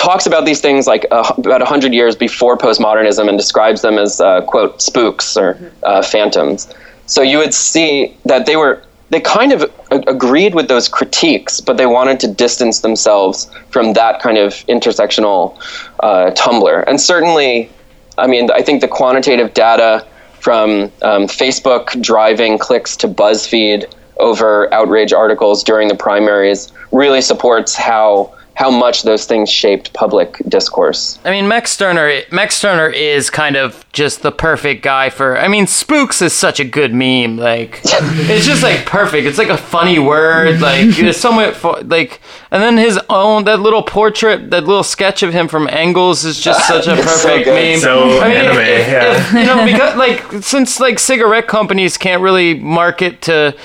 talks 0.02 0.26
about 0.26 0.46
these 0.46 0.60
things 0.60 0.88
like 0.88 1.06
uh, 1.12 1.32
about 1.38 1.62
hundred 1.62 1.94
years 1.94 2.16
before 2.16 2.58
postmodernism 2.58 3.30
and 3.30 3.38
describes 3.38 3.82
them 3.84 3.98
as 4.00 4.20
uh, 4.20 4.42
quote 4.42 4.82
spooks 4.82 5.38
or 5.38 5.58
uh, 5.84 6.02
phantoms. 6.02 6.68
So 7.06 7.22
you 7.22 7.38
would 7.38 7.54
see 7.54 8.18
that 8.26 8.46
they 8.48 8.56
were 8.56 8.82
they 9.12 9.20
kind 9.20 9.52
of 9.52 9.62
a- 9.92 10.04
agreed 10.08 10.56
with 10.56 10.68
those 10.70 10.88
critiques, 10.88 11.62
but 11.62 11.78
they 11.78 11.86
wanted 11.86 12.20
to 12.22 12.28
distance 12.28 12.80
themselves 12.80 13.52
from 13.70 13.94
that 13.94 14.22
kind 14.22 14.38
of 14.38 14.54
intersectional 14.68 15.56
uh, 16.00 16.32
Tumblr. 16.32 16.84
And 16.88 17.00
certainly, 17.00 17.70
I 18.18 18.26
mean, 18.28 18.50
I 18.52 18.62
think 18.62 18.82
the 18.82 18.88
quantitative 18.88 19.54
data 19.54 20.08
from 20.40 20.92
um, 21.04 21.28
Facebook 21.28 22.02
driving 22.02 22.58
clicks 22.58 22.98
to 22.98 23.08
BuzzFeed 23.08 23.94
over 24.18 24.74
outrage 24.74 25.14
articles 25.14 25.64
during 25.64 25.88
the 25.90 25.96
primaries 25.96 26.72
really 26.92 27.22
supports 27.22 27.76
how 27.76 28.34
how 28.54 28.70
much 28.70 29.04
those 29.04 29.26
things 29.26 29.50
shaped 29.50 29.92
public 29.94 30.38
discourse. 30.48 31.18
I 31.26 31.32
mean, 31.32 31.48
Max 31.48 31.72
Stirner. 31.72 32.22
Max 32.32 32.56
Stirner 32.56 32.90
is 32.90 33.30
kind 33.30 33.56
of 33.56 33.86
just 33.94 34.22
the 34.22 34.32
perfect 34.32 34.84
guy 34.84 35.10
for. 35.10 35.38
I 35.38 35.48
mean, 35.48 35.66
spooks 35.68 36.22
is 36.22 36.34
such 36.34 36.60
a 36.60 36.64
good 36.66 36.94
meme. 36.94 37.38
Like, 37.38 37.80
it's 37.84 38.46
just 38.46 38.62
like 38.62 38.86
perfect. 38.86 39.26
It's 39.26 39.38
like 39.38 39.50
a 39.50 39.58
funny 39.58 40.00
word. 40.00 40.60
Like, 40.62 40.90
there's 40.96 41.18
so 41.18 41.32
much. 41.32 41.56
fo- 41.56 41.82
Like, 41.82 42.20
and 42.52 42.62
then 42.62 42.78
his 42.78 43.00
own 43.10 43.46
that 43.46 43.62
little 43.62 43.84
portrait, 43.84 44.52
that 44.52 44.66
little 44.66 44.84
sketch 44.84 45.24
of 45.24 45.34
him 45.34 45.48
from 45.48 45.68
Engels 45.70 46.24
is 46.26 46.40
just 46.40 46.68
such 46.68 46.88
a 46.88 46.94
It's 46.94 47.22
so 47.22 47.30
perfect 47.30 47.48
meme. 47.48 47.80
So 47.80 48.20
I 48.20 48.28
mean, 48.28 48.38
anime, 48.38 48.58
if- 48.60 48.88
yeah. 48.88 49.14
if- 49.18 49.34
you 49.34 49.46
know, 49.46 49.66
because 49.72 49.96
like 49.98 50.44
since 50.44 50.80
like 50.80 51.00
cigarette 51.00 51.48
companies 51.48 51.98
can't 51.98 52.22
really 52.22 52.54
market 52.56 53.22
to 53.24 53.56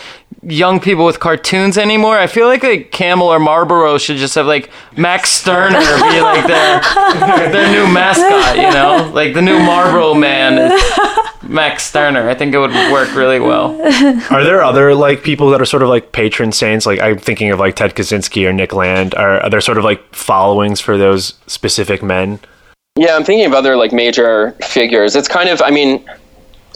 young 0.42 0.81
people 0.81 1.05
with 1.05 1.20
cartoons 1.20 1.79
anymore. 1.79 2.18
I 2.18 2.27
feel 2.27 2.46
like 2.46 2.62
like 2.62 2.90
Camel 2.90 3.29
or 3.29 3.38
Marlboro 3.38 3.99
should 3.99 4.16
just 4.16 4.35
have 4.35 4.46
like 4.46 4.70
Max 4.96 5.31
Stirner 5.31 5.79
be 5.79 6.20
like 6.20 6.46
their 6.46 6.81
their 7.53 7.72
new 7.72 7.92
mascot, 7.92 8.57
you 8.57 8.70
know, 8.70 9.11
like 9.14 9.35
the 9.35 9.42
new 9.42 9.59
Marlboro 9.59 10.14
man. 10.14 10.72
is 10.72 10.83
Max 11.49 11.85
Stirner. 11.85 12.29
I 12.29 12.35
think 12.35 12.55
it 12.55 12.59
would 12.59 12.72
work 12.92 13.14
really 13.14 13.40
well. 13.40 13.81
Are 14.31 14.44
there 14.44 14.62
other 14.62 14.94
like 14.94 15.22
people 15.22 15.51
that 15.51 15.61
are 15.61 15.66
sort 15.66 15.83
of 15.83 15.88
like 15.88 16.12
patron 16.12 16.53
saints? 16.53 16.87
Like 16.87 17.01
I'm 17.01 17.18
thinking 17.18 17.51
of 17.51 17.59
like 17.59 17.77
Ted 17.77 17.94
Kaczynski 17.94 18.49
or 18.49 18.53
Nick 18.53 18.72
Land. 18.72 19.14
Are, 19.14 19.40
are 19.40 19.51
there 19.51 19.61
sort 19.61 19.79
of 19.79 19.85
like 19.85 20.14
followings 20.14 20.81
for 20.81 20.96
those 20.96 21.35
specific 21.46 22.03
men? 22.03 22.40
Yeah, 22.99 23.14
I'm 23.16 23.25
thinking 23.25 23.46
of 23.46 23.53
other 23.53 23.77
like 23.77 23.92
major 23.92 24.53
figures. 24.62 25.16
It's 25.16 25.29
kind 25.29 25.49
of, 25.49 25.61
I 25.62 25.70
mean, 25.70 26.05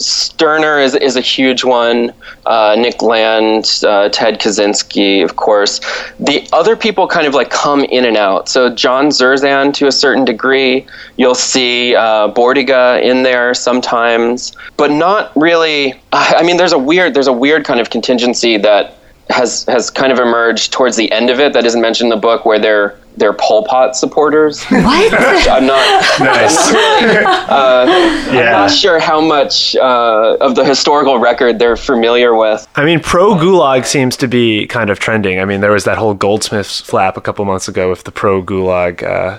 Stirner 0.00 0.78
is, 0.78 0.94
is 0.94 1.16
a 1.16 1.20
huge 1.20 1.62
one. 1.62 2.12
Uh, 2.46 2.74
Nick 2.78 3.02
Land, 3.02 3.80
uh, 3.86 4.08
Ted 4.08 4.40
Kaczynski, 4.40 5.22
of 5.22 5.36
course. 5.36 5.80
The 6.18 6.48
other 6.52 6.74
people 6.74 7.06
kind 7.06 7.26
of 7.26 7.34
like 7.34 7.50
come 7.50 7.84
in 7.84 8.06
and 8.06 8.16
out. 8.16 8.48
So 8.48 8.74
John 8.74 9.08
Zerzan, 9.08 9.74
to 9.74 9.86
a 9.86 9.92
certain 9.92 10.24
degree, 10.24 10.86
you'll 11.18 11.34
see 11.34 11.94
uh, 11.94 12.28
Bordiga 12.28 13.02
in 13.02 13.22
there 13.22 13.52
sometimes, 13.52 14.52
but 14.78 14.90
not 14.90 15.32
really. 15.36 16.00
I 16.12 16.42
mean, 16.42 16.56
there's 16.56 16.72
a 16.72 16.78
weird 16.78 17.12
there's 17.12 17.26
a 17.26 17.32
weird 17.32 17.64
kind 17.64 17.78
of 17.78 17.90
contingency 17.90 18.56
that 18.56 18.96
has 19.28 19.64
has 19.66 19.90
kind 19.90 20.12
of 20.12 20.18
emerged 20.18 20.72
towards 20.72 20.96
the 20.96 21.12
end 21.12 21.28
of 21.28 21.38
it 21.40 21.52
that 21.52 21.66
isn't 21.66 21.80
mentioned 21.80 22.10
in 22.10 22.16
the 22.18 22.20
book, 22.20 22.46
where 22.46 22.58
they're 22.58 22.98
they're 23.20 23.32
Pol 23.34 23.64
Pot 23.64 23.94
supporters. 23.96 24.64
What? 24.64 25.14
I'm 25.48 25.66
not. 25.66 26.20
Nice. 26.20 26.56
I'm 26.68 26.74
not 26.74 27.02
really, 27.02 27.24
uh, 27.26 28.28
I'm 28.30 28.34
Yeah. 28.34 28.50
not 28.50 28.70
sure 28.72 28.98
how 28.98 29.20
much 29.20 29.76
uh, 29.76 30.36
of 30.40 30.54
the 30.56 30.64
historical 30.64 31.18
record 31.18 31.58
they're 31.60 31.76
familiar 31.76 32.34
with. 32.34 32.66
I 32.74 32.84
mean, 32.84 32.98
pro 33.00 33.34
gulag 33.34 33.84
seems 33.86 34.16
to 34.18 34.26
be 34.26 34.66
kind 34.66 34.90
of 34.90 34.98
trending. 34.98 35.38
I 35.38 35.44
mean, 35.44 35.60
there 35.60 35.70
was 35.72 35.84
that 35.84 35.98
whole 35.98 36.14
Goldsmiths 36.14 36.80
flap 36.80 37.16
a 37.16 37.20
couple 37.20 37.44
months 37.44 37.68
ago 37.68 37.88
with 37.90 38.02
the 38.04 38.10
pro 38.12 38.42
gulag 38.42 39.02
uh, 39.02 39.38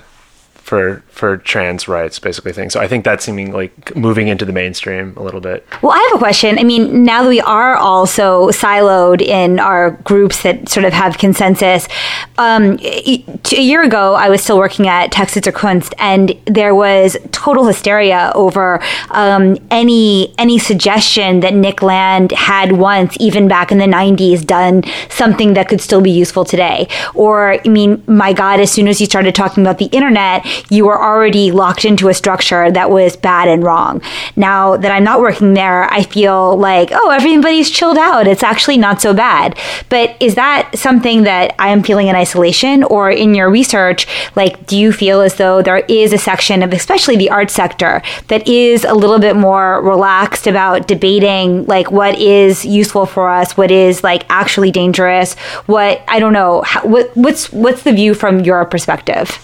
for 0.71 1.03
for 1.09 1.35
trans 1.35 1.89
rights, 1.89 2.17
basically 2.17 2.53
thing. 2.53 2.69
So 2.69 2.79
I 2.79 2.87
think 2.87 3.03
that's 3.03 3.25
seeming 3.25 3.51
like 3.51 3.93
moving 3.93 4.29
into 4.29 4.45
the 4.45 4.53
mainstream 4.53 5.13
a 5.17 5.21
little 5.21 5.41
bit. 5.41 5.67
Well, 5.81 5.91
I 5.91 5.99
have 6.09 6.15
a 6.15 6.17
question. 6.17 6.57
I 6.57 6.63
mean, 6.63 7.03
now 7.03 7.23
that 7.23 7.27
we 7.27 7.41
are 7.41 7.75
all 7.75 8.07
so 8.07 8.47
siloed 8.51 9.21
in 9.21 9.59
our 9.59 9.91
groups 9.91 10.43
that 10.43 10.69
sort 10.69 10.85
of 10.85 10.93
have 10.93 11.17
consensus, 11.17 11.89
um, 12.37 12.79
a 12.79 13.21
year 13.51 13.83
ago, 13.83 14.13
I 14.13 14.29
was 14.29 14.41
still 14.41 14.57
working 14.57 14.87
at 14.87 15.11
Texte 15.11 15.43
zur 15.43 15.51
Kunst, 15.51 15.93
and 15.99 16.33
there 16.45 16.73
was 16.73 17.17
total 17.33 17.65
hysteria 17.65 18.31
over 18.33 18.81
um, 19.09 19.57
any 19.71 20.33
any 20.37 20.57
suggestion 20.57 21.41
that 21.41 21.53
Nick 21.53 21.81
Land 21.81 22.31
had 22.31 22.71
once, 22.71 23.17
even 23.19 23.49
back 23.49 23.73
in 23.73 23.77
the 23.77 23.87
'90s, 23.87 24.47
done 24.47 24.85
something 25.09 25.53
that 25.55 25.67
could 25.67 25.81
still 25.81 25.99
be 25.99 26.11
useful 26.11 26.45
today. 26.45 26.87
Or, 27.13 27.59
I 27.65 27.67
mean, 27.67 28.01
my 28.07 28.31
God, 28.31 28.61
as 28.61 28.71
soon 28.71 28.87
as 28.87 29.01
you 29.01 29.05
started 29.05 29.35
talking 29.35 29.63
about 29.63 29.77
the 29.77 29.87
internet, 29.87 30.45
you 30.69 30.85
were 30.85 31.01
already 31.01 31.51
locked 31.51 31.85
into 31.85 32.09
a 32.09 32.13
structure 32.13 32.71
that 32.71 32.89
was 32.89 33.15
bad 33.15 33.47
and 33.47 33.63
wrong. 33.63 34.01
Now 34.35 34.77
that 34.77 34.91
I'm 34.91 35.03
not 35.03 35.21
working 35.21 35.53
there, 35.53 35.91
I 35.91 36.03
feel 36.03 36.57
like, 36.57 36.89
oh, 36.91 37.09
everybody's 37.09 37.69
chilled 37.69 37.97
out. 37.97 38.27
It's 38.27 38.43
actually 38.43 38.77
not 38.77 39.01
so 39.01 39.13
bad. 39.13 39.57
But 39.89 40.15
is 40.19 40.35
that 40.35 40.77
something 40.77 41.23
that 41.23 41.55
I 41.59 41.69
am 41.69 41.83
feeling 41.83 42.07
in 42.07 42.15
isolation? 42.15 42.83
Or 42.83 43.09
in 43.09 43.35
your 43.35 43.49
research, 43.49 44.07
like, 44.35 44.65
do 44.67 44.77
you 44.77 44.91
feel 44.91 45.21
as 45.21 45.35
though 45.35 45.61
there 45.61 45.79
is 45.87 46.13
a 46.13 46.17
section 46.17 46.63
of, 46.63 46.73
especially 46.73 47.15
the 47.15 47.29
art 47.29 47.49
sector, 47.49 48.01
that 48.27 48.47
is 48.47 48.83
a 48.83 48.93
little 48.93 49.19
bit 49.19 49.35
more 49.35 49.81
relaxed 49.81 50.47
about 50.47 50.87
debating, 50.87 51.65
like, 51.65 51.91
what 51.91 52.17
is 52.17 52.65
useful 52.65 53.05
for 53.05 53.29
us, 53.29 53.57
what 53.57 53.71
is, 53.71 54.03
like, 54.03 54.25
actually 54.29 54.71
dangerous, 54.71 55.35
what, 55.65 56.01
I 56.07 56.19
don't 56.19 56.33
know, 56.33 56.61
how, 56.61 56.85
what, 56.85 57.15
what's, 57.15 57.51
what's 57.51 57.83
the 57.83 57.93
view 57.93 58.13
from 58.13 58.41
your 58.41 58.65
perspective? 58.65 59.39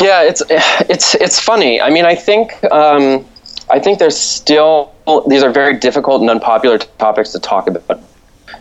Yeah, 0.00 0.22
it's 0.22 0.42
it's 0.48 1.14
it's 1.16 1.40
funny. 1.40 1.80
I 1.80 1.90
mean, 1.90 2.04
I 2.04 2.14
think 2.14 2.52
um, 2.72 3.24
I 3.68 3.78
think 3.80 3.98
there's 3.98 4.16
still 4.16 4.92
these 5.28 5.42
are 5.42 5.50
very 5.50 5.76
difficult 5.78 6.20
and 6.20 6.30
unpopular 6.30 6.78
topics 6.78 7.30
to 7.32 7.40
talk 7.40 7.66
about. 7.66 8.00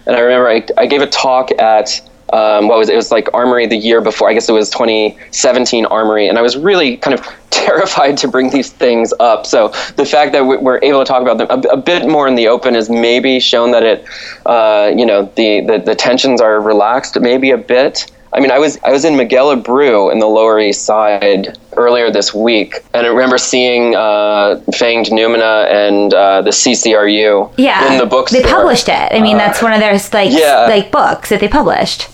And 0.07 0.15
I 0.15 0.19
remember 0.21 0.49
I, 0.49 0.65
I 0.81 0.85
gave 0.87 1.01
a 1.01 1.07
talk 1.07 1.51
at 1.59 2.01
um, 2.33 2.67
what 2.67 2.77
was 2.79 2.89
it? 2.89 2.93
it 2.93 2.95
was 2.95 3.11
like 3.11 3.29
Armory 3.33 3.67
the 3.67 3.77
year 3.77 4.01
before. 4.01 4.29
I 4.29 4.33
guess 4.33 4.49
it 4.49 4.53
was 4.53 4.69
2017 4.71 5.85
Armory, 5.87 6.27
and 6.27 6.37
I 6.37 6.41
was 6.41 6.57
really 6.57 6.97
kind 6.97 7.19
of 7.19 7.25
terrified 7.51 8.17
to 8.19 8.27
bring 8.27 8.49
these 8.49 8.71
things 8.71 9.13
up. 9.19 9.45
So 9.45 9.69
the 9.97 10.05
fact 10.05 10.31
that 10.33 10.45
we- 10.45 10.57
we're 10.57 10.79
able 10.81 10.99
to 10.99 11.05
talk 11.05 11.21
about 11.21 11.37
them 11.37 11.47
a, 11.49 11.73
a 11.73 11.77
bit 11.77 12.07
more 12.07 12.27
in 12.27 12.35
the 12.35 12.47
open 12.47 12.73
has 12.75 12.89
maybe 12.89 13.39
shown 13.39 13.71
that 13.71 13.83
it, 13.83 14.05
uh, 14.45 14.91
you 14.95 15.05
know, 15.05 15.31
the, 15.35 15.61
the 15.61 15.77
the 15.79 15.95
tensions 15.95 16.41
are 16.41 16.59
relaxed 16.61 17.19
maybe 17.19 17.51
a 17.51 17.57
bit. 17.57 18.09
I 18.31 18.39
mean, 18.39 18.51
I 18.51 18.59
was 18.59 18.77
I 18.83 18.91
was 18.91 19.05
in 19.05 19.17
Miguel 19.17 19.55
Abreu 19.55 20.11
in 20.11 20.19
the 20.19 20.27
Lower 20.27 20.59
East 20.59 20.85
Side 20.85 21.57
earlier 21.75 22.11
this 22.11 22.33
week, 22.33 22.83
and 22.93 23.07
I 23.07 23.09
remember 23.09 23.39
seeing 23.39 23.95
uh, 23.95 24.61
Fanged 24.71 25.09
Noumena 25.09 25.65
and 25.67 26.13
uh, 26.13 26.41
the 26.43 26.51
CCRU 26.51 27.51
Yeah, 27.57 27.91
in 27.91 27.97
the 27.97 28.05
bookstore. 28.05 28.41
They 28.41 28.47
published 28.47 28.87
it. 28.87 29.11
I 29.11 29.19
mean, 29.19 29.37
that's 29.37 29.63
one 29.63 29.73
of 29.73 29.79
their 29.79 29.93
like 30.13 30.31
yeah. 30.31 30.67
like 30.69 30.91
books 30.91 31.29
that 31.29 31.39
they 31.39 31.47
published. 31.47 32.07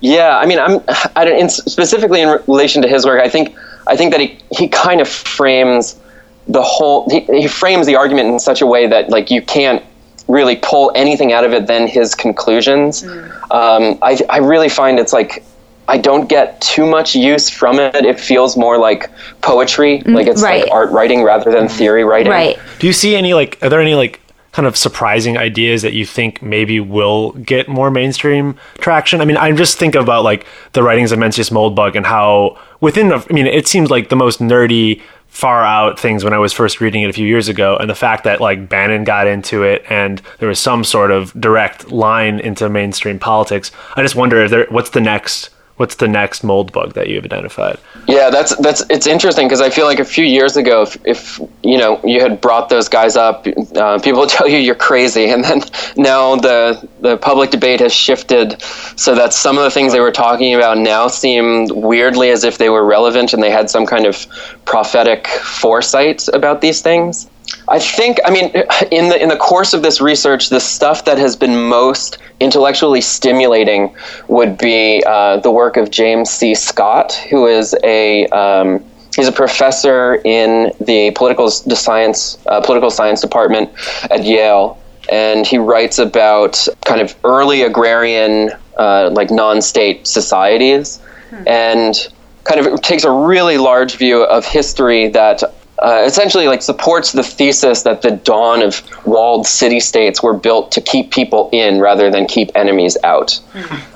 Yeah, 0.00 0.38
I 0.38 0.46
mean, 0.46 0.60
I'm 0.60 0.80
I 1.16 1.24
don't, 1.24 1.38
in, 1.38 1.48
specifically 1.48 2.20
in 2.20 2.28
relation 2.46 2.82
to 2.82 2.88
his 2.88 3.04
work. 3.04 3.20
I 3.20 3.28
think 3.28 3.56
I 3.88 3.96
think 3.96 4.12
that 4.12 4.20
he 4.20 4.38
he 4.56 4.68
kind 4.68 5.00
of 5.00 5.08
frames 5.08 5.98
the 6.46 6.62
whole. 6.62 7.10
He, 7.10 7.20
he 7.40 7.48
frames 7.48 7.86
the 7.86 7.96
argument 7.96 8.28
in 8.28 8.38
such 8.38 8.60
a 8.60 8.66
way 8.66 8.86
that 8.86 9.10
like 9.10 9.32
you 9.32 9.42
can't 9.42 9.82
really 10.28 10.56
pull 10.56 10.92
anything 10.94 11.32
out 11.32 11.44
of 11.44 11.52
it 11.52 11.66
than 11.66 11.86
his 11.86 12.14
conclusions. 12.14 13.02
Mm. 13.02 13.30
Um, 13.50 13.98
I 14.02 14.18
I 14.28 14.38
really 14.38 14.68
find 14.68 14.98
it's 14.98 15.12
like. 15.12 15.44
I 15.86 15.98
don't 15.98 16.30
get 16.30 16.62
too 16.62 16.86
much 16.86 17.14
use 17.14 17.50
from 17.50 17.78
it. 17.78 18.06
It 18.06 18.18
feels 18.18 18.56
more 18.56 18.78
like 18.78 19.10
poetry, 19.42 19.98
mm, 19.98 20.14
like 20.14 20.26
it's 20.26 20.40
right. 20.40 20.62
like 20.62 20.72
art 20.72 20.90
writing 20.92 21.22
rather 21.22 21.52
than 21.52 21.66
mm. 21.66 21.70
theory 21.70 22.04
writing. 22.04 22.32
Right. 22.32 22.58
Do 22.78 22.86
you 22.86 22.94
see 22.94 23.14
any 23.14 23.34
like? 23.34 23.58
Are 23.60 23.68
there 23.68 23.82
any 23.82 23.94
like 23.94 24.18
kind 24.52 24.66
of 24.66 24.78
surprising 24.78 25.36
ideas 25.36 25.82
that 25.82 25.92
you 25.92 26.06
think 26.06 26.40
maybe 26.40 26.80
will 26.80 27.32
get 27.32 27.68
more 27.68 27.90
mainstream 27.90 28.56
traction? 28.78 29.20
I 29.20 29.26
mean, 29.26 29.36
I 29.36 29.52
just 29.52 29.78
think 29.78 29.94
about 29.94 30.24
like 30.24 30.46
the 30.72 30.82
writings 30.82 31.12
of 31.12 31.18
Mencius 31.18 31.50
Moldbug 31.50 31.96
and 31.96 32.06
how 32.06 32.56
within. 32.80 33.12
a- 33.12 33.18
I 33.18 33.32
mean, 33.34 33.46
it 33.46 33.68
seems 33.68 33.90
like 33.90 34.08
the 34.08 34.16
most 34.16 34.40
nerdy, 34.40 35.02
far 35.34 35.64
out 35.64 35.98
things 35.98 36.22
when 36.22 36.32
I 36.32 36.38
was 36.38 36.52
first 36.52 36.80
reading 36.80 37.02
it 37.02 37.10
a 37.10 37.12
few 37.12 37.26
years 37.26 37.48
ago, 37.48 37.76
and 37.76 37.90
the 37.90 37.94
fact 37.94 38.22
that 38.22 38.40
like 38.40 38.68
Bannon 38.68 39.02
got 39.02 39.26
into 39.26 39.64
it 39.64 39.84
and 39.90 40.22
there 40.38 40.48
was 40.48 40.60
some 40.60 40.84
sort 40.84 41.10
of 41.10 41.38
direct 41.38 41.90
line 41.90 42.38
into 42.38 42.68
mainstream 42.68 43.18
politics. 43.18 43.72
I 43.96 44.02
just 44.02 44.14
wonder 44.14 44.42
if 44.44 44.50
there. 44.50 44.66
What's 44.70 44.90
the 44.90 45.00
next? 45.00 45.50
What's 45.76 45.96
the 45.96 46.06
next 46.06 46.42
Moldbug 46.42 46.92
that 46.92 47.08
you've 47.08 47.24
identified? 47.24 47.78
Yeah, 48.06 48.30
that's 48.30 48.54
that's 48.56 48.84
it's 48.90 49.08
interesting 49.08 49.48
because 49.48 49.60
I 49.60 49.70
feel 49.70 49.86
like 49.86 49.98
a 49.98 50.04
few 50.04 50.24
years 50.24 50.56
ago, 50.56 50.82
if, 50.82 50.96
if 51.04 51.40
you 51.64 51.76
know 51.78 52.00
you 52.04 52.20
had 52.20 52.40
brought 52.40 52.68
those 52.68 52.88
guys 52.88 53.16
up, 53.16 53.44
uh, 53.74 53.98
people 53.98 54.20
would 54.20 54.28
tell 54.38 54.46
you 54.46 54.58
you're 54.58 54.76
crazy, 54.76 55.30
and 55.30 55.42
then 55.42 55.62
now 55.96 56.36
the 56.36 56.88
the 57.00 57.16
public 57.16 57.50
debate 57.50 57.80
has 57.80 57.92
shifted 57.92 58.62
so 58.96 59.16
that 59.16 59.32
some 59.32 59.58
of 59.58 59.64
the 59.64 59.70
things 59.70 59.92
they 59.92 60.00
were 60.00 60.12
talking 60.12 60.54
about 60.54 60.78
now 60.78 61.08
seem 61.08 61.66
weirdly 61.68 62.30
as 62.30 62.44
if 62.44 62.58
they 62.58 62.70
were 62.70 62.84
relevant 62.84 63.32
and 63.32 63.42
they 63.42 63.50
had 63.50 63.68
some 63.68 63.84
kind 63.84 64.06
of 64.06 64.26
prophetic 64.64 65.26
foresight 65.26 66.28
about 66.32 66.60
these 66.60 66.82
things. 66.82 67.28
I 67.68 67.78
think, 67.78 68.18
I 68.24 68.30
mean, 68.30 68.50
in 68.90 69.08
the 69.08 69.22
in 69.22 69.28
the 69.28 69.36
course 69.36 69.72
of 69.72 69.82
this 69.82 70.00
research, 70.00 70.50
the 70.50 70.60
stuff 70.60 71.04
that 71.06 71.18
has 71.18 71.34
been 71.34 71.68
most 71.68 72.18
intellectually 72.40 73.00
stimulating 73.00 73.94
would 74.28 74.58
be 74.58 75.02
uh, 75.06 75.38
the 75.38 75.50
work 75.50 75.76
of 75.76 75.90
James 75.90 76.30
C. 76.30 76.54
Scott, 76.54 77.14
who 77.30 77.46
is 77.46 77.74
a 77.82 78.26
um, 78.28 78.84
he's 79.16 79.28
a 79.28 79.32
professor 79.32 80.20
in 80.24 80.72
the 80.80 81.12
political 81.12 81.48
science 81.50 82.38
uh, 82.46 82.60
political 82.60 82.90
science 82.90 83.20
department 83.20 83.70
at 84.10 84.24
Yale, 84.24 84.78
and 85.10 85.46
he 85.46 85.56
writes 85.56 85.98
about 85.98 86.68
kind 86.84 87.00
of 87.00 87.16
early 87.24 87.62
agrarian 87.62 88.50
uh, 88.76 89.10
like 89.12 89.30
non-state 89.30 90.06
societies, 90.06 91.00
and 91.46 92.08
kind 92.44 92.60
of 92.60 92.82
takes 92.82 93.04
a 93.04 93.10
really 93.10 93.56
large 93.56 93.96
view 93.96 94.22
of 94.22 94.44
history 94.44 95.08
that 95.08 95.42
uh, 95.84 96.02
essentially 96.06 96.48
like 96.48 96.62
supports 96.62 97.12
the 97.12 97.22
thesis 97.22 97.82
that 97.82 98.00
the 98.00 98.10
dawn 98.10 98.62
of 98.62 98.82
walled 99.06 99.46
city 99.46 99.78
states 99.78 100.22
were 100.22 100.32
built 100.32 100.72
to 100.72 100.80
keep 100.80 101.10
people 101.10 101.50
in 101.52 101.78
rather 101.78 102.10
than 102.10 102.26
keep 102.26 102.50
enemies 102.54 102.96
out, 103.04 103.38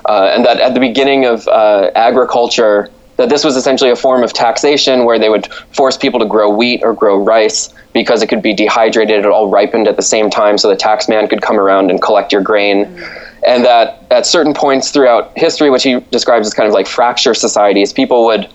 uh, 0.07 0.31
and 0.31 0.45
that 0.45 0.59
at 0.59 0.75
the 0.75 0.79
beginning 0.79 1.25
of 1.25 1.47
uh, 1.47 1.89
agriculture. 1.95 2.89
That 3.17 3.27
this 3.27 3.43
was 3.43 3.57
essentially 3.57 3.89
a 3.89 3.97
form 3.97 4.23
of 4.23 4.31
taxation 4.31 5.03
where 5.03 5.19
they 5.19 5.27
would 5.27 5.45
force 5.73 5.97
people 5.97 6.21
to 6.21 6.25
grow 6.25 6.49
wheat 6.49 6.83
or 6.85 6.93
grow 6.93 7.21
rice 7.21 7.67
because 7.91 8.21
it 8.21 8.27
could 8.27 8.41
be 8.41 8.53
dehydrated, 8.53 9.19
it 9.19 9.25
all 9.25 9.49
ripened 9.49 9.89
at 9.89 9.97
the 9.97 10.01
same 10.01 10.29
time, 10.29 10.57
so 10.57 10.69
the 10.69 10.77
taxman 10.77 11.29
could 11.29 11.41
come 11.41 11.59
around 11.59 11.91
and 11.91 12.01
collect 12.01 12.31
your 12.31 12.41
grain. 12.41 12.85
And 13.45 13.65
that 13.65 14.05
at 14.09 14.25
certain 14.25 14.53
points 14.53 14.91
throughout 14.91 15.33
history, 15.37 15.69
which 15.69 15.83
he 15.83 15.99
describes 16.11 16.47
as 16.47 16.53
kind 16.53 16.67
of 16.67 16.73
like 16.73 16.87
fracture 16.87 17.33
societies, 17.33 17.91
people 17.91 18.23
would 18.27 18.47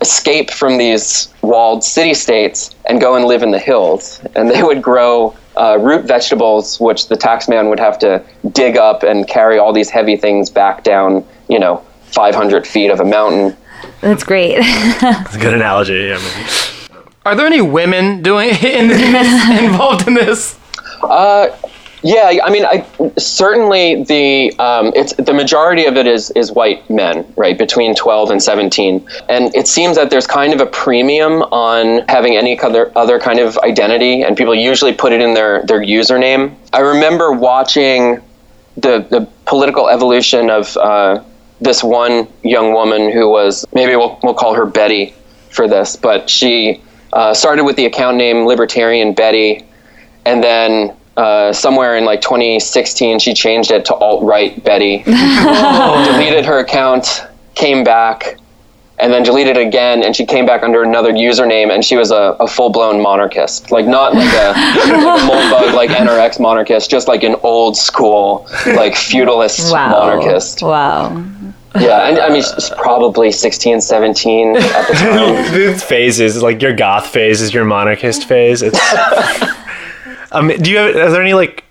escape 0.00 0.50
from 0.50 0.78
these 0.78 1.32
walled 1.42 1.84
city 1.84 2.14
states 2.14 2.74
and 2.86 3.00
go 3.00 3.14
and 3.14 3.24
live 3.24 3.42
in 3.42 3.50
the 3.50 3.58
hills, 3.58 4.20
and 4.34 4.50
they 4.50 4.62
would 4.62 4.82
grow 4.82 5.34
uh, 5.56 5.78
root 5.80 6.04
vegetables, 6.04 6.80
which 6.80 7.08
the 7.08 7.16
taxman 7.16 7.68
would 7.68 7.78
have 7.80 7.98
to 8.00 8.22
dig 8.52 8.76
up 8.76 9.02
and 9.02 9.28
carry 9.28 9.58
all 9.58 9.72
these 9.72 9.90
heavy 9.90 10.16
things 10.16 10.50
back 10.50 10.82
down, 10.82 11.24
you 11.48 11.58
know, 11.58 11.82
500 12.06 12.66
feet 12.66 12.90
of 12.90 13.00
a 13.00 13.04
mountain. 13.04 13.56
That's 14.00 14.24
great. 14.24 14.56
It's 14.58 15.36
a 15.36 15.38
good 15.38 15.54
analogy. 15.54 16.12
I 16.12 16.16
mean, 16.16 17.06
Are 17.26 17.34
there 17.34 17.46
any 17.46 17.60
women 17.60 18.22
doing 18.22 18.48
in 18.62 18.88
this, 18.88 19.48
involved 19.62 20.06
in 20.08 20.14
this? 20.14 20.58
Uh, 21.02 21.48
Yeah, 22.06 22.38
I 22.44 22.50
mean, 22.50 22.66
I, 22.66 22.84
certainly 23.16 24.04
the 24.04 24.52
um, 24.58 24.92
it's 24.94 25.14
the 25.14 25.32
majority 25.32 25.86
of 25.86 25.96
it 25.96 26.06
is 26.06 26.30
is 26.32 26.52
white 26.52 26.88
men, 26.90 27.24
right, 27.34 27.56
between 27.56 27.94
twelve 27.94 28.30
and 28.30 28.42
seventeen, 28.42 29.08
and 29.30 29.54
it 29.56 29.66
seems 29.66 29.96
that 29.96 30.10
there's 30.10 30.26
kind 30.26 30.52
of 30.52 30.60
a 30.60 30.66
premium 30.66 31.40
on 31.44 32.06
having 32.06 32.36
any 32.36 32.60
other 32.60 32.92
other 32.94 33.18
kind 33.18 33.38
of 33.38 33.56
identity, 33.60 34.20
and 34.20 34.36
people 34.36 34.54
usually 34.54 34.92
put 34.92 35.14
it 35.14 35.22
in 35.22 35.32
their 35.32 35.62
their 35.62 35.80
username. 35.80 36.54
I 36.74 36.80
remember 36.80 37.32
watching 37.32 38.20
the 38.76 39.06
the 39.08 39.26
political 39.46 39.88
evolution 39.88 40.50
of 40.50 40.76
uh, 40.76 41.22
this 41.62 41.82
one 41.82 42.28
young 42.42 42.74
woman 42.74 43.12
who 43.12 43.30
was 43.30 43.64
maybe 43.72 43.96
we'll 43.96 44.20
we'll 44.22 44.34
call 44.34 44.52
her 44.54 44.66
Betty 44.66 45.14
for 45.48 45.66
this, 45.66 45.96
but 45.96 46.28
she 46.28 46.82
uh, 47.14 47.32
started 47.32 47.64
with 47.64 47.76
the 47.76 47.86
account 47.86 48.18
name 48.18 48.44
Libertarian 48.44 49.14
Betty, 49.14 49.64
and 50.26 50.44
then 50.44 50.94
uh, 51.16 51.52
somewhere 51.52 51.96
in 51.96 52.04
like 52.04 52.20
2016, 52.20 53.18
she 53.20 53.34
changed 53.34 53.70
it 53.70 53.84
to 53.86 53.94
alt 53.94 54.22
right 54.24 54.62
Betty, 54.64 54.98
deleted 55.04 56.44
her 56.44 56.58
account, 56.58 57.22
came 57.54 57.84
back, 57.84 58.36
and 58.98 59.12
then 59.12 59.22
deleted 59.22 59.56
it 59.56 59.66
again. 59.66 60.02
And 60.04 60.14
she 60.14 60.24
came 60.26 60.46
back 60.46 60.62
under 60.62 60.82
another 60.82 61.12
username, 61.12 61.72
and 61.72 61.84
she 61.84 61.96
was 61.96 62.10
a, 62.10 62.36
a 62.40 62.46
full 62.48 62.70
blown 62.70 63.00
monarchist, 63.02 63.70
like 63.70 63.86
not 63.86 64.14
like 64.14 64.32
a, 64.32 64.48
like 64.48 64.88
a 64.88 65.26
moldbug 65.26 65.74
like 65.74 65.90
NRX 65.90 66.40
monarchist, 66.40 66.90
just 66.90 67.06
like 67.08 67.22
an 67.22 67.36
old 67.42 67.76
school 67.76 68.46
like 68.66 68.94
feudalist 68.96 69.72
Wow. 69.72 69.90
monarchist. 69.90 70.62
Wow. 70.62 71.24
Yeah, 71.76 72.08
and 72.08 72.18
I 72.20 72.28
mean 72.28 72.42
she's 72.42 72.70
probably 72.70 73.32
16, 73.32 73.80
17 73.80 74.56
at 74.56 74.86
the 74.86 74.94
time. 74.94 75.52
These 75.54 75.82
phases, 75.82 76.40
like 76.40 76.62
your 76.62 76.72
goth 76.72 77.08
phase 77.08 77.40
is 77.42 77.52
your 77.52 77.64
monarchist 77.64 78.26
phase. 78.28 78.62
It's. 78.62 78.78
Um, 80.34 80.48
do 80.48 80.70
you 80.70 80.76
have? 80.78 80.96
Are 80.96 81.10
there 81.10 81.22
any 81.22 81.34
like 81.34 81.64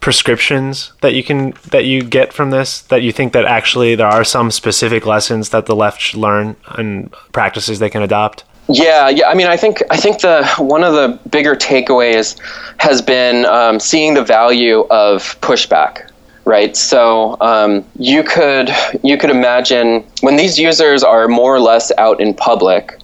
prescriptions 0.00 0.92
that 1.00 1.14
you 1.14 1.22
can 1.22 1.54
that 1.70 1.84
you 1.84 2.02
get 2.02 2.32
from 2.32 2.50
this 2.50 2.82
that 2.82 3.02
you 3.02 3.12
think 3.12 3.32
that 3.32 3.44
actually 3.44 3.94
there 3.94 4.08
are 4.08 4.24
some 4.24 4.50
specific 4.50 5.06
lessons 5.06 5.50
that 5.50 5.66
the 5.66 5.76
left 5.76 6.00
should 6.00 6.18
learn 6.18 6.56
and 6.76 7.14
practices 7.32 7.78
they 7.78 7.88
can 7.88 8.02
adopt? 8.02 8.44
Yeah, 8.68 9.08
yeah. 9.08 9.28
I 9.28 9.34
mean, 9.34 9.46
I 9.46 9.56
think 9.56 9.82
I 9.90 9.96
think 9.96 10.20
the 10.20 10.44
one 10.58 10.84
of 10.84 10.94
the 10.94 11.18
bigger 11.28 11.54
takeaways 11.54 12.36
has 12.78 13.00
been 13.00 13.46
um, 13.46 13.78
seeing 13.80 14.14
the 14.14 14.24
value 14.24 14.80
of 14.90 15.40
pushback. 15.40 16.08
Right, 16.44 16.76
so 16.76 17.36
um, 17.40 17.84
you 17.96 18.24
could 18.24 18.68
you 19.04 19.16
could 19.16 19.30
imagine 19.30 20.04
when 20.22 20.34
these 20.34 20.58
users 20.58 21.04
are 21.04 21.28
more 21.28 21.54
or 21.54 21.60
less 21.60 21.92
out 21.98 22.20
in 22.20 22.34
public, 22.34 22.98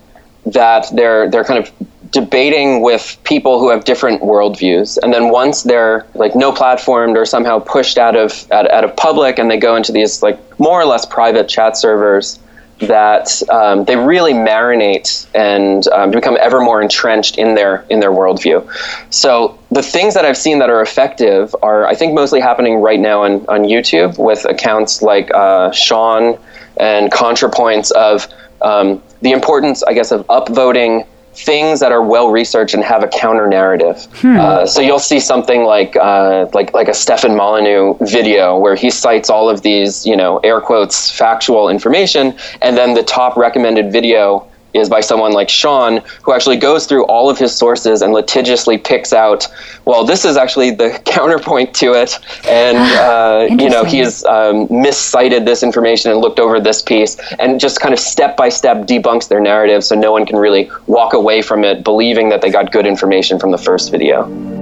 that 0.46 0.86
they're 0.92 1.30
they're 1.30 1.44
kind 1.44 1.64
of 1.64 1.72
debating 2.10 2.82
with 2.82 3.18
people 3.24 3.58
who 3.58 3.70
have 3.70 3.84
different 3.84 4.22
worldviews, 4.22 4.98
and 5.02 5.12
then 5.12 5.30
once 5.30 5.62
they're 5.62 6.06
like 6.14 6.34
no 6.34 6.52
platformed 6.52 7.16
or 7.16 7.24
somehow 7.24 7.58
pushed 7.58 7.98
out 7.98 8.16
of 8.16 8.50
out, 8.52 8.70
out 8.70 8.84
of 8.84 8.96
public, 8.96 9.38
and 9.38 9.50
they 9.50 9.58
go 9.58 9.76
into 9.76 9.92
these 9.92 10.22
like 10.22 10.38
more 10.58 10.80
or 10.80 10.84
less 10.84 11.04
private 11.04 11.48
chat 11.48 11.76
servers, 11.76 12.38
that 12.80 13.42
um, 13.50 13.84
they 13.84 13.96
really 13.96 14.32
marinate 14.32 15.26
and 15.34 15.88
um, 15.88 16.10
become 16.10 16.36
ever 16.40 16.60
more 16.60 16.80
entrenched 16.80 17.38
in 17.38 17.54
their 17.54 17.84
in 17.90 18.00
their 18.00 18.12
worldview. 18.12 18.66
So 19.12 19.58
the 19.70 19.82
things 19.82 20.14
that 20.14 20.24
I've 20.24 20.36
seen 20.36 20.60
that 20.60 20.70
are 20.70 20.80
effective 20.80 21.54
are, 21.62 21.86
I 21.86 21.94
think, 21.94 22.14
mostly 22.14 22.40
happening 22.40 22.76
right 22.76 23.00
now 23.00 23.24
on 23.24 23.44
on 23.48 23.62
YouTube 23.62 24.18
with 24.18 24.44
accounts 24.44 25.02
like 25.02 25.30
uh, 25.34 25.72
Shaun 25.72 26.38
and 26.76 27.10
ContraPoints 27.10 27.90
of 27.92 28.28
um, 28.62 29.02
the 29.20 29.32
importance, 29.32 29.82
I 29.82 29.92
guess, 29.92 30.12
of 30.12 30.26
upvoting 30.28 31.06
things 31.44 31.80
that 31.80 31.92
are 31.92 32.02
well 32.02 32.30
researched 32.30 32.74
and 32.74 32.82
have 32.82 33.02
a 33.02 33.08
counter 33.08 33.46
narrative. 33.46 34.06
Uh, 34.24 34.66
so 34.66 34.80
you'll 34.80 34.98
see 34.98 35.20
something 35.20 35.62
like 35.64 35.96
uh, 35.96 36.46
like 36.52 36.74
like 36.74 36.88
a 36.88 36.94
Stefan 36.94 37.36
Molyneux 37.36 37.94
video 38.00 38.58
where 38.58 38.74
he 38.74 38.90
cites 38.90 39.30
all 39.30 39.48
of 39.48 39.62
these, 39.62 40.04
you 40.06 40.16
know, 40.16 40.38
air 40.38 40.60
quotes 40.60 41.10
factual 41.10 41.68
information, 41.68 42.36
and 42.62 42.76
then 42.76 42.94
the 42.94 43.02
top 43.02 43.36
recommended 43.36 43.92
video 43.92 44.46
is 44.74 44.88
by 44.88 45.00
someone 45.00 45.32
like 45.32 45.48
Shaun, 45.48 46.02
who 46.22 46.32
actually 46.32 46.56
goes 46.56 46.86
through 46.86 47.04
all 47.06 47.30
of 47.30 47.38
his 47.38 47.54
sources 47.54 48.02
and 48.02 48.12
litigiously 48.12 48.78
picks 48.78 49.12
out, 49.12 49.46
well, 49.84 50.04
this 50.04 50.24
is 50.24 50.36
actually 50.36 50.70
the 50.70 50.90
counterpoint 51.04 51.74
to 51.76 51.94
it, 51.94 52.18
and 52.46 52.76
uh, 52.76 53.46
you 53.50 53.70
know 53.70 53.84
he 53.84 53.98
has 53.98 54.24
um, 54.24 54.66
miscited 54.70 55.46
this 55.46 55.62
information 55.62 56.10
and 56.10 56.20
looked 56.20 56.38
over 56.38 56.60
this 56.60 56.82
piece, 56.82 57.16
and 57.38 57.58
just 57.58 57.80
kind 57.80 57.92
of 57.92 57.98
step 57.98 58.36
by 58.36 58.48
step 58.48 58.86
debunks 58.86 59.28
their 59.28 59.40
narrative, 59.40 59.82
so 59.84 59.94
no 59.94 60.12
one 60.12 60.26
can 60.26 60.36
really 60.36 60.70
walk 60.86 61.12
away 61.12 61.42
from 61.42 61.64
it 61.64 61.82
believing 61.84 62.28
that 62.28 62.42
they 62.42 62.50
got 62.50 62.72
good 62.72 62.86
information 62.86 63.38
from 63.38 63.50
the 63.50 63.58
first 63.58 63.90
video. 63.90 64.57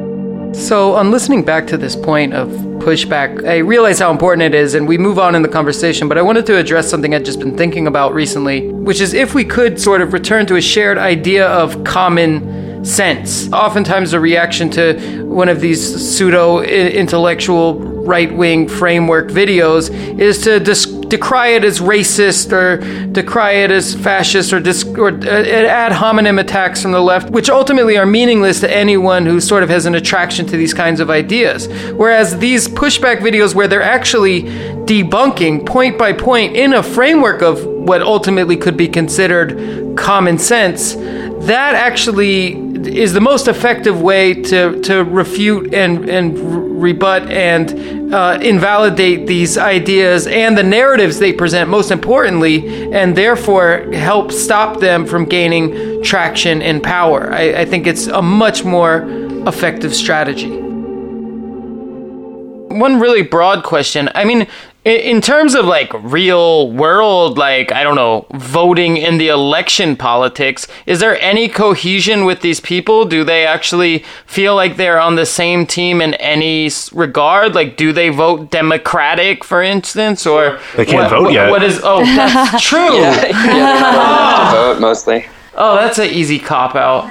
So, 0.52 0.94
on 0.94 1.10
listening 1.10 1.44
back 1.44 1.66
to 1.68 1.76
this 1.76 1.94
point 1.94 2.32
of 2.32 2.48
pushback, 2.78 3.46
I 3.46 3.58
realize 3.58 3.98
how 3.98 4.10
important 4.10 4.42
it 4.42 4.54
is, 4.54 4.74
and 4.74 4.88
we 4.88 4.98
move 4.98 5.18
on 5.18 5.34
in 5.34 5.42
the 5.42 5.48
conversation. 5.48 6.08
But 6.08 6.18
I 6.18 6.22
wanted 6.22 6.46
to 6.46 6.56
address 6.56 6.88
something 6.88 7.14
I'd 7.14 7.24
just 7.24 7.38
been 7.38 7.56
thinking 7.56 7.86
about 7.86 8.14
recently, 8.14 8.68
which 8.68 9.00
is 9.00 9.12
if 9.12 9.34
we 9.34 9.44
could 9.44 9.80
sort 9.80 10.00
of 10.00 10.12
return 10.12 10.46
to 10.46 10.56
a 10.56 10.60
shared 10.60 10.98
idea 10.98 11.46
of 11.46 11.84
common 11.84 12.84
sense. 12.84 13.52
Oftentimes, 13.52 14.12
the 14.12 14.20
reaction 14.20 14.70
to 14.70 15.24
one 15.24 15.48
of 15.48 15.60
these 15.60 15.80
pseudo 15.82 16.62
intellectual 16.62 17.80
right 18.06 18.34
wing 18.34 18.68
framework 18.68 19.28
videos 19.28 19.90
is 20.18 20.42
to 20.42 20.60
dis- 20.60 20.86
decry 21.08 21.48
it 21.48 21.64
as 21.64 21.80
racist 21.80 22.52
or 22.52 22.78
decry 23.12 23.52
it 23.52 23.70
as 23.70 23.94
fascist 23.94 24.52
or, 24.52 24.60
dis- 24.60 24.84
or 24.84 25.08
uh, 25.08 25.26
ad 25.26 25.92
hominem 25.92 26.38
attacks 26.38 26.82
from 26.82 26.92
the 26.92 27.00
left, 27.00 27.30
which 27.30 27.48
ultimately 27.48 27.96
are 27.96 28.06
meaningless 28.06 28.60
to 28.60 28.74
anyone 28.74 29.26
who 29.26 29.40
sort 29.40 29.62
of 29.62 29.68
has 29.68 29.86
an 29.86 29.94
attraction 29.94 30.46
to 30.46 30.56
these 30.56 30.74
kinds 30.74 31.00
of 31.00 31.10
ideas. 31.10 31.68
Whereas 31.92 32.38
these 32.38 32.68
pushback 32.68 33.18
videos, 33.18 33.54
where 33.54 33.68
they're 33.68 33.82
actually 33.82 34.42
debunking 34.42 35.66
point 35.66 35.98
by 35.98 36.12
point 36.12 36.56
in 36.56 36.74
a 36.74 36.82
framework 36.82 37.42
of 37.42 37.64
what 37.64 38.02
ultimately 38.02 38.56
could 38.56 38.76
be 38.76 38.88
considered 38.88 39.96
common 39.96 40.38
sense, 40.38 40.94
that 40.94 41.74
actually 41.74 42.66
is 42.86 43.12
the 43.12 43.20
most 43.20 43.48
effective 43.48 44.00
way 44.00 44.34
to, 44.34 44.80
to 44.82 45.04
refute 45.04 45.72
and, 45.74 46.08
and 46.08 46.65
rebut 46.76 47.30
and 47.30 48.14
uh, 48.14 48.38
invalidate 48.42 49.26
these 49.26 49.58
ideas 49.58 50.26
and 50.26 50.56
the 50.56 50.62
narratives 50.62 51.18
they 51.18 51.32
present, 51.32 51.68
most 51.70 51.90
importantly, 51.90 52.92
and 52.92 53.16
therefore 53.16 53.90
help 53.92 54.30
stop 54.30 54.80
them 54.80 55.06
from 55.06 55.24
gaining 55.24 56.02
traction 56.02 56.62
and 56.62 56.82
power. 56.82 57.32
I, 57.32 57.62
I 57.62 57.64
think 57.64 57.86
it's 57.86 58.06
a 58.06 58.22
much 58.22 58.64
more 58.64 59.04
effective 59.46 59.94
strategy. 59.94 60.50
One 62.68 63.00
really 63.00 63.22
broad 63.22 63.64
question. 63.64 64.10
I 64.14 64.24
mean, 64.24 64.46
in 64.86 65.20
terms 65.20 65.56
of 65.56 65.64
like 65.64 65.92
real 66.04 66.70
world 66.70 67.36
like 67.36 67.72
i 67.72 67.82
don't 67.82 67.96
know 67.96 68.24
voting 68.34 68.96
in 68.96 69.18
the 69.18 69.26
election 69.26 69.96
politics 69.96 70.68
is 70.86 71.00
there 71.00 71.20
any 71.20 71.48
cohesion 71.48 72.24
with 72.24 72.40
these 72.40 72.60
people 72.60 73.04
do 73.04 73.24
they 73.24 73.44
actually 73.44 74.04
feel 74.26 74.54
like 74.54 74.76
they're 74.76 75.00
on 75.00 75.16
the 75.16 75.26
same 75.26 75.66
team 75.66 76.00
in 76.00 76.14
any 76.14 76.70
regard 76.92 77.52
like 77.52 77.76
do 77.76 77.92
they 77.92 78.08
vote 78.10 78.48
democratic 78.52 79.42
for 79.42 79.60
instance 79.60 80.24
or 80.24 80.60
They 80.76 80.84
can't 80.86 80.98
what, 81.02 81.10
vote 81.10 81.22
what- 81.24 81.32
yet. 81.32 81.50
what 81.50 81.62
is 81.64 81.80
oh 81.82 82.04
that's 82.04 82.62
true 82.70 82.94
yeah, 82.94 83.20
they're 83.22 83.32
not 83.32 83.94
allowed 83.94 84.50
to 84.52 84.74
vote 84.74 84.80
mostly. 84.80 85.26
oh 85.56 85.74
that's 85.74 85.98
an 85.98 86.10
easy 86.10 86.38
cop 86.38 86.76
out 86.76 87.06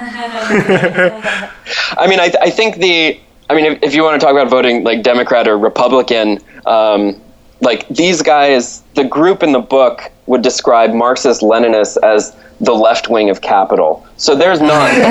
I 1.98 2.06
mean, 2.08 2.20
I, 2.20 2.32
I 2.40 2.50
think 2.50 2.76
the. 2.76 3.20
I 3.50 3.54
mean, 3.54 3.64
if, 3.64 3.82
if 3.82 3.94
you 3.94 4.02
want 4.02 4.20
to 4.20 4.24
talk 4.24 4.32
about 4.32 4.48
voting 4.48 4.84
like 4.84 5.02
Democrat 5.02 5.46
or 5.48 5.58
Republican, 5.58 6.38
um, 6.64 7.20
like 7.60 7.88
these 7.88 8.22
guys, 8.22 8.82
the 8.94 9.04
group 9.04 9.42
in 9.42 9.52
the 9.52 9.60
book 9.60 10.10
would 10.26 10.42
describe 10.42 10.92
Marxist 10.92 11.40
Leninists 11.42 11.96
as 12.02 12.36
the 12.60 12.72
left 12.72 13.08
wing 13.10 13.28
of 13.30 13.40
capital. 13.42 14.06
So 14.16 14.34
there's 14.34 14.60
not, 14.60 14.92
you 14.96 15.02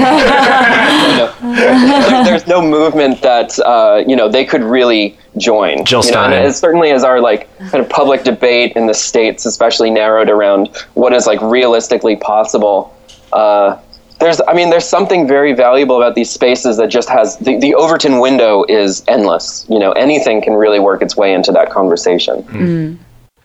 know, 1.17 1.55
there- 1.55 2.23
there's 2.25 2.47
no 2.47 2.61
movement 2.61 3.21
that 3.21 3.57
uh, 3.59 4.03
you 4.07 4.15
know 4.15 4.27
they 4.29 4.45
could 4.45 4.63
really 4.63 5.17
join. 5.37 5.85
Jill 5.85 6.03
You 6.05 6.11
know, 6.11 6.23
and 6.23 6.33
Stein. 6.33 6.45
as 6.45 6.59
certainly 6.59 6.91
as 6.91 7.03
our 7.03 7.19
like 7.21 7.47
kind 7.69 7.83
of 7.83 7.89
public 7.89 8.23
debate 8.23 8.73
in 8.75 8.87
the 8.87 8.93
states, 8.93 9.45
especially 9.45 9.91
narrowed 9.91 10.29
around 10.29 10.69
what 10.95 11.13
is 11.13 11.27
like 11.27 11.41
realistically 11.41 12.15
possible. 12.15 12.95
Uh, 13.33 13.77
there's, 14.19 14.41
I 14.47 14.53
mean, 14.53 14.69
there's 14.69 14.87
something 14.87 15.27
very 15.27 15.53
valuable 15.53 15.97
about 15.97 16.15
these 16.15 16.29
spaces 16.29 16.77
that 16.77 16.87
just 16.87 17.09
has 17.09 17.37
the, 17.37 17.57
the 17.57 17.75
Overton 17.75 18.19
window 18.19 18.65
is 18.69 19.03
endless. 19.07 19.65
You 19.69 19.79
know, 19.79 19.91
anything 19.93 20.41
can 20.41 20.53
really 20.53 20.79
work 20.79 21.01
its 21.01 21.17
way 21.17 21.33
into 21.33 21.51
that 21.51 21.69
conversation. 21.69 22.43
Mm. 22.43 22.65
Mm. 22.65 22.97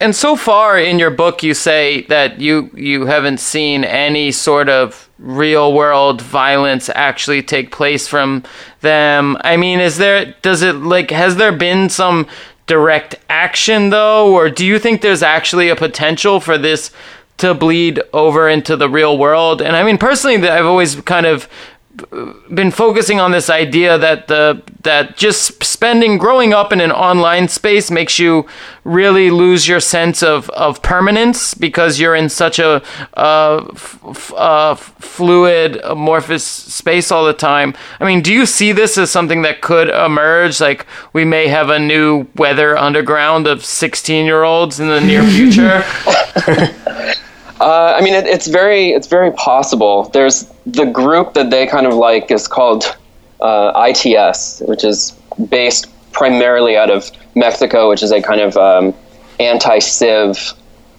And 0.03 0.17
so 0.17 0.35
far 0.35 0.79
in 0.79 0.99
your 0.99 1.11
book, 1.11 1.43
you 1.43 1.53
say 1.53 2.03
that 2.03 2.41
you 2.41 2.71
you 2.75 3.05
haven't 3.05 3.39
seen 3.39 3.85
any 3.85 4.33
sort 4.33 4.71
of 4.71 5.11
real 5.19 5.75
world 5.75 6.23
violence 6.23 6.89
actually 6.95 7.43
take 7.43 7.71
place 7.71 8.09
from 8.09 8.43
them. 8.81 9.37
I 9.43 9.59
mean, 9.59 9.79
is 9.79 9.99
there 9.99 10.35
does 10.41 10.63
it 10.63 10.77
like 10.77 11.11
has 11.11 11.37
there 11.37 11.53
been 11.53 11.91
some 11.91 12.27
direct 12.67 13.17
action 13.29 13.91
though, 13.91 14.33
or 14.33 14.49
do 14.49 14.65
you 14.65 14.79
think 14.79 15.03
there's 15.03 15.23
actually 15.23 15.69
a 15.69 15.77
potential 15.77 16.41
for 16.41 16.57
this 16.57 16.93
to 17.41 17.55
bleed 17.55 18.01
over 18.13 18.49
into 18.49 18.77
the 18.77 18.89
real 18.89 19.19
world? 19.19 19.61
And 19.61 19.77
I 19.77 19.83
mean, 19.83 19.99
personally, 19.99 20.49
I've 20.49 20.67
always 20.67 20.97
kind 21.03 21.27
of 21.27 21.49
been 22.55 22.71
focusing 22.71 23.21
on 23.21 23.33
this 23.33 23.51
idea 23.51 23.99
that 23.99 24.29
the 24.29 24.63
that 24.83 25.17
just 25.17 25.63
spending 25.63 26.17
growing 26.17 26.55
up 26.55 26.73
in 26.73 26.81
an 26.81 26.93
online 26.93 27.49
space 27.49 27.91
makes 27.91 28.19
you 28.19 28.47
really 28.85 29.31
lose 29.31 29.69
your 29.69 29.81
sense 29.81 30.23
of, 30.23 30.49
of 30.51 30.81
permanence 30.83 31.53
because 31.53 32.01
you're 32.01 32.15
in 32.15 32.29
such 32.31 32.59
a 32.59 32.83
uh, 33.15 33.67
f- 33.73 34.33
uh, 34.35 34.75
fluid 34.75 35.77
amorphous 35.85 36.45
space 36.45 37.13
all 37.13 37.27
the 37.27 37.35
time. 37.35 37.75
I 37.99 38.07
mean 38.07 38.23
do 38.23 38.33
you 38.33 38.47
see 38.47 38.73
this 38.73 38.97
as 38.97 39.11
something 39.11 39.43
that 39.43 39.61
could 39.61 39.89
emerge? 39.89 40.61
Like 40.61 40.87
we 41.13 41.25
may 41.25 41.49
have 41.49 41.69
a 41.71 41.79
new 41.79 42.27
weather 42.37 42.77
underground 42.77 43.47
of 43.47 43.65
16 43.65 44.25
year 44.25 44.45
olds 44.45 44.81
in 44.81 44.89
the 44.89 45.01
near 45.01 45.25
future 45.25 45.85
Uh, 47.61 47.95
I 47.97 48.01
mean, 48.01 48.15
it, 48.15 48.27
it's 48.27 48.47
very 48.47 48.91
it's 48.91 49.07
very 49.07 49.31
possible. 49.33 50.05
There's 50.05 50.51
the 50.67 50.87
group 50.87 51.35
that 51.35 51.51
they 51.51 51.67
kind 51.67 51.87
of 51.87 51.93
like 51.95 52.31
is 52.31 52.49
called 52.49 52.97
uh, 53.41 53.89
ITS, 53.89 54.63
which 54.67 54.83
is 54.83 55.13
based 55.49 55.87
primarily 56.13 56.77
out 56.77 56.91
of 56.91 57.11
Mexico, 57.35 57.91
which 57.91 58.03
is 58.03 58.13
a 58.13 58.23
kind 58.23 58.41
of 58.41 58.57
um, 58.57 58.95
anti-civ 59.39 60.55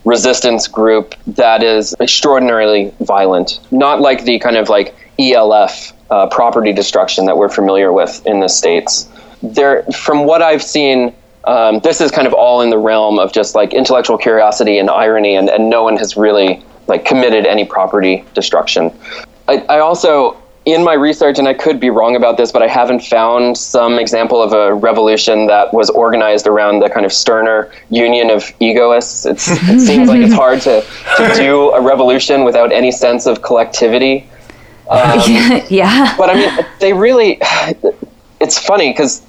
resistance 0.06 0.68
group 0.68 1.16
that 1.28 1.64
is 1.64 1.96
extraordinarily 2.00 2.94
violent. 3.02 3.60
Not 3.72 4.00
like 4.00 4.24
the 4.24 4.40
kind 4.40 4.58
of 4.58 4.70
like 4.70 4.96
ELF 5.20 5.94
uh, 6.12 6.28
property 6.28 6.74
destruction 6.74 7.26
that 7.26 7.38
we're 7.38 7.50
familiar 7.50 7.92
with 7.92 8.26
in 8.26 8.40
the 8.40 8.48
states. 8.48 9.10
There, 9.42 9.84
from 9.84 10.26
what 10.26 10.42
I've 10.42 10.64
seen, 10.64 11.14
um, 11.46 11.80
this 11.80 12.02
is 12.02 12.12
kind 12.12 12.28
of 12.28 12.34
all 12.34 12.62
in 12.62 12.70
the 12.70 12.78
realm 12.78 13.20
of 13.20 13.34
just 13.34 13.56
like 13.56 13.74
intellectual 13.74 14.18
curiosity 14.18 14.78
and 14.78 14.90
irony, 14.90 15.36
and, 15.36 15.50
and 15.50 15.70
no 15.70 15.84
one 15.84 15.98
has 15.98 16.16
really 16.16 16.64
like 16.88 17.06
committed 17.06 17.46
any 17.46 17.66
property 17.66 18.24
destruction. 18.34 18.92
I, 19.48 19.58
I 19.70 19.80
also, 19.80 20.38
in 20.66 20.84
my 20.84 20.94
research, 20.94 21.40
and 21.40 21.48
I 21.48 21.54
could 21.54 21.80
be 21.80 21.90
wrong 21.90 22.16
about 22.16 22.38
this, 22.38 22.52
but 22.52 22.62
I 22.62 22.68
haven't 22.68 23.02
found 23.02 23.58
some 23.58 23.98
example 23.98 24.42
of 24.42 24.54
a 24.54 24.74
revolution 24.74 25.48
that 25.48 25.74
was 25.74 25.90
organized 25.90 26.46
around 26.46 26.80
the 26.80 26.90
kind 26.90 27.06
of 27.06 27.12
Stirner 27.12 27.72
union 27.90 28.30
of 28.30 28.52
egoists. 28.60 29.26
It's, 29.26 29.48
it 29.50 29.80
seems 29.88 30.10
like 30.10 30.22
it's 30.22 30.34
hard 30.34 30.62
to, 30.62 30.86
to 31.18 31.34
do 31.36 31.72
a 31.72 31.82
revolution 31.82 32.44
without 32.44 32.72
any 32.72 32.92
sense 32.92 33.26
of 33.26 33.42
collectivity. 33.42 34.28
Um, 34.92 35.22
yeah. 35.70 36.18
But 36.18 36.32
I 36.32 36.34
mean, 36.34 36.66
they 36.82 36.92
really, 36.92 37.40
it's 38.42 38.60
funny 38.60 38.92
because 38.92 39.22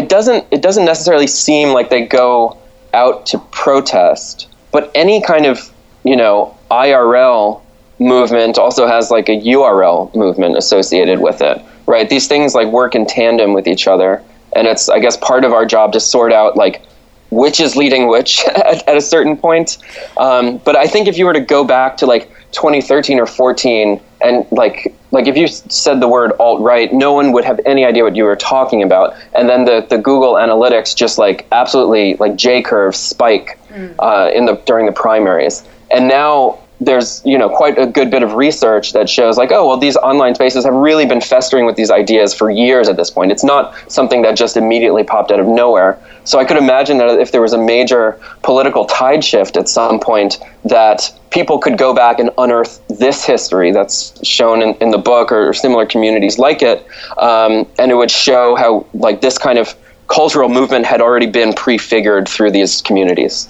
it 0.00 0.08
doesn't 0.08 0.46
it 0.50 0.62
doesn't 0.62 0.86
necessarily 0.86 1.26
seem 1.26 1.74
like 1.74 1.90
they 1.90 2.06
go 2.06 2.56
out 2.94 3.26
to 3.26 3.38
protest, 3.50 4.48
but 4.72 4.90
any 4.94 5.20
kind 5.20 5.44
of 5.44 5.70
you 6.04 6.16
know 6.16 6.56
IRL 6.70 7.60
movement 7.98 8.56
also 8.56 8.86
has 8.86 9.10
like 9.10 9.28
a 9.28 9.38
URL 9.54 10.14
movement 10.14 10.56
associated 10.56 11.20
with 11.20 11.42
it, 11.42 11.62
right? 11.86 12.08
These 12.08 12.28
things 12.28 12.54
like 12.54 12.68
work 12.68 12.94
in 12.94 13.04
tandem 13.04 13.52
with 13.52 13.66
each 13.68 13.86
other, 13.86 14.22
and 14.56 14.66
it's 14.66 14.88
I 14.88 15.00
guess 15.00 15.18
part 15.18 15.44
of 15.44 15.52
our 15.52 15.66
job 15.66 15.92
to 15.92 16.00
sort 16.00 16.32
out 16.32 16.56
like 16.56 16.82
which 17.30 17.60
is 17.60 17.76
leading 17.76 18.08
which 18.08 18.42
at, 18.46 18.88
at 18.88 18.96
a 18.96 19.02
certain 19.02 19.36
point. 19.36 19.76
Um, 20.16 20.58
but 20.64 20.76
I 20.76 20.86
think 20.86 21.08
if 21.08 21.18
you 21.18 21.26
were 21.26 21.34
to 21.34 21.40
go 21.40 21.62
back 21.62 21.98
to 21.98 22.06
like 22.06 22.30
2013 22.52 23.18
or 23.18 23.26
14 23.26 24.00
and 24.22 24.46
like 24.50 24.94
like 25.12 25.26
if 25.26 25.36
you 25.36 25.46
said 25.46 26.00
the 26.00 26.08
word 26.08 26.32
alt 26.40 26.60
right 26.60 26.92
no 26.92 27.12
one 27.12 27.32
would 27.32 27.44
have 27.44 27.60
any 27.64 27.84
idea 27.84 28.02
what 28.02 28.16
you 28.16 28.24
were 28.24 28.36
talking 28.36 28.82
about 28.82 29.14
and 29.34 29.48
then 29.48 29.64
the, 29.64 29.86
the 29.88 29.98
google 29.98 30.34
analytics 30.34 30.94
just 30.94 31.16
like 31.16 31.46
absolutely 31.52 32.16
like 32.16 32.34
j 32.36 32.60
curve 32.60 32.94
spike 32.94 33.58
mm. 33.68 33.94
uh, 33.98 34.30
in 34.32 34.46
the 34.46 34.54
during 34.66 34.86
the 34.86 34.92
primaries 34.92 35.64
and 35.90 36.08
now 36.08 36.58
there's 36.80 37.22
you 37.24 37.36
know 37.36 37.48
quite 37.48 37.78
a 37.78 37.86
good 37.86 38.10
bit 38.10 38.22
of 38.22 38.34
research 38.34 38.92
that 38.92 39.08
shows 39.08 39.36
like 39.36 39.52
oh 39.52 39.68
well 39.68 39.76
these 39.76 39.96
online 39.98 40.34
spaces 40.34 40.64
have 40.64 40.74
really 40.74 41.04
been 41.04 41.20
festering 41.20 41.66
with 41.66 41.76
these 41.76 41.90
ideas 41.90 42.32
for 42.34 42.50
years 42.50 42.88
at 42.88 42.96
this 42.96 43.10
point. 43.10 43.30
It's 43.30 43.44
not 43.44 43.74
something 43.90 44.22
that 44.22 44.36
just 44.36 44.56
immediately 44.56 45.04
popped 45.04 45.30
out 45.30 45.40
of 45.40 45.46
nowhere. 45.46 45.98
So 46.24 46.38
i 46.38 46.44
could 46.44 46.56
imagine 46.56 46.98
that 46.98 47.18
if 47.18 47.32
there 47.32 47.42
was 47.42 47.52
a 47.52 47.58
major 47.58 48.18
political 48.42 48.84
tide 48.86 49.24
shift 49.24 49.56
at 49.56 49.68
some 49.68 50.00
point 50.00 50.38
that 50.64 51.12
people 51.30 51.58
could 51.58 51.78
go 51.78 51.94
back 51.94 52.18
and 52.18 52.30
unearth 52.38 52.80
this 52.88 53.24
history 53.24 53.72
that's 53.72 54.24
shown 54.26 54.62
in, 54.62 54.74
in 54.76 54.90
the 54.90 54.98
book 54.98 55.32
or 55.32 55.52
similar 55.52 55.86
communities 55.86 56.38
like 56.38 56.62
it 56.62 56.86
um, 57.18 57.66
and 57.78 57.90
it 57.90 57.94
would 57.94 58.10
show 58.10 58.54
how 58.56 58.86
like 58.94 59.20
this 59.20 59.38
kind 59.38 59.58
of 59.58 59.74
cultural 60.08 60.48
movement 60.48 60.84
had 60.84 61.00
already 61.00 61.26
been 61.26 61.52
prefigured 61.52 62.28
through 62.28 62.50
these 62.50 62.82
communities 62.82 63.48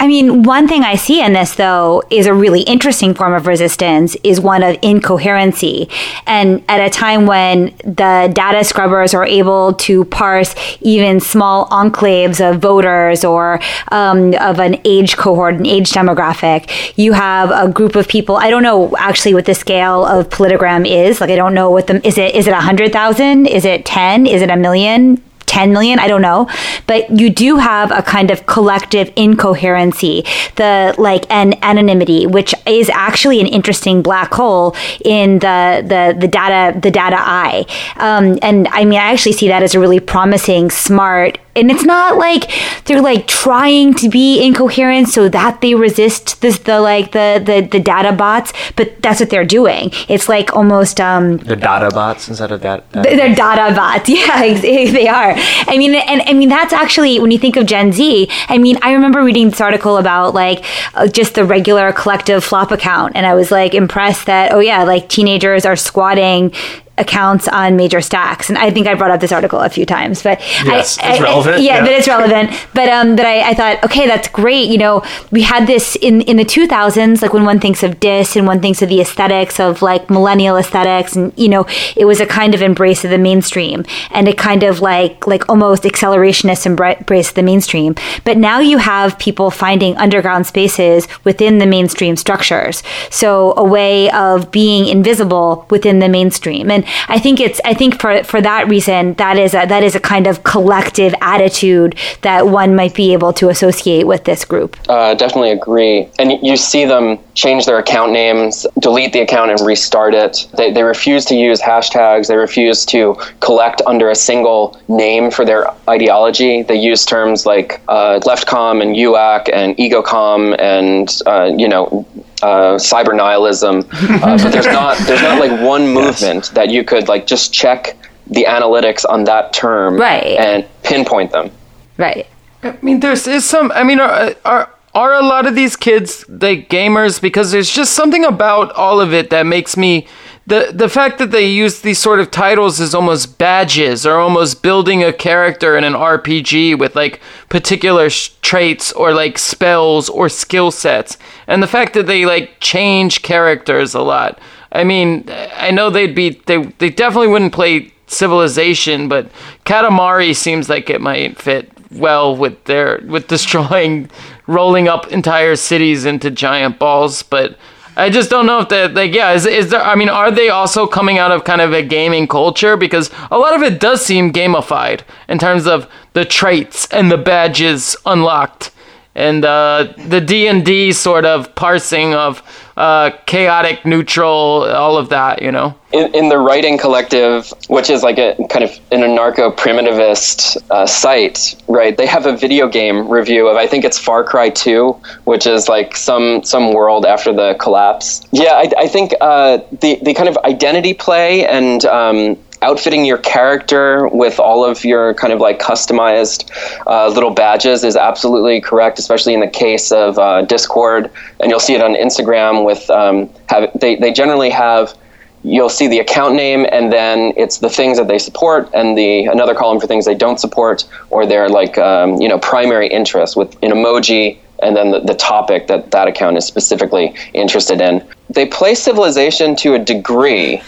I 0.00 0.06
mean, 0.06 0.42
one 0.42 0.68
thing 0.68 0.82
I 0.82 0.96
see 0.96 1.22
in 1.22 1.32
this, 1.32 1.54
though, 1.54 2.02
is 2.10 2.26
a 2.26 2.34
really 2.34 2.62
interesting 2.62 3.14
form 3.14 3.32
of 3.32 3.46
resistance 3.46 4.16
is 4.22 4.40
one 4.40 4.62
of 4.62 4.76
incoherency. 4.82 5.88
And 6.26 6.62
at 6.68 6.84
a 6.84 6.90
time 6.90 7.26
when 7.26 7.74
the 7.84 8.30
data 8.34 8.64
scrubbers 8.64 9.14
are 9.14 9.24
able 9.24 9.72
to 9.74 10.04
parse 10.06 10.54
even 10.80 11.20
small 11.20 11.68
enclaves 11.68 12.40
of 12.40 12.60
voters 12.60 13.24
or 13.24 13.60
um, 13.92 14.34
of 14.34 14.58
an 14.58 14.80
age 14.84 15.16
cohort, 15.16 15.54
an 15.54 15.66
age 15.66 15.90
demographic, 15.92 16.92
you 16.96 17.12
have 17.12 17.50
a 17.50 17.72
group 17.72 17.94
of 17.96 18.08
people. 18.08 18.36
I 18.36 18.50
don't 18.50 18.64
know 18.64 18.94
actually 18.98 19.32
what 19.32 19.46
the 19.46 19.54
scale 19.54 20.04
of 20.04 20.28
politigram 20.28 20.86
is. 20.86 21.20
Like, 21.20 21.30
I 21.30 21.36
don't 21.36 21.54
know 21.54 21.70
what 21.70 21.86
the, 21.86 22.06
is 22.06 22.18
it, 22.18 22.34
is 22.34 22.46
it 22.46 22.52
100,000? 22.52 23.46
Is 23.46 23.64
it 23.64 23.86
10? 23.86 24.26
Is 24.26 24.42
it 24.42 24.50
a 24.50 24.56
million? 24.56 25.22
10 25.54 25.72
million, 25.72 26.00
I 26.00 26.08
don't 26.08 26.20
know. 26.20 26.48
But 26.88 27.08
you 27.10 27.30
do 27.30 27.56
have 27.58 27.92
a 27.92 28.02
kind 28.02 28.32
of 28.32 28.44
collective 28.46 29.12
incoherency, 29.14 30.24
the 30.56 30.96
like 30.98 31.30
an 31.30 31.54
anonymity, 31.62 32.26
which 32.26 32.54
is 32.66 32.90
actually 32.90 33.40
an 33.40 33.46
interesting 33.46 34.02
black 34.02 34.34
hole 34.34 34.74
in 35.04 35.38
the 35.38 35.84
the, 35.86 36.18
the 36.18 36.26
data 36.26 36.76
the 36.78 36.90
data 36.90 37.18
eye. 37.20 37.66
Um, 37.98 38.36
and 38.42 38.66
I 38.68 38.84
mean 38.84 38.98
I 38.98 39.12
actually 39.12 39.32
see 39.32 39.46
that 39.46 39.62
as 39.62 39.76
a 39.76 39.80
really 39.80 40.00
promising, 40.00 40.70
smart 40.70 41.38
and 41.56 41.70
it's 41.70 41.84
not 41.84 42.16
like 42.16 42.50
they're 42.84 43.02
like 43.02 43.26
trying 43.26 43.94
to 43.94 44.08
be 44.08 44.44
incoherent 44.44 45.08
so 45.08 45.28
that 45.28 45.60
they 45.60 45.74
resist 45.74 46.40
this 46.40 46.58
the 46.60 46.80
like 46.80 47.12
the 47.12 47.42
the, 47.44 47.66
the 47.66 47.80
data 47.80 48.12
bots 48.12 48.52
but 48.76 49.00
that's 49.02 49.20
what 49.20 49.30
they're 49.30 49.44
doing. 49.44 49.90
It's 50.08 50.28
like 50.28 50.54
almost 50.54 51.00
um 51.00 51.38
the 51.38 51.56
data 51.56 51.90
bots? 51.90 52.28
Instead 52.28 52.52
of 52.52 52.60
that 52.62 52.90
they're 52.92 53.34
data 53.34 53.74
bots. 53.74 54.08
Yeah 54.14 54.54
they 54.60 55.08
are. 55.08 55.34
I 55.66 55.76
mean 55.76 55.94
and 55.94 56.22
i 56.22 56.32
mean 56.32 56.48
that's 56.48 56.72
actually 56.72 57.18
when 57.18 57.30
you 57.30 57.38
think 57.38 57.56
of 57.56 57.66
gen 57.66 57.92
z 57.92 58.28
i 58.48 58.58
mean 58.58 58.78
i 58.82 58.92
remember 58.92 59.22
reading 59.22 59.50
this 59.50 59.60
article 59.60 59.96
about 59.96 60.34
like 60.34 60.64
uh, 60.94 61.06
just 61.06 61.34
the 61.34 61.44
regular 61.44 61.92
collective 61.92 62.44
flop 62.44 62.70
account 62.70 63.12
and 63.14 63.26
i 63.26 63.34
was 63.34 63.50
like 63.50 63.74
impressed 63.74 64.26
that 64.26 64.52
oh 64.52 64.60
yeah 64.60 64.84
like 64.84 65.08
teenagers 65.08 65.64
are 65.64 65.76
squatting 65.76 66.52
accounts 66.96 67.48
on 67.48 67.76
major 67.76 68.00
stacks. 68.00 68.48
And 68.48 68.56
I 68.56 68.70
think 68.70 68.86
I 68.86 68.94
brought 68.94 69.10
up 69.10 69.20
this 69.20 69.32
article 69.32 69.60
a 69.60 69.68
few 69.68 69.84
times, 69.84 70.22
but 70.22 70.40
yes, 70.64 70.98
I, 70.98 71.12
it's 71.12 71.20
I, 71.20 71.22
relevant. 71.22 71.62
yeah, 71.62 71.76
yeah, 71.76 71.80
but 71.80 71.92
it's 71.92 72.08
relevant. 72.08 72.68
But 72.72 72.88
um, 72.88 73.16
but 73.16 73.26
I, 73.26 73.50
I 73.50 73.54
thought, 73.54 73.82
okay, 73.84 74.06
that's 74.06 74.28
great. 74.28 74.68
You 74.68 74.78
know, 74.78 75.02
we 75.30 75.42
had 75.42 75.66
this 75.66 75.96
in 75.96 76.20
in 76.22 76.36
the 76.36 76.44
2000s, 76.44 77.22
like 77.22 77.32
when 77.32 77.44
one 77.44 77.58
thinks 77.58 77.82
of 77.82 77.98
dis 78.00 78.36
and 78.36 78.46
one 78.46 78.60
thinks 78.60 78.80
of 78.82 78.88
the 78.88 79.00
aesthetics 79.00 79.58
of 79.58 79.82
like 79.82 80.08
millennial 80.08 80.56
aesthetics, 80.56 81.16
and 81.16 81.32
you 81.36 81.48
know, 81.48 81.66
it 81.96 82.04
was 82.04 82.20
a 82.20 82.26
kind 82.26 82.54
of 82.54 82.62
embrace 82.62 83.04
of 83.04 83.10
the 83.10 83.18
mainstream 83.18 83.84
and 84.10 84.28
a 84.28 84.34
kind 84.34 84.62
of 84.62 84.80
like 84.80 85.26
like 85.26 85.48
almost 85.48 85.82
accelerationist 85.82 86.66
embrace 86.66 87.28
of 87.30 87.34
the 87.34 87.42
mainstream. 87.42 87.94
But 88.24 88.36
now 88.36 88.60
you 88.60 88.78
have 88.78 89.18
people 89.18 89.50
finding 89.50 89.96
underground 89.96 90.46
spaces 90.46 91.08
within 91.24 91.58
the 91.58 91.66
mainstream 91.66 92.16
structures. 92.16 92.82
So 93.10 93.54
a 93.56 93.64
way 93.64 94.10
of 94.10 94.50
being 94.52 94.86
invisible 94.86 95.66
within 95.70 95.98
the 95.98 96.08
mainstream 96.08 96.70
and 96.70 96.83
I 97.08 97.18
think 97.18 97.40
it's 97.40 97.60
I 97.64 97.74
think 97.74 98.00
for 98.00 98.22
for 98.24 98.40
that 98.40 98.68
reason 98.68 99.14
that 99.14 99.38
is 99.38 99.54
a 99.54 99.66
that 99.66 99.82
is 99.82 99.94
a 99.94 100.00
kind 100.00 100.26
of 100.26 100.42
collective 100.44 101.14
attitude 101.20 101.96
that 102.22 102.46
one 102.46 102.74
might 102.74 102.94
be 102.94 103.12
able 103.12 103.32
to 103.34 103.48
associate 103.48 104.06
with 104.06 104.24
this 104.24 104.44
group. 104.44 104.76
Uh, 104.88 105.14
definitely 105.14 105.50
agree, 105.50 106.08
and 106.18 106.32
you 106.42 106.56
see 106.56 106.84
them 106.84 107.18
change 107.34 107.66
their 107.66 107.78
account 107.78 108.12
names, 108.12 108.66
delete 108.80 109.12
the 109.12 109.20
account, 109.20 109.50
and 109.50 109.60
restart 109.60 110.14
it. 110.14 110.46
They 110.56 110.72
they 110.72 110.82
refuse 110.82 111.24
to 111.26 111.34
use 111.34 111.60
hashtags. 111.60 112.28
They 112.28 112.36
refuse 112.36 112.84
to 112.86 113.16
collect 113.40 113.82
under 113.86 114.10
a 114.10 114.14
single 114.14 114.80
name 114.88 115.30
for 115.30 115.44
their 115.44 115.66
ideology. 115.88 116.62
They 116.62 116.76
use 116.76 117.04
terms 117.04 117.46
like 117.46 117.80
uh, 117.88 118.20
leftcom 118.20 118.82
and 118.82 118.96
UAC 118.96 119.50
and 119.52 119.76
egocom 119.76 120.58
and 120.58 121.20
uh, 121.26 121.52
you 121.56 121.68
know 121.68 122.06
uh, 122.44 122.76
cyber 122.76 123.16
nihilism, 123.16 123.78
uh, 124.22 124.36
but 124.36 124.50
there's 124.50 124.66
not 124.80 124.98
there's 125.06 125.22
not 125.22 125.38
like 125.40 125.54
one 125.62 125.86
movement 125.86 126.44
yes. 126.44 126.48
that 126.50 126.68
you 126.70 126.84
could 126.84 127.08
like 127.08 127.26
just 127.26 127.54
check 127.54 127.96
the 128.26 128.44
analytics 128.44 129.04
on 129.08 129.24
that 129.24 129.52
term 129.52 129.96
right. 129.96 130.38
and 130.38 130.66
pinpoint 130.82 131.32
them. 131.32 131.50
Right. 131.96 132.26
I 132.62 132.76
mean, 132.82 133.00
there's 133.00 133.26
is 133.26 133.44
some. 133.44 133.72
I 133.72 133.82
mean, 133.82 133.98
are, 134.00 134.34
are 134.44 134.70
are 134.94 135.14
a 135.14 135.22
lot 135.22 135.46
of 135.46 135.54
these 135.54 135.76
kids 135.76 136.24
like 136.28 136.68
gamers? 136.68 137.20
Because 137.20 137.50
there's 137.52 137.70
just 137.70 137.94
something 137.94 138.24
about 138.24 138.72
all 138.72 139.00
of 139.00 139.14
it 139.14 139.30
that 139.30 139.46
makes 139.46 139.76
me 139.76 140.06
the 140.46 140.70
the 140.74 140.88
fact 140.88 141.18
that 141.18 141.30
they 141.30 141.46
use 141.46 141.80
these 141.80 141.98
sort 141.98 142.20
of 142.20 142.30
titles 142.30 142.80
as 142.80 142.94
almost 142.94 143.38
badges 143.38 144.06
or 144.06 144.18
almost 144.18 144.62
building 144.62 145.02
a 145.02 145.12
character 145.12 145.76
in 145.76 145.84
an 145.84 145.94
RPG 145.94 146.78
with 146.78 146.94
like 146.94 147.20
particular 147.48 148.10
sh- 148.10 148.30
traits 148.42 148.92
or 148.92 149.14
like 149.14 149.38
spells 149.38 150.08
or 150.08 150.28
skill 150.28 150.70
sets 150.70 151.16
and 151.46 151.62
the 151.62 151.66
fact 151.66 151.94
that 151.94 152.06
they 152.06 152.26
like 152.26 152.60
change 152.60 153.22
characters 153.22 153.94
a 153.94 154.02
lot 154.02 154.38
I 154.74 154.82
mean, 154.82 155.30
I 155.54 155.70
know 155.70 155.88
they'd 155.88 156.14
be 156.16 156.42
they 156.46 156.64
they 156.78 156.90
definitely 156.90 157.28
wouldn't 157.28 157.52
play 157.52 157.92
Civilization, 158.06 159.08
but 159.08 159.30
Katamari 159.64 160.36
seems 160.36 160.68
like 160.68 160.90
it 160.90 161.00
might 161.00 161.40
fit 161.40 161.70
well 161.90 162.36
with 162.36 162.62
their 162.64 163.00
with 163.06 163.28
destroying, 163.28 164.10
rolling 164.46 164.88
up 164.88 165.10
entire 165.10 165.56
cities 165.56 166.04
into 166.04 166.30
giant 166.30 166.78
balls. 166.78 167.22
But 167.22 167.56
I 167.96 168.10
just 168.10 168.28
don't 168.28 168.46
know 168.46 168.60
if 168.60 168.68
that 168.70 168.94
like 168.94 169.14
yeah 169.14 169.32
is 169.32 169.46
is 169.46 169.70
there 169.70 169.82
I 169.82 169.94
mean 169.94 170.08
are 170.08 170.30
they 170.30 170.48
also 170.48 170.86
coming 170.86 171.18
out 171.18 171.30
of 171.30 171.44
kind 171.44 171.60
of 171.60 171.72
a 171.72 171.82
gaming 171.82 172.26
culture? 172.26 172.76
Because 172.76 173.10
a 173.30 173.38
lot 173.38 173.54
of 173.54 173.62
it 173.62 173.80
does 173.80 174.04
seem 174.04 174.32
gamified 174.32 175.02
in 175.28 175.38
terms 175.38 175.66
of 175.66 175.88
the 176.12 176.24
traits 176.24 176.86
and 176.90 177.10
the 177.10 177.18
badges 177.18 177.96
unlocked 178.04 178.70
and 179.14 179.44
uh, 179.44 179.92
the 180.08 180.20
D 180.20 180.48
and 180.48 180.64
D 180.64 180.92
sort 180.92 181.24
of 181.24 181.54
parsing 181.54 182.14
of 182.14 182.42
uh, 182.76 183.12
chaotic, 183.26 183.86
neutral, 183.86 184.64
all 184.64 184.96
of 184.96 185.08
that, 185.10 185.40
you 185.40 185.52
know. 185.52 185.74
In, 185.92 186.12
in, 186.12 186.28
the 186.28 186.38
writing 186.38 186.76
collective, 186.76 187.52
which 187.68 187.88
is 187.88 188.02
like 188.02 188.18
a 188.18 188.34
kind 188.50 188.64
of 188.64 188.70
an 188.90 189.02
anarcho 189.02 189.56
primitivist 189.56 190.56
uh, 190.70 190.84
site, 190.84 191.54
right? 191.68 191.96
They 191.96 192.06
have 192.06 192.26
a 192.26 192.36
video 192.36 192.68
game 192.68 193.08
review 193.08 193.46
of 193.46 193.56
I 193.56 193.68
think 193.68 193.84
it's 193.84 193.98
Far 193.98 194.24
Cry 194.24 194.50
Two, 194.50 195.00
which 195.22 195.46
is 195.46 195.68
like 195.68 195.96
some 195.96 196.42
some 196.42 196.72
world 196.72 197.06
after 197.06 197.32
the 197.32 197.54
collapse. 197.60 198.26
Yeah, 198.32 198.54
I, 198.54 198.70
I 198.76 198.88
think 198.88 199.14
uh, 199.20 199.58
the 199.80 200.00
the 200.02 200.14
kind 200.14 200.28
of 200.28 200.36
identity 200.38 200.94
play 200.94 201.46
and 201.46 201.84
um, 201.84 202.36
outfitting 202.64 203.04
your 203.04 203.18
character 203.18 204.08
with 204.08 204.40
all 204.40 204.64
of 204.64 204.84
your 204.84 205.14
kind 205.14 205.32
of 205.32 205.38
like 205.38 205.58
customized 205.58 206.50
uh, 206.86 207.08
little 207.08 207.30
badges 207.30 207.84
is 207.84 207.94
absolutely 207.94 208.60
correct, 208.60 208.98
especially 208.98 209.34
in 209.34 209.40
the 209.40 209.48
case 209.48 209.92
of 209.92 210.18
uh, 210.18 210.42
Discord. 210.42 211.10
And 211.40 211.50
you'll 211.50 211.60
see 211.60 211.74
it 211.74 211.82
on 211.82 211.94
Instagram 211.94 212.64
with 212.64 212.88
um, 212.90 213.28
have 213.48 213.70
they 213.78 213.96
they 213.96 214.12
generally 214.12 214.50
have 214.50 214.96
you'll 215.44 215.68
see 215.68 215.86
the 215.86 215.98
account 215.98 216.34
name 216.34 216.66
and 216.72 216.92
then 216.92 217.32
it's 217.36 217.58
the 217.58 217.68
things 217.68 217.98
that 217.98 218.08
they 218.08 218.18
support 218.18 218.68
and 218.74 218.96
the 218.96 219.26
another 219.26 219.54
column 219.54 219.78
for 219.78 219.86
things 219.86 220.06
they 220.06 220.14
don't 220.14 220.40
support 220.40 220.84
or 221.10 221.26
their 221.26 221.48
like 221.48 221.76
um, 221.78 222.20
you 222.20 222.28
know 222.28 222.38
primary 222.38 222.88
interest 222.88 223.36
with 223.36 223.52
an 223.62 223.70
emoji 223.70 224.38
and 224.62 224.76
then 224.76 224.90
the, 224.90 225.00
the 225.00 225.14
topic 225.14 225.66
that 225.66 225.90
that 225.90 226.08
account 226.08 226.36
is 226.36 226.46
specifically 226.46 227.14
interested 227.34 227.80
in. 227.80 228.06
They 228.30 228.46
play 228.46 228.74
Civilization 228.74 229.54
to 229.56 229.74
a 229.74 229.78
degree. 229.78 230.58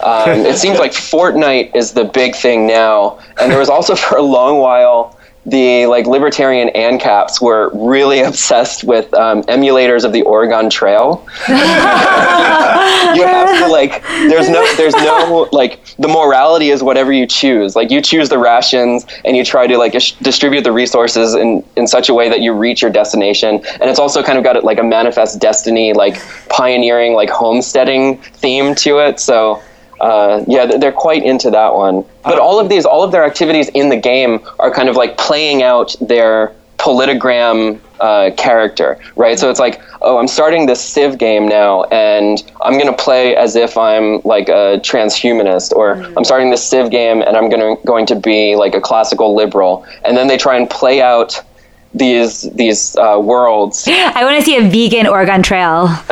Um, 0.00 0.44
it 0.44 0.58
seems 0.58 0.78
like 0.78 0.92
Fortnite 0.92 1.74
is 1.74 1.92
the 1.92 2.04
big 2.04 2.34
thing 2.34 2.66
now, 2.66 3.18
and 3.40 3.50
there 3.50 3.58
was 3.58 3.68
also 3.68 3.94
for 3.96 4.18
a 4.18 4.22
long 4.22 4.58
while 4.58 5.15
the 5.46 5.86
like 5.86 6.06
libertarian 6.06 6.68
ANCAPs 6.74 7.40
were 7.40 7.70
really 7.72 8.20
obsessed 8.30 8.84
with 8.84 9.12
um, 9.14 9.42
emulators 9.44 10.04
of 10.04 10.12
the 10.12 10.22
Oregon 10.22 10.68
Trail. 10.68 11.24
you 11.48 11.54
have 13.24 13.58
to 13.58 13.68
like 13.68 14.02
there's 14.28 14.48
no 14.48 14.66
there's 14.76 14.94
no 14.94 15.48
like 15.52 15.80
the 15.96 16.08
morality 16.08 16.70
is 16.70 16.82
whatever 16.82 17.12
you 17.12 17.26
choose. 17.26 17.76
Like 17.76 17.90
you 17.90 18.02
choose 18.02 18.28
the 18.28 18.38
rations 18.38 19.06
and 19.24 19.36
you 19.36 19.44
try 19.44 19.66
to 19.66 19.78
like 19.78 19.92
distribute 19.92 20.62
the 20.62 20.72
resources 20.72 21.34
in 21.34 21.64
in 21.76 21.86
such 21.86 22.08
a 22.08 22.14
way 22.14 22.28
that 22.28 22.40
you 22.40 22.52
reach 22.52 22.82
your 22.82 22.90
destination. 22.90 23.62
And 23.80 23.84
it's 23.88 24.00
also 24.00 24.22
kind 24.22 24.38
of 24.38 24.44
got 24.44 24.62
like 24.64 24.78
a 24.78 24.84
manifest 24.84 25.40
destiny 25.40 25.92
like 25.92 26.20
pioneering 26.48 27.14
like 27.14 27.30
homesteading 27.30 28.18
theme 28.18 28.74
to 28.76 28.98
it. 28.98 29.20
So 29.20 29.62
uh, 30.00 30.44
yeah, 30.46 30.66
they're 30.66 30.92
quite 30.92 31.22
into 31.22 31.50
that 31.50 31.74
one. 31.74 32.04
But 32.22 32.38
all 32.38 32.60
of 32.60 32.68
these, 32.68 32.84
all 32.84 33.02
of 33.02 33.12
their 33.12 33.24
activities 33.24 33.68
in 33.70 33.88
the 33.88 33.96
game 33.96 34.40
are 34.58 34.70
kind 34.70 34.88
of 34.88 34.96
like 34.96 35.16
playing 35.16 35.62
out 35.62 35.94
their 36.00 36.54
politigram 36.78 37.80
uh, 38.00 38.30
character, 38.36 38.98
right? 39.16 39.38
So 39.38 39.50
it's 39.50 39.60
like, 39.60 39.80
oh, 40.02 40.18
I'm 40.18 40.28
starting 40.28 40.66
this 40.66 40.80
Civ 40.80 41.18
game 41.18 41.48
now, 41.48 41.84
and 41.84 42.42
I'm 42.62 42.74
going 42.74 42.86
to 42.86 43.02
play 43.02 43.34
as 43.34 43.56
if 43.56 43.76
I'm 43.78 44.20
like 44.24 44.48
a 44.48 44.78
transhumanist, 44.82 45.72
or 45.72 45.96
mm-hmm. 45.96 46.18
I'm 46.18 46.24
starting 46.24 46.50
this 46.50 46.64
Civ 46.64 46.90
game, 46.90 47.22
and 47.22 47.36
I'm 47.36 47.48
going 47.48 47.76
to 47.76 47.82
going 47.86 48.06
to 48.06 48.16
be 48.16 48.56
like 48.56 48.74
a 48.74 48.80
classical 48.80 49.34
liberal, 49.34 49.86
and 50.04 50.16
then 50.16 50.28
they 50.28 50.36
try 50.36 50.56
and 50.56 50.68
play 50.68 51.00
out 51.00 51.42
these 51.94 52.42
these 52.52 52.96
uh, 52.96 53.18
worlds. 53.22 53.86
I 53.90 54.24
want 54.24 54.38
to 54.38 54.42
see 54.44 54.56
a 54.56 54.68
vegan 54.68 55.06
Oregon 55.06 55.42
Trail. 55.42 55.86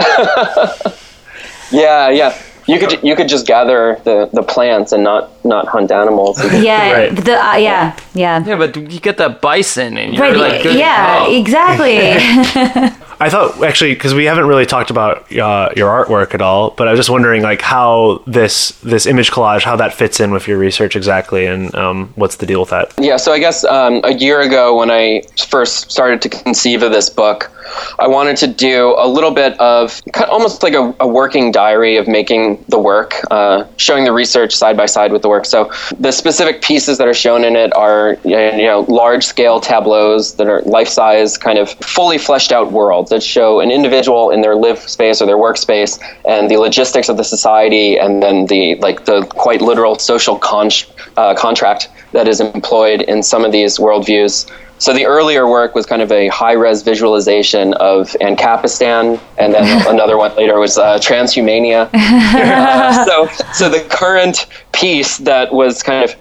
yeah, 1.71 2.09
yeah. 2.09 2.37
You 2.67 2.79
could 2.79 3.03
you 3.03 3.15
could 3.15 3.29
just 3.29 3.47
gather 3.47 4.01
the, 4.05 4.31
the 4.33 4.43
plants 4.43 4.93
and 4.93 5.05
not 5.05 5.45
not 5.45 5.69
hunt 5.69 5.91
animals. 5.91 6.43
yeah, 6.63 6.93
right. 6.93 7.17
the, 7.17 7.35
uh, 7.35 7.57
yeah, 7.57 7.99
yeah. 8.15 8.45
Yeah, 8.45 8.57
but 8.57 8.75
you 8.77 9.01
get 9.01 9.19
that 9.19 9.41
bison 9.41 9.99
and 9.99 10.15
you're 10.15 10.23
right, 10.23 10.37
like, 10.37 10.65
yeah, 10.65 11.29
exactly. 11.29 11.99
I 13.21 13.31
thought 13.31 13.63
actually 13.63 13.95
because 13.95 14.15
we 14.15 14.25
haven't 14.25 14.47
really 14.47 14.67
talked 14.67 14.91
about 14.91 15.31
uh, 15.33 15.71
your 15.77 15.91
artwork 15.91 16.35
at 16.35 16.43
all, 16.43 16.71
but 16.71 16.89
I 16.89 16.91
was 16.91 16.99
just 16.99 17.11
wondering 17.11 17.43
like 17.43 17.61
how 17.61 18.23
this 18.27 18.71
this 18.81 19.07
image 19.07 19.31
collage 19.31 19.63
how 19.63 19.77
that 19.77 19.95
fits 19.95 20.21
in 20.21 20.31
with 20.31 20.49
your 20.49 20.59
research 20.59 20.97
exactly, 20.97 21.47
and 21.47 21.75
um, 21.75 22.13
what's 22.17 22.37
the 22.37 22.47
deal 22.47 22.61
with 22.61 22.71
that? 22.71 22.93
Yeah, 22.99 23.17
so 23.17 23.33
I 23.33 23.39
guess 23.39 23.65
um, 23.65 24.01
a 24.05 24.15
year 24.15 24.41
ago 24.41 24.77
when 24.77 24.91
I 24.91 25.23
first 25.49 25.91
started 25.91 26.23
to 26.23 26.29
conceive 26.29 26.83
of 26.83 26.93
this 26.93 27.09
book, 27.09 27.51
I 27.99 28.07
wanted 28.07 28.37
to 28.39 28.47
do 28.47 28.95
a 28.99 29.07
little 29.07 29.31
bit 29.31 29.59
of 29.61 30.01
almost 30.29 30.63
like 30.63 30.75
a, 30.75 30.95
a 31.01 31.07
working 31.07 31.53
diary 31.53 31.97
of 31.97 32.09
making 32.09 32.65
the 32.69 32.79
work, 32.79 33.15
uh, 33.31 33.65
showing 33.77 34.05
the 34.05 34.13
research 34.13 34.55
side 34.55 34.77
by 34.77 34.87
side 34.87 35.13
with 35.13 35.23
the 35.23 35.29
work. 35.29 35.47
So 35.47 35.71
the 35.99 36.13
specific 36.13 36.63
pieces 36.63 36.99
that 36.99 37.09
are 37.09 37.15
shown 37.15 37.45
in 37.45 37.57
it 37.57 37.75
are 37.75 38.17
you 38.25 38.67
know 38.67 38.85
large 38.89 39.25
scale 39.25 39.61
tableaus 39.61 40.35
that 40.35 40.47
are 40.47 40.63
life 40.63 40.89
size, 40.89 41.39
kind 41.39 41.59
of 41.59 41.71
fully 41.71 42.19
fleshed 42.19 42.53
out 42.53 42.73
that 43.11 43.23
show 43.23 43.61
an 43.61 43.71
individual 43.71 44.31
in 44.31 44.41
their 44.41 44.57
live 44.57 44.79
space 44.79 45.21
or 45.21 45.27
their 45.27 45.37
workspace 45.37 45.99
and 46.27 46.51
the 46.51 46.57
logistics 46.57 47.09
of 47.09 47.17
the 47.17 47.25
society, 47.25 47.99
and 47.99 48.23
then 48.23 48.47
the 48.47 48.77
like 48.77 49.05
the 49.05 49.23
quite 49.27 49.61
literal 49.61 49.99
social 49.99 50.39
con- 50.39 50.71
uh, 51.17 51.35
contract 51.35 51.89
that 52.13 52.29
is 52.29 52.41
employed 52.41 53.03
in 53.03 53.23
some 53.23 53.45
of 53.45 53.53
these 53.53 53.79
worldviews. 53.79 54.51
So 54.79 54.93
the 54.93 55.07
earlier 55.07 55.49
work 55.49 55.75
was 55.75 55.87
kind 55.87 56.03
of 56.03 56.11
a 56.11 56.29
high 56.29 56.53
res 56.53 56.83
visualization 56.83 57.75
of 57.75 58.11
Ancapistan, 58.21 59.21
and 59.39 59.55
then 59.55 59.87
another 59.89 60.19
one 60.19 60.35
later 60.37 60.59
was 60.59 60.79
uh, 60.79 60.99
transhumania. 60.99 61.89
uh, 61.95 63.05
so, 63.05 63.27
so 63.53 63.69
the 63.69 63.81
current 63.89 64.47
piece 64.73 65.19
that 65.19 65.53
was 65.53 65.83
kind 65.83 66.05
of 66.05 66.17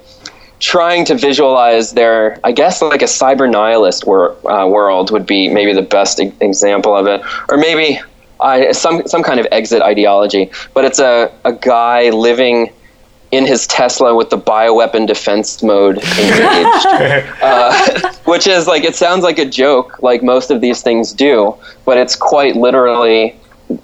trying 0.64 1.03
to 1.03 1.16
visualize 1.16 1.91
their, 1.91 2.39
I 2.43 2.53
guess, 2.53 2.82
like 2.82 3.01
a 3.01 3.05
cyber 3.05 3.51
nihilist 3.51 4.07
wor- 4.07 4.34
uh, 4.49 4.66
world 4.66 5.11
would 5.11 5.26
be 5.26 5.49
maybe 5.49 5.74
the 5.74 5.82
best 5.82 6.22
e- 6.22 6.32
example 6.39 6.95
of 6.95 7.05
it, 7.05 7.22
or 7.49 7.57
maybe 7.57 7.99
uh, 8.39 8.72
some 8.72 9.05
some 9.05 9.24
kind 9.24 9.41
of 9.41 9.47
exit 9.51 9.82
ideology. 9.82 10.49
But 10.74 10.86
it's 10.86 10.99
a 10.99 11.32
a 11.43 11.51
guy 11.51 12.09
living 12.11 12.72
in 13.32 13.45
his 13.45 13.68
Tesla 13.68 14.16
with 14.16 14.30
the 14.30 14.38
bioweapon 14.38 15.05
defense 15.05 15.61
mode 15.61 15.97
engaged, 15.97 16.86
uh, 17.41 18.14
which 18.26 18.47
is 18.47 18.66
like 18.66 18.86
it 18.86 18.95
sounds 18.95 19.24
like 19.24 19.39
a 19.39 19.45
joke, 19.45 20.01
like 20.01 20.24
most 20.24 20.49
of 20.49 20.61
these 20.61 20.82
things 20.82 21.11
do, 21.11 21.53
but 21.84 21.97
it's 21.97 22.16
quite 22.16 22.55
literally. 22.55 23.36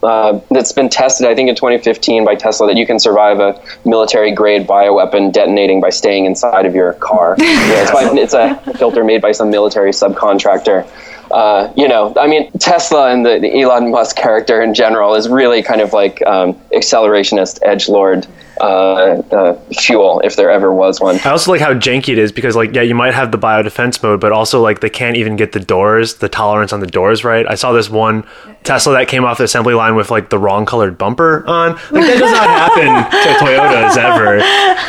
Uh, 0.04 0.40
that's 0.52 0.72
been 0.72 0.90
tested, 0.90 1.28
I 1.28 1.36
think, 1.36 1.50
in 1.50 1.56
2015 1.56 2.26
by 2.26 2.36
Tesla 2.36 2.68
that 2.68 2.78
you 2.78 2.86
can 2.86 3.00
survive 3.00 3.40
a 3.40 3.62
military 3.86 4.32
grade 4.32 4.68
bioweapon 4.68 5.32
detonating 5.32 5.82
by 5.82 5.90
staying 5.90 6.26
inside 6.26 6.66
of 6.66 6.76
your 6.76 6.94
car. 6.94 7.36
yeah, 7.40 7.82
it's, 7.82 7.92
by, 7.92 8.10
it's 8.14 8.34
a 8.34 8.56
filter 8.78 9.04
made 9.04 9.22
by 9.22 9.32
some 9.32 9.50
military 9.50 9.92
subcontractor. 9.92 10.88
Uh, 11.32 11.72
you 11.78 11.88
know, 11.88 12.14
I 12.20 12.28
mean, 12.28 12.52
Tesla 12.54 13.12
and 13.12 13.26
the, 13.26 13.40
the, 13.40 13.62
Elon 13.62 13.92
Musk 13.92 14.16
character 14.16 14.62
in 14.62 14.74
general 14.74 15.14
is 15.14 15.30
really 15.30 15.62
kind 15.62 15.80
of 15.80 15.94
like 15.94 16.26
um, 16.26 16.56
accelerationist 16.74 17.60
edge 17.62 17.88
lord 17.88 18.26
uh, 18.60 19.22
uh, 19.32 19.60
fuel 19.74 20.22
if 20.24 20.36
there 20.36 20.50
ever 20.50 20.74
was 20.74 21.00
one. 21.00 21.20
I 21.26 21.30
also 21.30 21.52
like 21.52 21.62
how 21.62 21.74
janky 21.74 22.10
it 22.10 22.18
is 22.18 22.32
because 22.32 22.56
like 22.56 22.74
yeah, 22.74 22.82
you 22.82 22.96
might 22.96 23.14
have 23.14 23.32
the 23.32 23.38
biodefense 23.38 24.02
mode, 24.04 24.20
but 24.20 24.32
also 24.32 24.62
like 24.62 24.82
they 24.82 24.90
can't 24.90 25.18
even 25.18 25.36
get 25.36 25.52
the 25.52 25.60
doors, 25.60 26.16
the 26.16 26.30
tolerance 26.30 26.74
on 26.74 26.80
the 26.80 26.88
doors 26.88 27.24
right. 27.24 27.46
I 27.48 27.56
saw 27.56 27.72
this 27.72 27.90
one 27.90 28.26
Tesla 28.64 28.94
that 28.94 29.08
came 29.08 29.24
off 29.24 29.38
the 29.38 29.46
assembly 29.46 29.74
line 29.74 29.96
with 29.96 30.12
like 30.12 30.30
the 30.30 30.38
wrong 30.38 30.66
colored 30.66 30.98
bumper 30.98 31.46
on. 31.48 31.74
Like 31.92 32.06
that 32.06 32.20
does 32.20 32.32
not 32.32 32.50
happen 32.50 32.88
to 33.10 33.28
Toyotas 33.40 33.98
ever. 33.98 34.38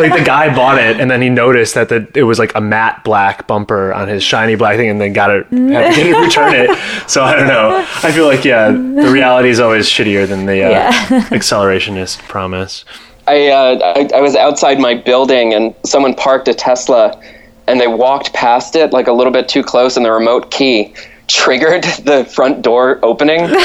Like 0.02 0.18
the 0.18 0.24
guy 0.24 0.54
bought 0.54 0.78
it 0.78 1.00
and 1.00 1.10
then 1.10 1.22
he 1.22 1.28
noticed 1.28 1.74
that 1.74 1.88
the, 1.88 2.08
it 2.14 2.24
was 2.24 2.38
like 2.38 2.54
a 2.54 2.60
matte 2.60 3.04
black 3.04 3.46
bumper 3.46 3.92
on 3.92 4.08
his 4.08 4.22
shiny 4.22 4.56
black 4.56 4.76
thing 4.76 4.88
and 4.88 5.00
then 5.00 5.12
got 5.12 5.30
it 5.30 5.46
had 5.46 5.94
to 5.94 6.20
return 6.20 6.54
it. 6.54 6.76
So 7.08 7.22
I 7.22 7.36
don't 7.36 7.48
know. 7.48 7.86
I 8.02 8.12
feel 8.12 8.26
like 8.26 8.44
yeah, 8.44 8.70
the 8.70 9.10
reality 9.12 9.48
is 9.48 9.60
always 9.60 9.88
shittier 9.88 10.26
than 10.26 10.46
the 10.46 10.64
uh, 10.64 10.70
yeah. 10.70 10.92
accelerationist 11.30 12.18
promise. 12.28 12.84
I, 13.30 13.46
uh, 13.46 13.94
I, 13.96 14.16
I 14.16 14.20
was 14.20 14.34
outside 14.34 14.80
my 14.80 14.94
building 14.94 15.54
and 15.54 15.72
someone 15.84 16.14
parked 16.14 16.48
a 16.48 16.54
Tesla 16.54 17.20
and 17.68 17.80
they 17.80 17.86
walked 17.86 18.32
past 18.32 18.74
it 18.74 18.92
like 18.92 19.06
a 19.06 19.12
little 19.12 19.32
bit 19.32 19.48
too 19.48 19.62
close 19.62 19.96
and 19.96 20.04
the 20.04 20.10
remote 20.10 20.50
key 20.50 20.92
triggered 21.28 21.84
the 22.04 22.24
front 22.24 22.62
door 22.62 22.98
opening. 23.04 23.48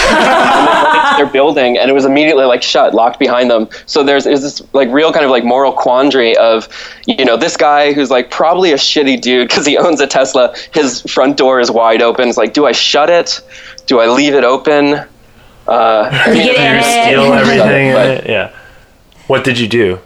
And 0.96 1.20
their 1.20 1.26
building 1.26 1.78
and 1.78 1.90
it 1.90 1.94
was 1.94 2.06
immediately 2.06 2.46
like 2.46 2.62
shut 2.62 2.94
locked 2.94 3.20
behind 3.20 3.50
them. 3.50 3.68
So 3.86 4.04
there's, 4.04 4.26
there's 4.26 4.42
this 4.42 4.62
like 4.74 4.90
real 4.90 5.12
kind 5.12 5.26
of 5.26 5.32
like 5.32 5.44
moral 5.44 5.72
quandary 5.72 6.38
of 6.38 6.68
you 7.08 7.26
know 7.26 7.38
this 7.38 7.58
guy 7.58 7.94
who's 7.94 8.12
like 8.12 8.30
probably 8.32 8.72
a 8.72 8.76
shitty 8.76 9.20
dude 9.22 9.48
because 9.48 9.66
he 9.66 9.78
owns 9.78 10.00
a 10.00 10.08
tesla. 10.08 10.54
His 10.74 11.02
front 11.02 11.38
door 11.38 11.60
is 11.60 11.72
wide 11.72 12.02
open. 12.02 12.30
It's 12.30 12.38
like 12.38 12.54
do 12.54 12.66
i 12.66 12.72
shut 12.72 13.10
it? 13.10 13.42
Do 13.88 14.00
i 14.00 14.08
leave 14.08 14.34
it 14.34 14.44
open? 14.44 14.96
Uh, 15.68 16.10
I 16.12 16.34
mean, 16.34 16.54
steal 16.84 17.34
everything 17.34 17.94
but, 17.94 18.30
yeah 18.30 18.52
What 19.28 19.44
did 19.44 19.60
you 19.60 19.68
do? 19.68 20.00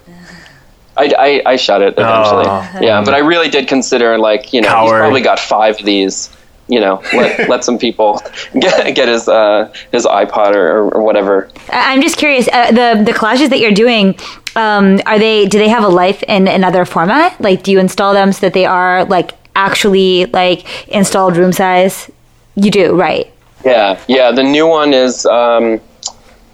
I, 0.98 1.14
I, 1.46 1.52
I 1.54 1.56
shut 1.56 1.82
it 1.82 1.94
eventually. 1.98 2.46
Oh. 2.46 2.80
Yeah, 2.82 3.02
but 3.04 3.14
I 3.14 3.20
really 3.20 3.50
did 3.50 3.68
consider 3.68 4.18
like 4.18 4.52
you 4.54 4.62
know 4.62 4.82
he's 4.82 4.92
probably 4.92 5.22
got 5.22 5.40
five 5.40 5.80
of 5.80 5.86
these. 5.86 6.30
You 6.68 6.80
know, 6.80 7.02
let, 7.14 7.50
let 7.54 7.64
some 7.64 7.80
people 7.80 8.22
get, 8.60 8.96
get 8.96 9.08
his 9.08 9.28
uh, 9.28 9.74
his 9.92 10.06
iPod 10.06 10.54
or, 10.56 10.90
or 10.92 11.02
whatever. 11.02 11.50
I- 11.72 11.94
I'm 11.94 12.02
just 12.02 12.18
curious. 12.18 12.48
Uh, 12.52 12.72
the 12.72 13.04
the 13.04 13.12
collages 13.14 13.50
that 13.50 13.60
you're 13.60 13.72
doing, 13.72 14.16
um, 14.56 15.00
are 15.06 15.18
they? 15.18 15.46
Do 15.48 15.58
they 15.58 15.70
have 15.70 15.84
a 15.84 15.88
life 15.90 16.22
in 16.24 16.48
another 16.48 16.86
format? 16.86 17.40
Like, 17.42 17.64
do 17.64 17.72
you 17.72 17.80
install 17.80 18.14
them 18.14 18.32
so 18.34 18.42
that 18.42 18.54
they 18.54 18.66
are 18.66 19.06
like 19.06 19.32
actually 19.56 20.26
like 20.28 20.66
installed 20.90 21.38
room 21.38 21.54
size? 21.54 22.12
You 22.56 22.70
do, 22.72 22.94
right? 22.96 23.32
Yeah, 23.66 24.00
yeah. 24.08 24.32
The 24.32 24.44
new 24.44 24.68
one 24.68 24.94
is, 24.94 25.26
um, 25.26 25.80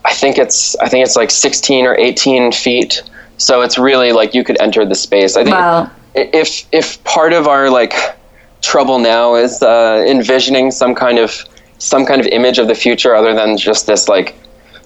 I 0.05 0.13
think 0.13 0.37
it's, 0.37 0.75
I 0.77 0.87
think 0.87 1.05
it's 1.05 1.15
like 1.15 1.31
16 1.31 1.85
or 1.85 1.95
18 1.97 2.51
feet. 2.51 3.01
So 3.37 3.61
it's 3.61 3.77
really 3.77 4.11
like 4.13 4.33
you 4.33 4.43
could 4.43 4.61
enter 4.61 4.85
the 4.85 4.95
space. 4.95 5.35
I 5.35 5.43
think 5.43 5.55
Wow. 5.55 5.89
if 6.13 6.65
if 6.71 7.03
part 7.03 7.33
of 7.33 7.47
our 7.47 7.69
like 7.69 7.93
trouble 8.61 8.99
now 8.99 9.35
is 9.35 9.61
uh, 9.61 10.05
envisioning 10.07 10.71
some 10.71 10.95
kind 10.95 11.19
of 11.19 11.43
some 11.77 12.05
kind 12.05 12.21
of 12.21 12.27
image 12.27 12.57
of 12.59 12.67
the 12.67 12.75
future 12.75 13.13
other 13.13 13.33
than 13.33 13.57
just 13.57 13.85
this 13.87 14.07
like 14.07 14.35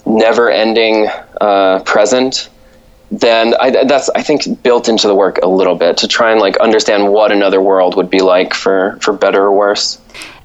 never-ending 0.05 1.07
uh, 1.39 1.79
present, 1.85 2.49
then 3.11 3.53
I, 3.59 3.83
that's 3.85 4.09
I 4.15 4.23
think 4.23 4.63
built 4.63 4.89
into 4.89 5.07
the 5.07 5.15
work 5.15 5.39
a 5.43 5.47
little 5.47 5.75
bit 5.75 5.97
to 5.97 6.07
try 6.07 6.31
and 6.31 6.39
like 6.39 6.57
understand 6.57 7.11
what 7.11 7.31
another 7.31 7.61
world 7.61 7.95
would 7.95 8.09
be 8.09 8.21
like 8.21 8.53
for 8.53 8.97
for 9.01 9.13
better 9.13 9.43
or 9.43 9.51
worse. 9.51 9.99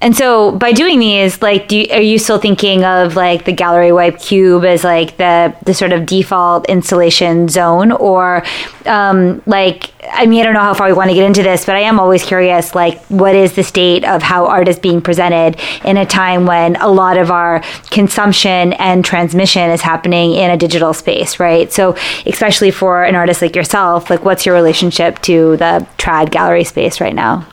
And 0.04 0.14
so, 0.14 0.52
by 0.52 0.72
doing 0.72 0.98
these, 0.98 1.40
like, 1.40 1.68
do 1.68 1.78
you, 1.78 1.86
are 1.90 2.00
you 2.00 2.18
still 2.18 2.38
thinking 2.38 2.84
of 2.84 3.16
like 3.16 3.46
the 3.46 3.52
gallery 3.52 3.90
white 3.90 4.20
cube 4.20 4.62
as 4.64 4.84
like 4.84 5.16
the 5.16 5.56
the 5.64 5.72
sort 5.72 5.92
of 5.92 6.04
default 6.04 6.68
installation 6.68 7.48
zone, 7.48 7.90
or 7.90 8.44
um, 8.84 9.42
like, 9.46 9.94
I 10.12 10.26
mean, 10.26 10.40
I 10.40 10.44
don't 10.44 10.52
know 10.52 10.60
how 10.60 10.74
far 10.74 10.88
we 10.88 10.92
want 10.92 11.08
to 11.08 11.14
get 11.14 11.24
into 11.24 11.42
this, 11.42 11.64
but 11.64 11.76
I 11.76 11.80
am 11.80 11.98
always 11.98 12.22
curious, 12.22 12.74
like, 12.74 13.00
what 13.06 13.34
is 13.34 13.54
the 13.54 13.62
state 13.62 14.04
of 14.04 14.22
how 14.22 14.46
art 14.46 14.68
is 14.68 14.78
being 14.78 15.00
presented 15.00 15.58
in 15.86 15.96
a 15.96 16.04
time 16.04 16.44
when 16.44 16.76
a 16.76 16.88
lot 16.88 17.16
of 17.16 17.30
our 17.30 17.62
consumption 17.90 18.74
and 18.74 19.06
transmission 19.06 19.70
is 19.70 19.80
happening 19.80 20.34
in 20.34 20.50
a 20.50 20.56
digital 20.58 20.92
space, 20.92 21.40
right? 21.40 21.72
So, 21.72 21.96
especially 22.26 22.72
for 22.72 23.04
an 23.04 23.14
artist 23.14 23.40
like 23.40 23.56
yourself, 23.56 24.10
like, 24.10 24.22
what's 24.22 24.44
your 24.44 24.54
relationship 24.54 25.20
to 25.22 25.56
the 25.56 25.86
trad 25.96 26.30
gallery 26.30 26.64
space 26.64 27.00
right 27.00 27.14
now? 27.14 27.46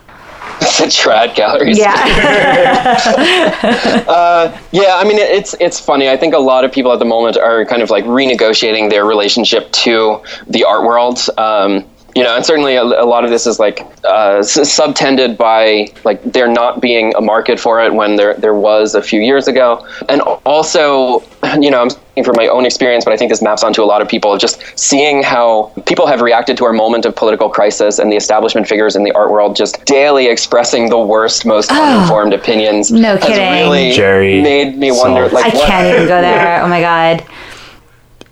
The 0.81 0.87
trad 0.87 1.35
galleries. 1.35 1.77
Yeah. 1.77 2.01
Yeah, 4.71 4.95
I 4.97 5.03
mean 5.03 5.17
it- 5.17 5.29
it's 5.31 5.55
it's 5.59 5.79
funny. 5.79 6.09
I 6.09 6.17
think 6.17 6.33
a 6.33 6.39
lot 6.39 6.63
of 6.65 6.71
people 6.71 6.91
at 6.93 6.99
the 6.99 7.05
moment 7.05 7.37
are 7.37 7.65
kind 7.65 7.81
of 7.81 7.89
like 7.89 8.05
renegotiating 8.05 8.89
their 8.89 9.05
relationship 9.05 9.71
to 9.85 10.21
the 10.47 10.63
art 10.63 10.83
world. 10.85 11.19
Um, 11.37 11.85
you 12.15 12.23
know, 12.23 12.35
and 12.35 12.45
certainly 12.45 12.75
a, 12.75 12.83
a 12.83 13.05
lot 13.05 13.23
of 13.23 13.29
this 13.29 13.47
is 13.47 13.59
like 13.59 13.81
uh, 14.03 14.37
s- 14.39 14.71
subtended 14.71 15.37
by 15.37 15.87
like 16.03 16.21
there 16.23 16.47
not 16.47 16.81
being 16.81 17.13
a 17.15 17.21
market 17.21 17.59
for 17.59 17.81
it 17.81 17.93
when 17.93 18.15
there 18.15 18.33
there 18.35 18.53
was 18.53 18.95
a 18.95 19.01
few 19.01 19.21
years 19.21 19.47
ago, 19.47 19.85
and 20.09 20.21
also, 20.45 21.21
you 21.59 21.71
know, 21.71 21.81
I'm 21.81 21.89
speaking 21.89 22.23
from 22.23 22.35
my 22.35 22.47
own 22.47 22.65
experience, 22.65 23.05
but 23.05 23.13
I 23.13 23.17
think 23.17 23.29
this 23.31 23.41
maps 23.41 23.63
onto 23.63 23.81
a 23.81 23.85
lot 23.85 24.01
of 24.01 24.07
people. 24.09 24.37
Just 24.37 24.61
seeing 24.77 25.23
how 25.23 25.71
people 25.85 26.05
have 26.07 26.21
reacted 26.21 26.57
to 26.57 26.65
our 26.65 26.73
moment 26.73 27.05
of 27.05 27.15
political 27.15 27.49
crisis 27.49 27.99
and 27.99 28.11
the 28.11 28.17
establishment 28.17 28.67
figures 28.67 28.95
in 28.95 29.03
the 29.03 29.11
art 29.13 29.31
world 29.31 29.55
just 29.55 29.83
daily 29.85 30.27
expressing 30.27 30.89
the 30.89 30.99
worst, 30.99 31.45
most 31.45 31.71
uninformed 31.71 32.33
opinions. 32.33 32.91
No 32.91 33.15
has 33.15 33.23
kidding. 33.23 33.51
Really 33.51 33.91
Jerry 33.93 34.41
made 34.41 34.77
me 34.77 34.91
wonder, 34.91 35.27
Saltz. 35.29 35.31
like, 35.33 35.45
I 35.53 35.57
what? 35.57 35.67
can't 35.67 35.95
even 35.95 36.07
go 36.07 36.21
there. 36.29 36.61
Oh 36.63 36.67
my 36.67 36.81
god. 36.81 37.25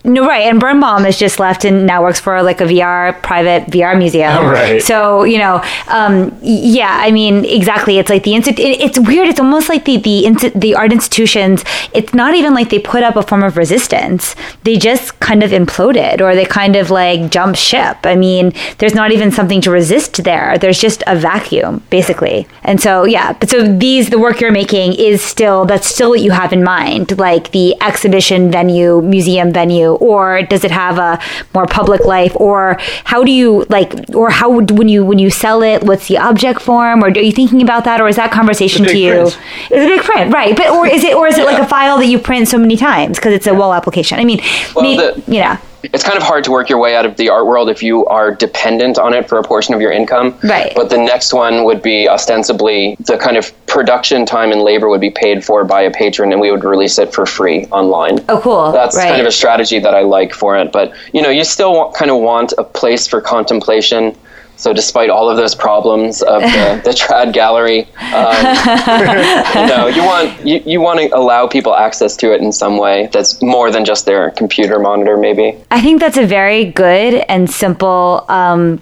No, 0.06 0.26
right. 0.26 0.48
And 0.48 0.60
Birnbaum 0.60 1.04
has 1.04 1.18
just 1.18 1.40
left 1.40 1.66
and 1.66 1.86
now 1.86 2.02
works 2.02 2.20
for 2.22 2.42
like 2.42 2.62
a 2.62 2.64
VR 2.64 3.22
private 3.22 3.66
VR 3.70 3.98
museum. 3.98 4.46
Right. 4.50 4.82
So 4.82 5.24
you 5.24 5.38
know, 5.38 5.62
um, 5.88 6.38
yeah. 6.42 6.98
I 7.02 7.12
mean, 7.12 7.46
exactly. 7.46 7.98
It's 8.00 8.10
like 8.10 8.24
the 8.24 8.32
insti- 8.32 8.58
it, 8.60 8.80
It's 8.82 8.98
weird. 8.98 9.28
It's 9.28 9.40
almost 9.40 9.68
like 9.70 9.86
the 9.86 9.98
the 9.98 10.52
the 10.56 10.76
art 10.76 10.92
institutions. 10.92 11.64
It's 11.94 12.14
not 12.14 12.34
even 12.34 12.54
like 12.54 12.70
they 12.70 12.80
put 12.80 13.04
up 13.04 13.16
a 13.16 13.24
form 13.24 13.44
of 13.44 13.58
resistance. 13.58 14.36
They 14.64 14.78
just 14.78 15.20
kind 15.20 15.44
of 15.44 15.52
imploded, 15.52 16.22
or 16.22 16.34
they 16.34 16.46
kind 16.46 16.76
of 16.76 16.90
like 16.90 17.30
jump 17.30 17.56
ship. 17.56 17.98
I 18.04 18.16
mean, 18.16 18.54
there's 18.78 18.96
not 18.96 19.12
even 19.12 19.32
something 19.32 19.62
to 19.62 19.72
resist 19.72 20.24
there. 20.24 20.58
There's 20.58 20.80
just 20.80 21.04
a 21.08 21.16
vacuum, 21.16 21.84
basically. 21.90 22.48
And 22.64 22.82
so 22.82 23.04
yeah. 23.06 23.34
But 23.34 23.50
so 23.50 23.62
these 23.78 24.10
the 24.10 24.20
work 24.20 24.40
you're 24.40 24.52
making 24.52 24.94
is 24.94 25.22
still 25.22 25.66
that's 25.66 25.88
still 25.88 26.10
what 26.10 26.22
you 26.22 26.32
have 26.32 26.54
in 26.54 26.64
mind, 26.64 27.18
like 27.20 27.52
the 27.52 27.76
exhibition 27.82 28.50
venue, 28.52 29.02
museum 29.02 29.52
venue, 29.52 29.89
or 29.96 30.42
does 30.44 30.64
it 30.64 30.72
have 30.72 30.98
a 30.98 31.20
more 31.54 31.66
public 31.66 32.06
life, 32.06 32.34
or 32.36 32.78
how 33.06 33.24
do 33.24 33.32
you 33.32 33.66
like, 33.70 33.94
or 34.14 34.30
how 34.30 34.50
would- 34.50 34.72
when 34.80 34.88
you 34.88 35.04
when 35.04 35.20
you 35.20 35.30
sell 35.30 35.62
it, 35.64 35.84
what's 35.84 36.08
the 36.08 36.18
object 36.18 36.62
form, 36.62 37.04
or 37.04 37.08
are 37.08 37.20
you 37.20 37.32
thinking 37.32 37.62
about 37.62 37.84
that, 37.86 38.00
or 38.02 38.08
is 38.08 38.16
that 38.18 38.32
conversation 38.32 38.86
to 38.86 38.98
you? 38.98 39.12
print. 39.14 39.40
It's 39.72 39.84
a 39.86 39.88
big 39.88 40.02
print, 40.02 40.34
right? 40.34 40.56
But 40.56 40.70
or 40.70 40.88
is 40.88 41.04
it 41.04 41.16
or 41.16 41.28
is 41.28 41.38
it 41.38 41.46
like 41.46 41.60
a 41.60 41.68
file 41.68 41.98
that 41.98 42.06
you 42.08 42.20
print 42.20 42.48
so 42.48 42.58
many 42.58 42.78
times 42.78 43.18
because 43.18 43.34
it's 43.34 43.48
a 43.48 43.54
wall 43.54 43.74
application? 43.74 44.20
I 44.20 44.24
mean, 44.26 44.40
Well, 44.76 44.84
me- 44.84 44.98
the- 44.98 45.22
yeah. 45.28 45.58
It's 45.84 46.04
kind 46.04 46.18
of 46.18 46.24
hard 46.24 46.44
to 46.44 46.52
work 46.52 46.70
your 46.70 46.80
way 46.80 46.96
out 46.96 47.06
of 47.06 47.18
the 47.18 47.30
art 47.30 47.46
world 47.46 47.70
if 47.70 47.82
you 47.82 48.06
are 48.08 48.34
dependent 48.34 48.98
on 48.98 49.14
it 49.14 49.28
for 49.28 49.38
a 49.38 49.44
portion 49.44 49.74
of 49.74 49.82
your 49.82 49.92
income. 49.92 50.38
Right. 50.44 50.74
But 50.76 50.90
the 50.90 50.98
next 50.98 51.34
one 51.34 51.64
would 51.64 51.82
be 51.82 52.08
ostensibly 52.08 52.96
the 53.00 53.18
kind 53.18 53.38
of 53.38 53.54
production 53.68 54.26
time 54.26 54.52
and 54.52 54.62
labor 54.62 54.90
would 54.90 55.02
be 55.02 55.12
paid 55.12 55.44
for 55.44 55.64
by 55.64 55.82
a 55.82 55.92
patron, 55.92 56.32
and 56.32 56.42
we 56.42 56.52
would 56.52 56.64
release 56.64 56.98
it 57.00 57.14
for 57.14 57.26
free 57.26 57.66
online. 57.66 58.20
Oh, 58.30 58.40
cool. 58.42 58.72
That's 58.72 58.96
right. 58.96 59.10
kind 59.10 59.22
of 59.22 59.28
a 59.28 59.32
strategy 59.32 59.80
that 59.80 59.94
I 59.94 60.02
like 60.02 60.34
for 60.34 60.58
it. 60.58 60.72
But 60.72 60.94
you 61.14 61.22
know, 61.22 61.30
you 61.30 61.44
still 61.44 61.74
want, 61.74 61.96
kind 61.96 62.12
of 62.12 62.20
want 62.22 62.54
a 62.58 62.64
place 62.64 63.08
for 63.08 63.22
contemplation. 63.22 64.16
So, 64.60 64.74
despite 64.74 65.10
all 65.10 65.30
of 65.30 65.38
those 65.38 65.56
problems 65.56 66.22
of 66.22 66.42
the, 66.42 66.82
the 66.84 66.92
trad 66.92 67.32
gallery, 67.32 67.88
um, 68.14 68.36
you 69.56 69.68
know, 69.68 69.88
you 69.88 70.04
want 70.04 70.46
you, 70.46 70.62
you 70.66 70.82
want 70.82 71.00
to 71.00 71.08
allow 71.16 71.48
people 71.48 71.74
access 71.74 72.18
to 72.18 72.34
it 72.34 72.42
in 72.42 72.52
some 72.52 72.78
way 72.78 73.10
that's 73.14 73.42
more 73.42 73.72
than 73.72 73.86
just 73.86 74.06
their 74.06 74.32
computer 74.32 74.78
monitor, 74.78 75.16
maybe. 75.16 75.58
I 75.72 75.82
think 75.82 76.02
that's 76.02 76.18
a 76.18 76.26
very 76.26 76.66
good 76.66 77.24
and 77.30 77.50
simple 77.50 78.26
um, 78.28 78.82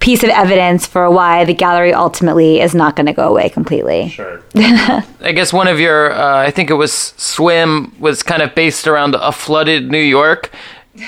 piece 0.00 0.22
of 0.22 0.30
evidence 0.30 0.86
for 0.86 1.10
why 1.10 1.44
the 1.44 1.54
gallery 1.54 1.92
ultimately 1.92 2.62
is 2.62 2.74
not 2.74 2.96
going 2.96 3.06
to 3.06 3.12
go 3.12 3.28
away 3.28 3.50
completely. 3.50 4.08
Sure. 4.08 4.42
I 4.56 5.32
guess 5.34 5.52
one 5.52 5.68
of 5.68 5.78
your, 5.78 6.12
uh, 6.12 6.38
I 6.38 6.50
think 6.50 6.70
it 6.70 6.74
was 6.74 6.92
Swim, 7.18 7.94
was 8.00 8.22
kind 8.22 8.40
of 8.40 8.54
based 8.54 8.86
around 8.86 9.14
a 9.14 9.32
flooded 9.32 9.90
New 9.90 9.98
York. 9.98 10.50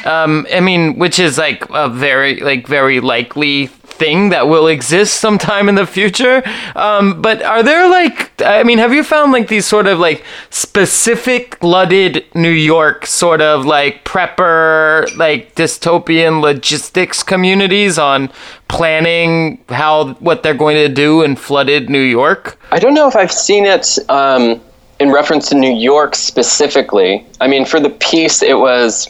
Um, 0.05 0.47
I 0.53 0.61
mean, 0.61 0.99
which 0.99 1.19
is 1.19 1.39
like 1.39 1.65
a 1.71 1.89
very, 1.89 2.41
like, 2.41 2.67
very 2.67 3.01
likely 3.01 3.71
thing 3.99 4.31
that 4.31 4.49
will 4.49 4.67
exist 4.67 5.21
sometime 5.21 5.69
in 5.69 5.75
the 5.75 5.87
future. 5.87 6.43
Um, 6.75 7.23
but 7.23 7.43
are 7.43 7.63
there 7.63 7.89
like, 7.91 8.33
I 8.43 8.63
mean, 8.63 8.79
have 8.79 8.93
you 8.93 9.03
found 9.03 9.33
like 9.33 9.49
these 9.49 9.67
sort 9.67 9.87
of 9.87 9.99
like 9.99 10.25
specific 10.51 11.57
flooded 11.57 12.25
New 12.35 12.51
York 12.51 13.07
sort 13.07 13.41
of 13.41 13.65
like 13.65 14.05
prepper, 14.05 15.15
like 15.17 15.55
dystopian 15.55 16.41
logistics 16.41 17.23
communities 17.23 17.99
on 17.99 18.31
planning 18.69 19.59
how, 19.69 20.15
what 20.15 20.43
they're 20.43 20.55
going 20.55 20.77
to 20.77 20.89
do 20.89 21.23
in 21.23 21.37
flooded 21.37 21.89
New 21.89 22.01
York? 22.01 22.59
I 22.71 22.79
don't 22.79 22.95
know 22.95 23.09
if 23.09 23.17
I've 23.17 23.33
seen 23.33 23.65
it 23.65 23.99
um, 24.11 24.61
in 24.99 25.11
reference 25.11 25.49
to 25.49 25.55
New 25.55 25.75
York 25.75 26.15
specifically. 26.15 27.25
I 27.41 27.49
mean, 27.49 27.65
for 27.65 27.81
the 27.81 27.91
piece, 27.91 28.43
it 28.43 28.59
was, 28.59 29.09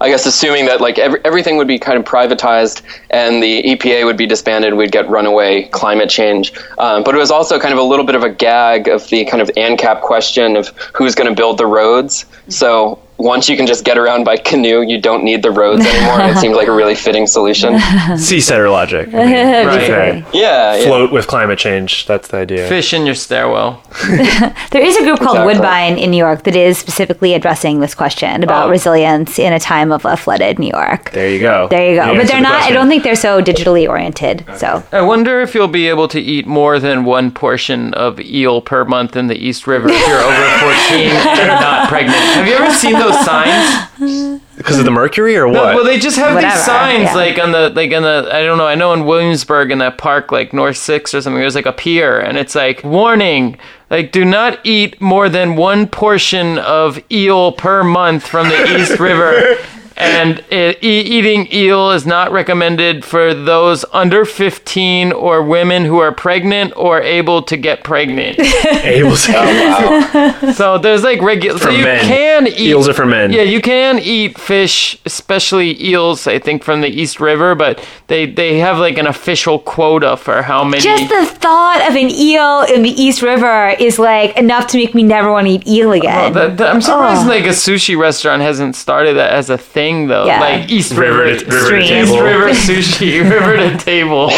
I 0.00 0.08
guess, 0.08 0.26
assuming 0.26 0.66
that 0.66 0.80
like 0.80 0.98
every, 0.98 1.20
everything 1.24 1.56
would 1.56 1.68
be 1.68 1.78
kind 1.78 1.98
of 1.98 2.04
privatized 2.04 2.82
and 3.10 3.42
the 3.42 3.62
EPA 3.62 4.04
would 4.04 4.16
be 4.16 4.26
disbanded, 4.26 4.74
we'd 4.74 4.92
get 4.92 5.08
runaway 5.08 5.64
climate 5.68 6.10
change. 6.10 6.52
Um, 6.78 7.04
but 7.04 7.14
it 7.14 7.18
was 7.18 7.30
also 7.30 7.58
kind 7.58 7.72
of 7.72 7.78
a 7.78 7.82
little 7.82 8.04
bit 8.04 8.14
of 8.14 8.22
a 8.22 8.30
gag 8.30 8.88
of 8.88 9.08
the 9.08 9.24
kind 9.24 9.42
of 9.42 9.48
ANCAP 9.56 10.00
question 10.00 10.56
of 10.56 10.68
who's 10.94 11.14
going 11.14 11.28
to 11.28 11.34
build 11.34 11.58
the 11.58 11.66
roads. 11.66 12.26
So 12.48 13.00
once 13.18 13.48
you 13.48 13.56
can 13.56 13.66
just 13.66 13.84
get 13.84 13.96
around 13.98 14.24
by 14.24 14.36
canoe, 14.36 14.82
you 14.82 15.00
don't 15.00 15.24
need 15.24 15.42
the 15.42 15.50
roads 15.50 15.84
anymore. 15.86 16.20
and 16.20 16.36
it 16.36 16.40
seemed 16.40 16.54
like 16.54 16.68
a 16.68 16.72
really 16.72 16.94
fitting 16.94 17.26
solution. 17.26 17.78
Sea 18.18 18.40
logic. 18.68 19.08
I 19.08 19.24
mean, 19.24 19.26
Right. 19.66 19.82
okay. 19.90 20.24
Yeah, 20.32 20.76
yeah. 20.76 20.84
Float 20.86 21.12
with 21.12 21.26
climate 21.26 21.58
change. 21.58 22.06
That's 22.06 22.28
the 22.28 22.38
idea. 22.38 22.68
Fish 22.68 22.92
in 22.92 23.06
your 23.06 23.14
stairwell. 23.14 23.82
There 24.72 24.84
is 24.84 24.96
a 24.96 25.02
group 25.04 25.18
called 25.20 25.36
Exactly. 25.38 25.54
Woodbine 25.54 25.96
in 25.98 26.10
New 26.10 26.18
York 26.18 26.42
that 26.44 26.54
is 26.56 26.76
specifically 26.76 27.32
addressing 27.34 27.80
this 27.80 27.94
question 27.94 28.42
about 28.42 28.66
Oh. 28.66 28.70
resilience 28.70 29.38
in 29.38 29.52
a 29.52 29.60
time 29.60 29.90
of 29.92 30.04
a 30.04 30.16
flooded 30.16 30.58
New 30.58 30.70
York. 30.70 31.12
There 31.12 31.30
you 31.30 31.40
go. 31.40 31.68
There 31.68 31.88
you 31.90 31.96
go. 32.00 32.12
You 32.12 32.18
but 32.18 32.26
they're 32.28 32.36
the 32.38 32.42
not, 32.42 32.62
I 32.62 32.72
don't 32.72 32.88
think 32.88 33.02
they're 33.02 33.14
so 33.16 33.40
digitally 33.42 33.88
oriented. 33.88 34.44
So. 34.56 34.82
I 34.92 35.00
wonder 35.00 35.40
if 35.40 35.54
you'll 35.54 35.68
be 35.68 35.88
able 35.88 36.08
to 36.08 36.20
eat 36.20 36.46
more 36.46 36.78
than 36.78 37.04
one 37.04 37.30
portion 37.30 37.94
of 37.94 38.20
eel 38.20 38.60
per 38.60 38.84
month 38.84 39.16
in 39.16 39.28
the 39.28 39.36
East 39.36 39.66
River 39.66 39.88
if 39.88 40.06
you're 40.06 40.20
over 40.20 40.48
14 40.58 41.08
and 41.08 41.48
not 41.60 41.88
pregnant. 41.88 42.16
Have 42.18 42.46
you 42.46 42.54
ever 42.54 42.70
seen 42.72 42.94
those 43.10 43.24
signs? 43.24 44.40
because 44.56 44.78
of 44.78 44.84
the 44.84 44.90
mercury 44.90 45.36
or 45.36 45.46
what? 45.46 45.74
Well, 45.74 45.84
they 45.84 45.98
just 45.98 46.16
have 46.16 46.34
Whatever, 46.34 46.54
these 46.54 46.64
signs 46.64 47.04
yeah. 47.04 47.14
like 47.14 47.38
on 47.38 47.52
the 47.52 47.70
like 47.70 47.92
on 47.92 48.02
the 48.02 48.28
I 48.32 48.44
don't 48.44 48.58
know. 48.58 48.66
I 48.66 48.74
know 48.74 48.92
in 48.92 49.04
Williamsburg 49.04 49.70
in 49.70 49.78
that 49.78 49.98
park 49.98 50.32
like 50.32 50.52
North 50.52 50.76
Six 50.76 51.14
or 51.14 51.20
something. 51.20 51.40
There's 51.40 51.54
like 51.54 51.66
a 51.66 51.72
pier 51.72 52.18
and 52.18 52.38
it's 52.38 52.54
like 52.54 52.82
warning. 52.82 53.58
Like, 53.88 54.10
do 54.10 54.24
not 54.24 54.58
eat 54.64 55.00
more 55.00 55.28
than 55.28 55.54
one 55.54 55.86
portion 55.86 56.58
of 56.58 56.98
eel 57.10 57.52
per 57.52 57.84
month 57.84 58.26
from 58.26 58.48
the 58.48 58.80
East 58.80 58.98
River. 58.98 59.56
and 59.96 60.44
it, 60.50 60.82
e- 60.82 61.00
eating 61.00 61.48
eel 61.52 61.90
is 61.92 62.06
not 62.06 62.30
recommended 62.30 63.04
for 63.04 63.32
those 63.34 63.84
under 63.92 64.24
15 64.24 65.12
or 65.12 65.42
women 65.42 65.84
who 65.84 65.98
are 65.98 66.12
pregnant 66.12 66.72
or 66.76 67.00
able 67.00 67.42
to 67.42 67.56
get 67.56 67.82
pregnant. 67.84 68.38
Able 68.86 69.16
to- 69.16 69.32
oh, 69.36 70.52
so 70.54 70.78
there's 70.78 71.02
like 71.02 71.20
regular. 71.22 71.58
So 71.58 71.70
you 71.70 71.84
men. 71.84 72.04
can 72.04 72.46
eat 72.46 72.58
Eels 72.60 72.88
are 72.88 72.94
for 72.94 73.06
men. 73.06 73.32
Yeah, 73.32 73.42
you 73.42 73.60
can 73.60 73.98
eat 73.98 74.38
fish, 74.38 74.98
especially 75.06 75.82
eels. 75.82 76.26
I 76.26 76.38
think 76.38 76.62
from 76.62 76.80
the 76.82 76.88
East 76.88 77.18
River, 77.20 77.54
but 77.54 77.82
they 78.08 78.26
they 78.26 78.58
have 78.58 78.78
like 78.78 78.98
an 78.98 79.06
official 79.06 79.58
quota 79.58 80.16
for 80.16 80.42
how 80.42 80.62
many. 80.64 80.82
Just 80.82 81.08
the 81.08 81.24
thought 81.26 81.84
of 81.88 81.96
an 81.96 82.10
eel 82.10 82.62
in 82.74 82.82
the 82.82 82.90
East 82.90 83.22
River 83.22 83.70
is 83.78 83.98
like 83.98 84.36
enough 84.36 84.66
to 84.68 84.76
make 84.78 84.94
me 84.94 85.02
never 85.02 85.30
want 85.32 85.46
to 85.46 85.52
eat 85.54 85.66
eel 85.66 85.92
again. 85.92 86.32
That- 86.34 86.56
that- 86.58 86.74
I'm 86.74 86.80
surprised 86.82 87.26
Oh. 87.26 87.30
like 87.30 87.44
a 87.44 87.48
sushi 87.54 87.96
restaurant 87.98 88.42
hasn't 88.42 88.76
started 88.76 89.14
that 89.16 89.32
as 89.32 89.50
a 89.50 89.58
thing 89.58 89.85
though. 90.08 90.26
Yeah. 90.26 90.40
Like 90.40 90.70
East 90.70 90.92
River 90.92 91.24
River, 91.24 91.38
to- 91.38 91.46
river 91.46 91.70
to 91.70 91.86
table. 91.86 92.12
East 92.14 92.22
River 92.22 92.48
sushi, 92.50 93.30
river 93.30 93.56
to 93.56 93.76
table. 93.84 94.28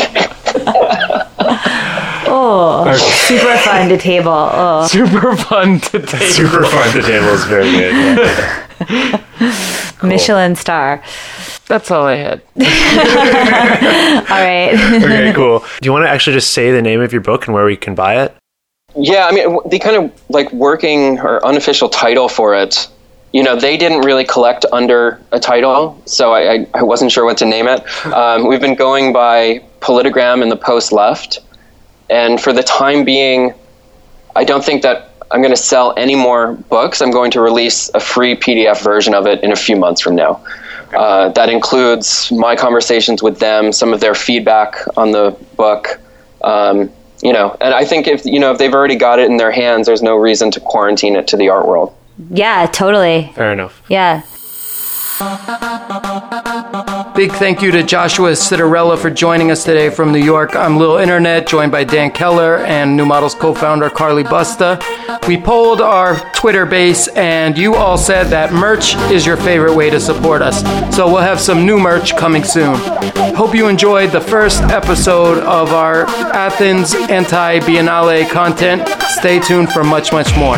oh, 2.30 2.96
super 3.26 3.57
fun 3.59 3.88
to 3.88 3.99
table. 3.99 4.32
Oh. 4.32 4.86
Super 4.86 5.36
fun 5.36 5.80
to 5.80 5.99
table. 6.01 6.24
Super 6.26 6.64
fun. 6.64 6.92
to 6.92 7.03
table 7.03 7.28
is 7.28 7.44
very 7.44 7.70
good. 7.70 8.18
yeah. 8.88 9.94
Michelin 10.03 10.55
star. 10.57 11.03
That's 11.66 11.90
all 11.90 12.07
I 12.07 12.14
had. 12.16 12.42
All 12.57 12.64
right. 14.40 14.70
Okay, 15.03 15.32
cool. 15.34 15.61
Do 15.80 15.86
you 15.86 15.92
want 15.92 16.05
to 16.07 16.09
actually 16.09 16.34
just 16.34 16.53
say 16.53 16.70
the 16.70 16.80
name 16.82 17.01
of 17.01 17.12
your 17.12 17.20
book 17.20 17.46
and 17.46 17.55
where 17.55 17.64
we 17.64 17.76
can 17.76 17.94
buy 17.94 18.22
it? 18.22 18.34
Yeah, 18.96 19.26
I 19.26 19.32
mean, 19.32 19.59
the 19.68 19.78
kind 19.78 19.96
of 19.96 20.11
like 20.30 20.51
working 20.53 21.18
or 21.20 21.44
unofficial 21.44 21.88
title 21.90 22.28
for 22.28 22.55
it, 22.55 22.88
you 23.33 23.43
know, 23.43 23.57
they 23.57 23.76
didn't 23.76 24.01
really 24.01 24.24
collect 24.24 24.64
under 24.72 25.20
a 25.33 25.41
title, 25.41 26.01
so 26.07 26.33
I, 26.33 26.66
I, 26.74 26.83
wasn't 26.83 27.12
sure 27.12 27.24
what 27.24 27.37
to 27.39 27.47
name 27.47 27.68
it. 27.68 27.83
Um, 28.07 28.49
we've 28.49 28.61
been 28.61 28.74
going 28.74 29.12
by 29.12 29.62
Politigram 29.81 30.43
and 30.43 30.51
the 30.51 30.57
Post 30.57 30.93
Left, 30.93 31.41
and 32.09 32.41
for 32.41 32.53
the 32.53 32.62
time 32.62 33.05
being, 33.05 33.53
I 34.35 34.45
don't 34.45 34.64
think 34.64 34.83
that 34.83 35.11
I'm 35.31 35.41
going 35.41 35.55
to 35.55 35.61
sell 35.61 35.93
any 35.97 36.16
more 36.16 36.55
books. 36.55 37.03
I'm 37.03 37.11
going 37.11 37.31
to 37.33 37.41
release 37.41 37.91
a 37.95 38.01
free 38.01 38.35
PDF 38.35 38.83
version 38.83 39.14
of 39.14 39.26
it 39.26 39.43
in 39.45 39.53
a 39.53 39.57
few 39.57 39.76
months 39.76 40.01
from 40.01 40.14
now. 40.16 40.43
Uh, 40.97 41.29
that 41.31 41.51
includes 41.51 42.33
my 42.33 42.57
conversations 42.57 43.22
with 43.22 43.39
them, 43.41 43.72
some 43.72 43.93
of 43.93 44.01
their 44.01 44.14
feedback 44.14 44.76
on 44.97 45.12
the 45.12 45.37
book. 45.57 46.01
Um, 46.43 46.91
you 47.22 47.33
know, 47.33 47.57
and 47.61 47.74
I 47.74 47.85
think 47.85 48.07
if 48.07 48.24
you 48.24 48.39
know 48.39 48.53
if 48.53 48.59
they've 48.59 48.72
already 48.72 48.97
got 48.97 49.18
it 49.18 49.29
in 49.29 49.37
their 49.37 49.51
hands, 49.51 49.87
there's 49.87 50.03
no 50.03 50.16
reason 50.16 50.51
to 50.53 50.61
quarantine 50.61 51.16
it 51.16 51.29
to 51.29 51.37
the 51.37 51.51
art 51.51 51.66
world. 51.66 51.95
Yeah, 52.31 52.66
totally. 52.66 53.33
Fair 53.35 53.53
enough. 53.53 53.83
Yeah. 53.89 54.23
Big 57.14 57.33
thank 57.33 57.61
you 57.61 57.73
to 57.73 57.83
Joshua 57.83 58.31
Citarella 58.31 58.97
for 58.97 59.11
joining 59.11 59.51
us 59.51 59.64
today 59.64 59.91
from 59.91 60.12
New 60.12 60.23
York. 60.23 60.55
I'm 60.55 60.77
Lil 60.77 60.99
Internet, 60.99 61.49
joined 61.49 61.73
by 61.73 61.83
Dan 61.83 62.12
Keller 62.12 62.59
and 62.59 62.97
New 62.97 63.05
Models 63.05 63.35
co-founder 63.35 63.91
Carly 63.91 64.23
Busta. 64.23 64.81
We 65.27 65.37
polled 65.37 65.81
our 65.81 66.16
Twitter 66.35 66.64
base, 66.64 67.09
and 67.09 67.59
you 67.59 67.75
all 67.75 67.99
said 67.99 68.29
that 68.29 68.53
merch 68.53 68.95
is 69.11 69.27
your 69.27 69.37
favorite 69.37 69.75
way 69.75 69.91
to 69.91 69.99
support 69.99 70.41
us. 70.41 70.61
So 70.95 71.09
we'll 71.09 71.19
have 71.23 71.41
some 71.41 71.66
new 71.66 71.81
merch 71.81 72.16
coming 72.16 72.45
soon. 72.45 72.77
Hope 73.35 73.57
you 73.57 73.66
enjoyed 73.66 74.12
the 74.12 74.21
first 74.21 74.62
episode 74.62 75.39
of 75.39 75.71
our 75.71 76.05
Athens 76.33 76.95
Anti 76.95 77.59
Biennale 77.59 78.31
content. 78.31 78.89
Stay 79.19 79.41
tuned 79.41 79.73
for 79.73 79.83
much, 79.83 80.12
much 80.12 80.37
more. 80.37 80.57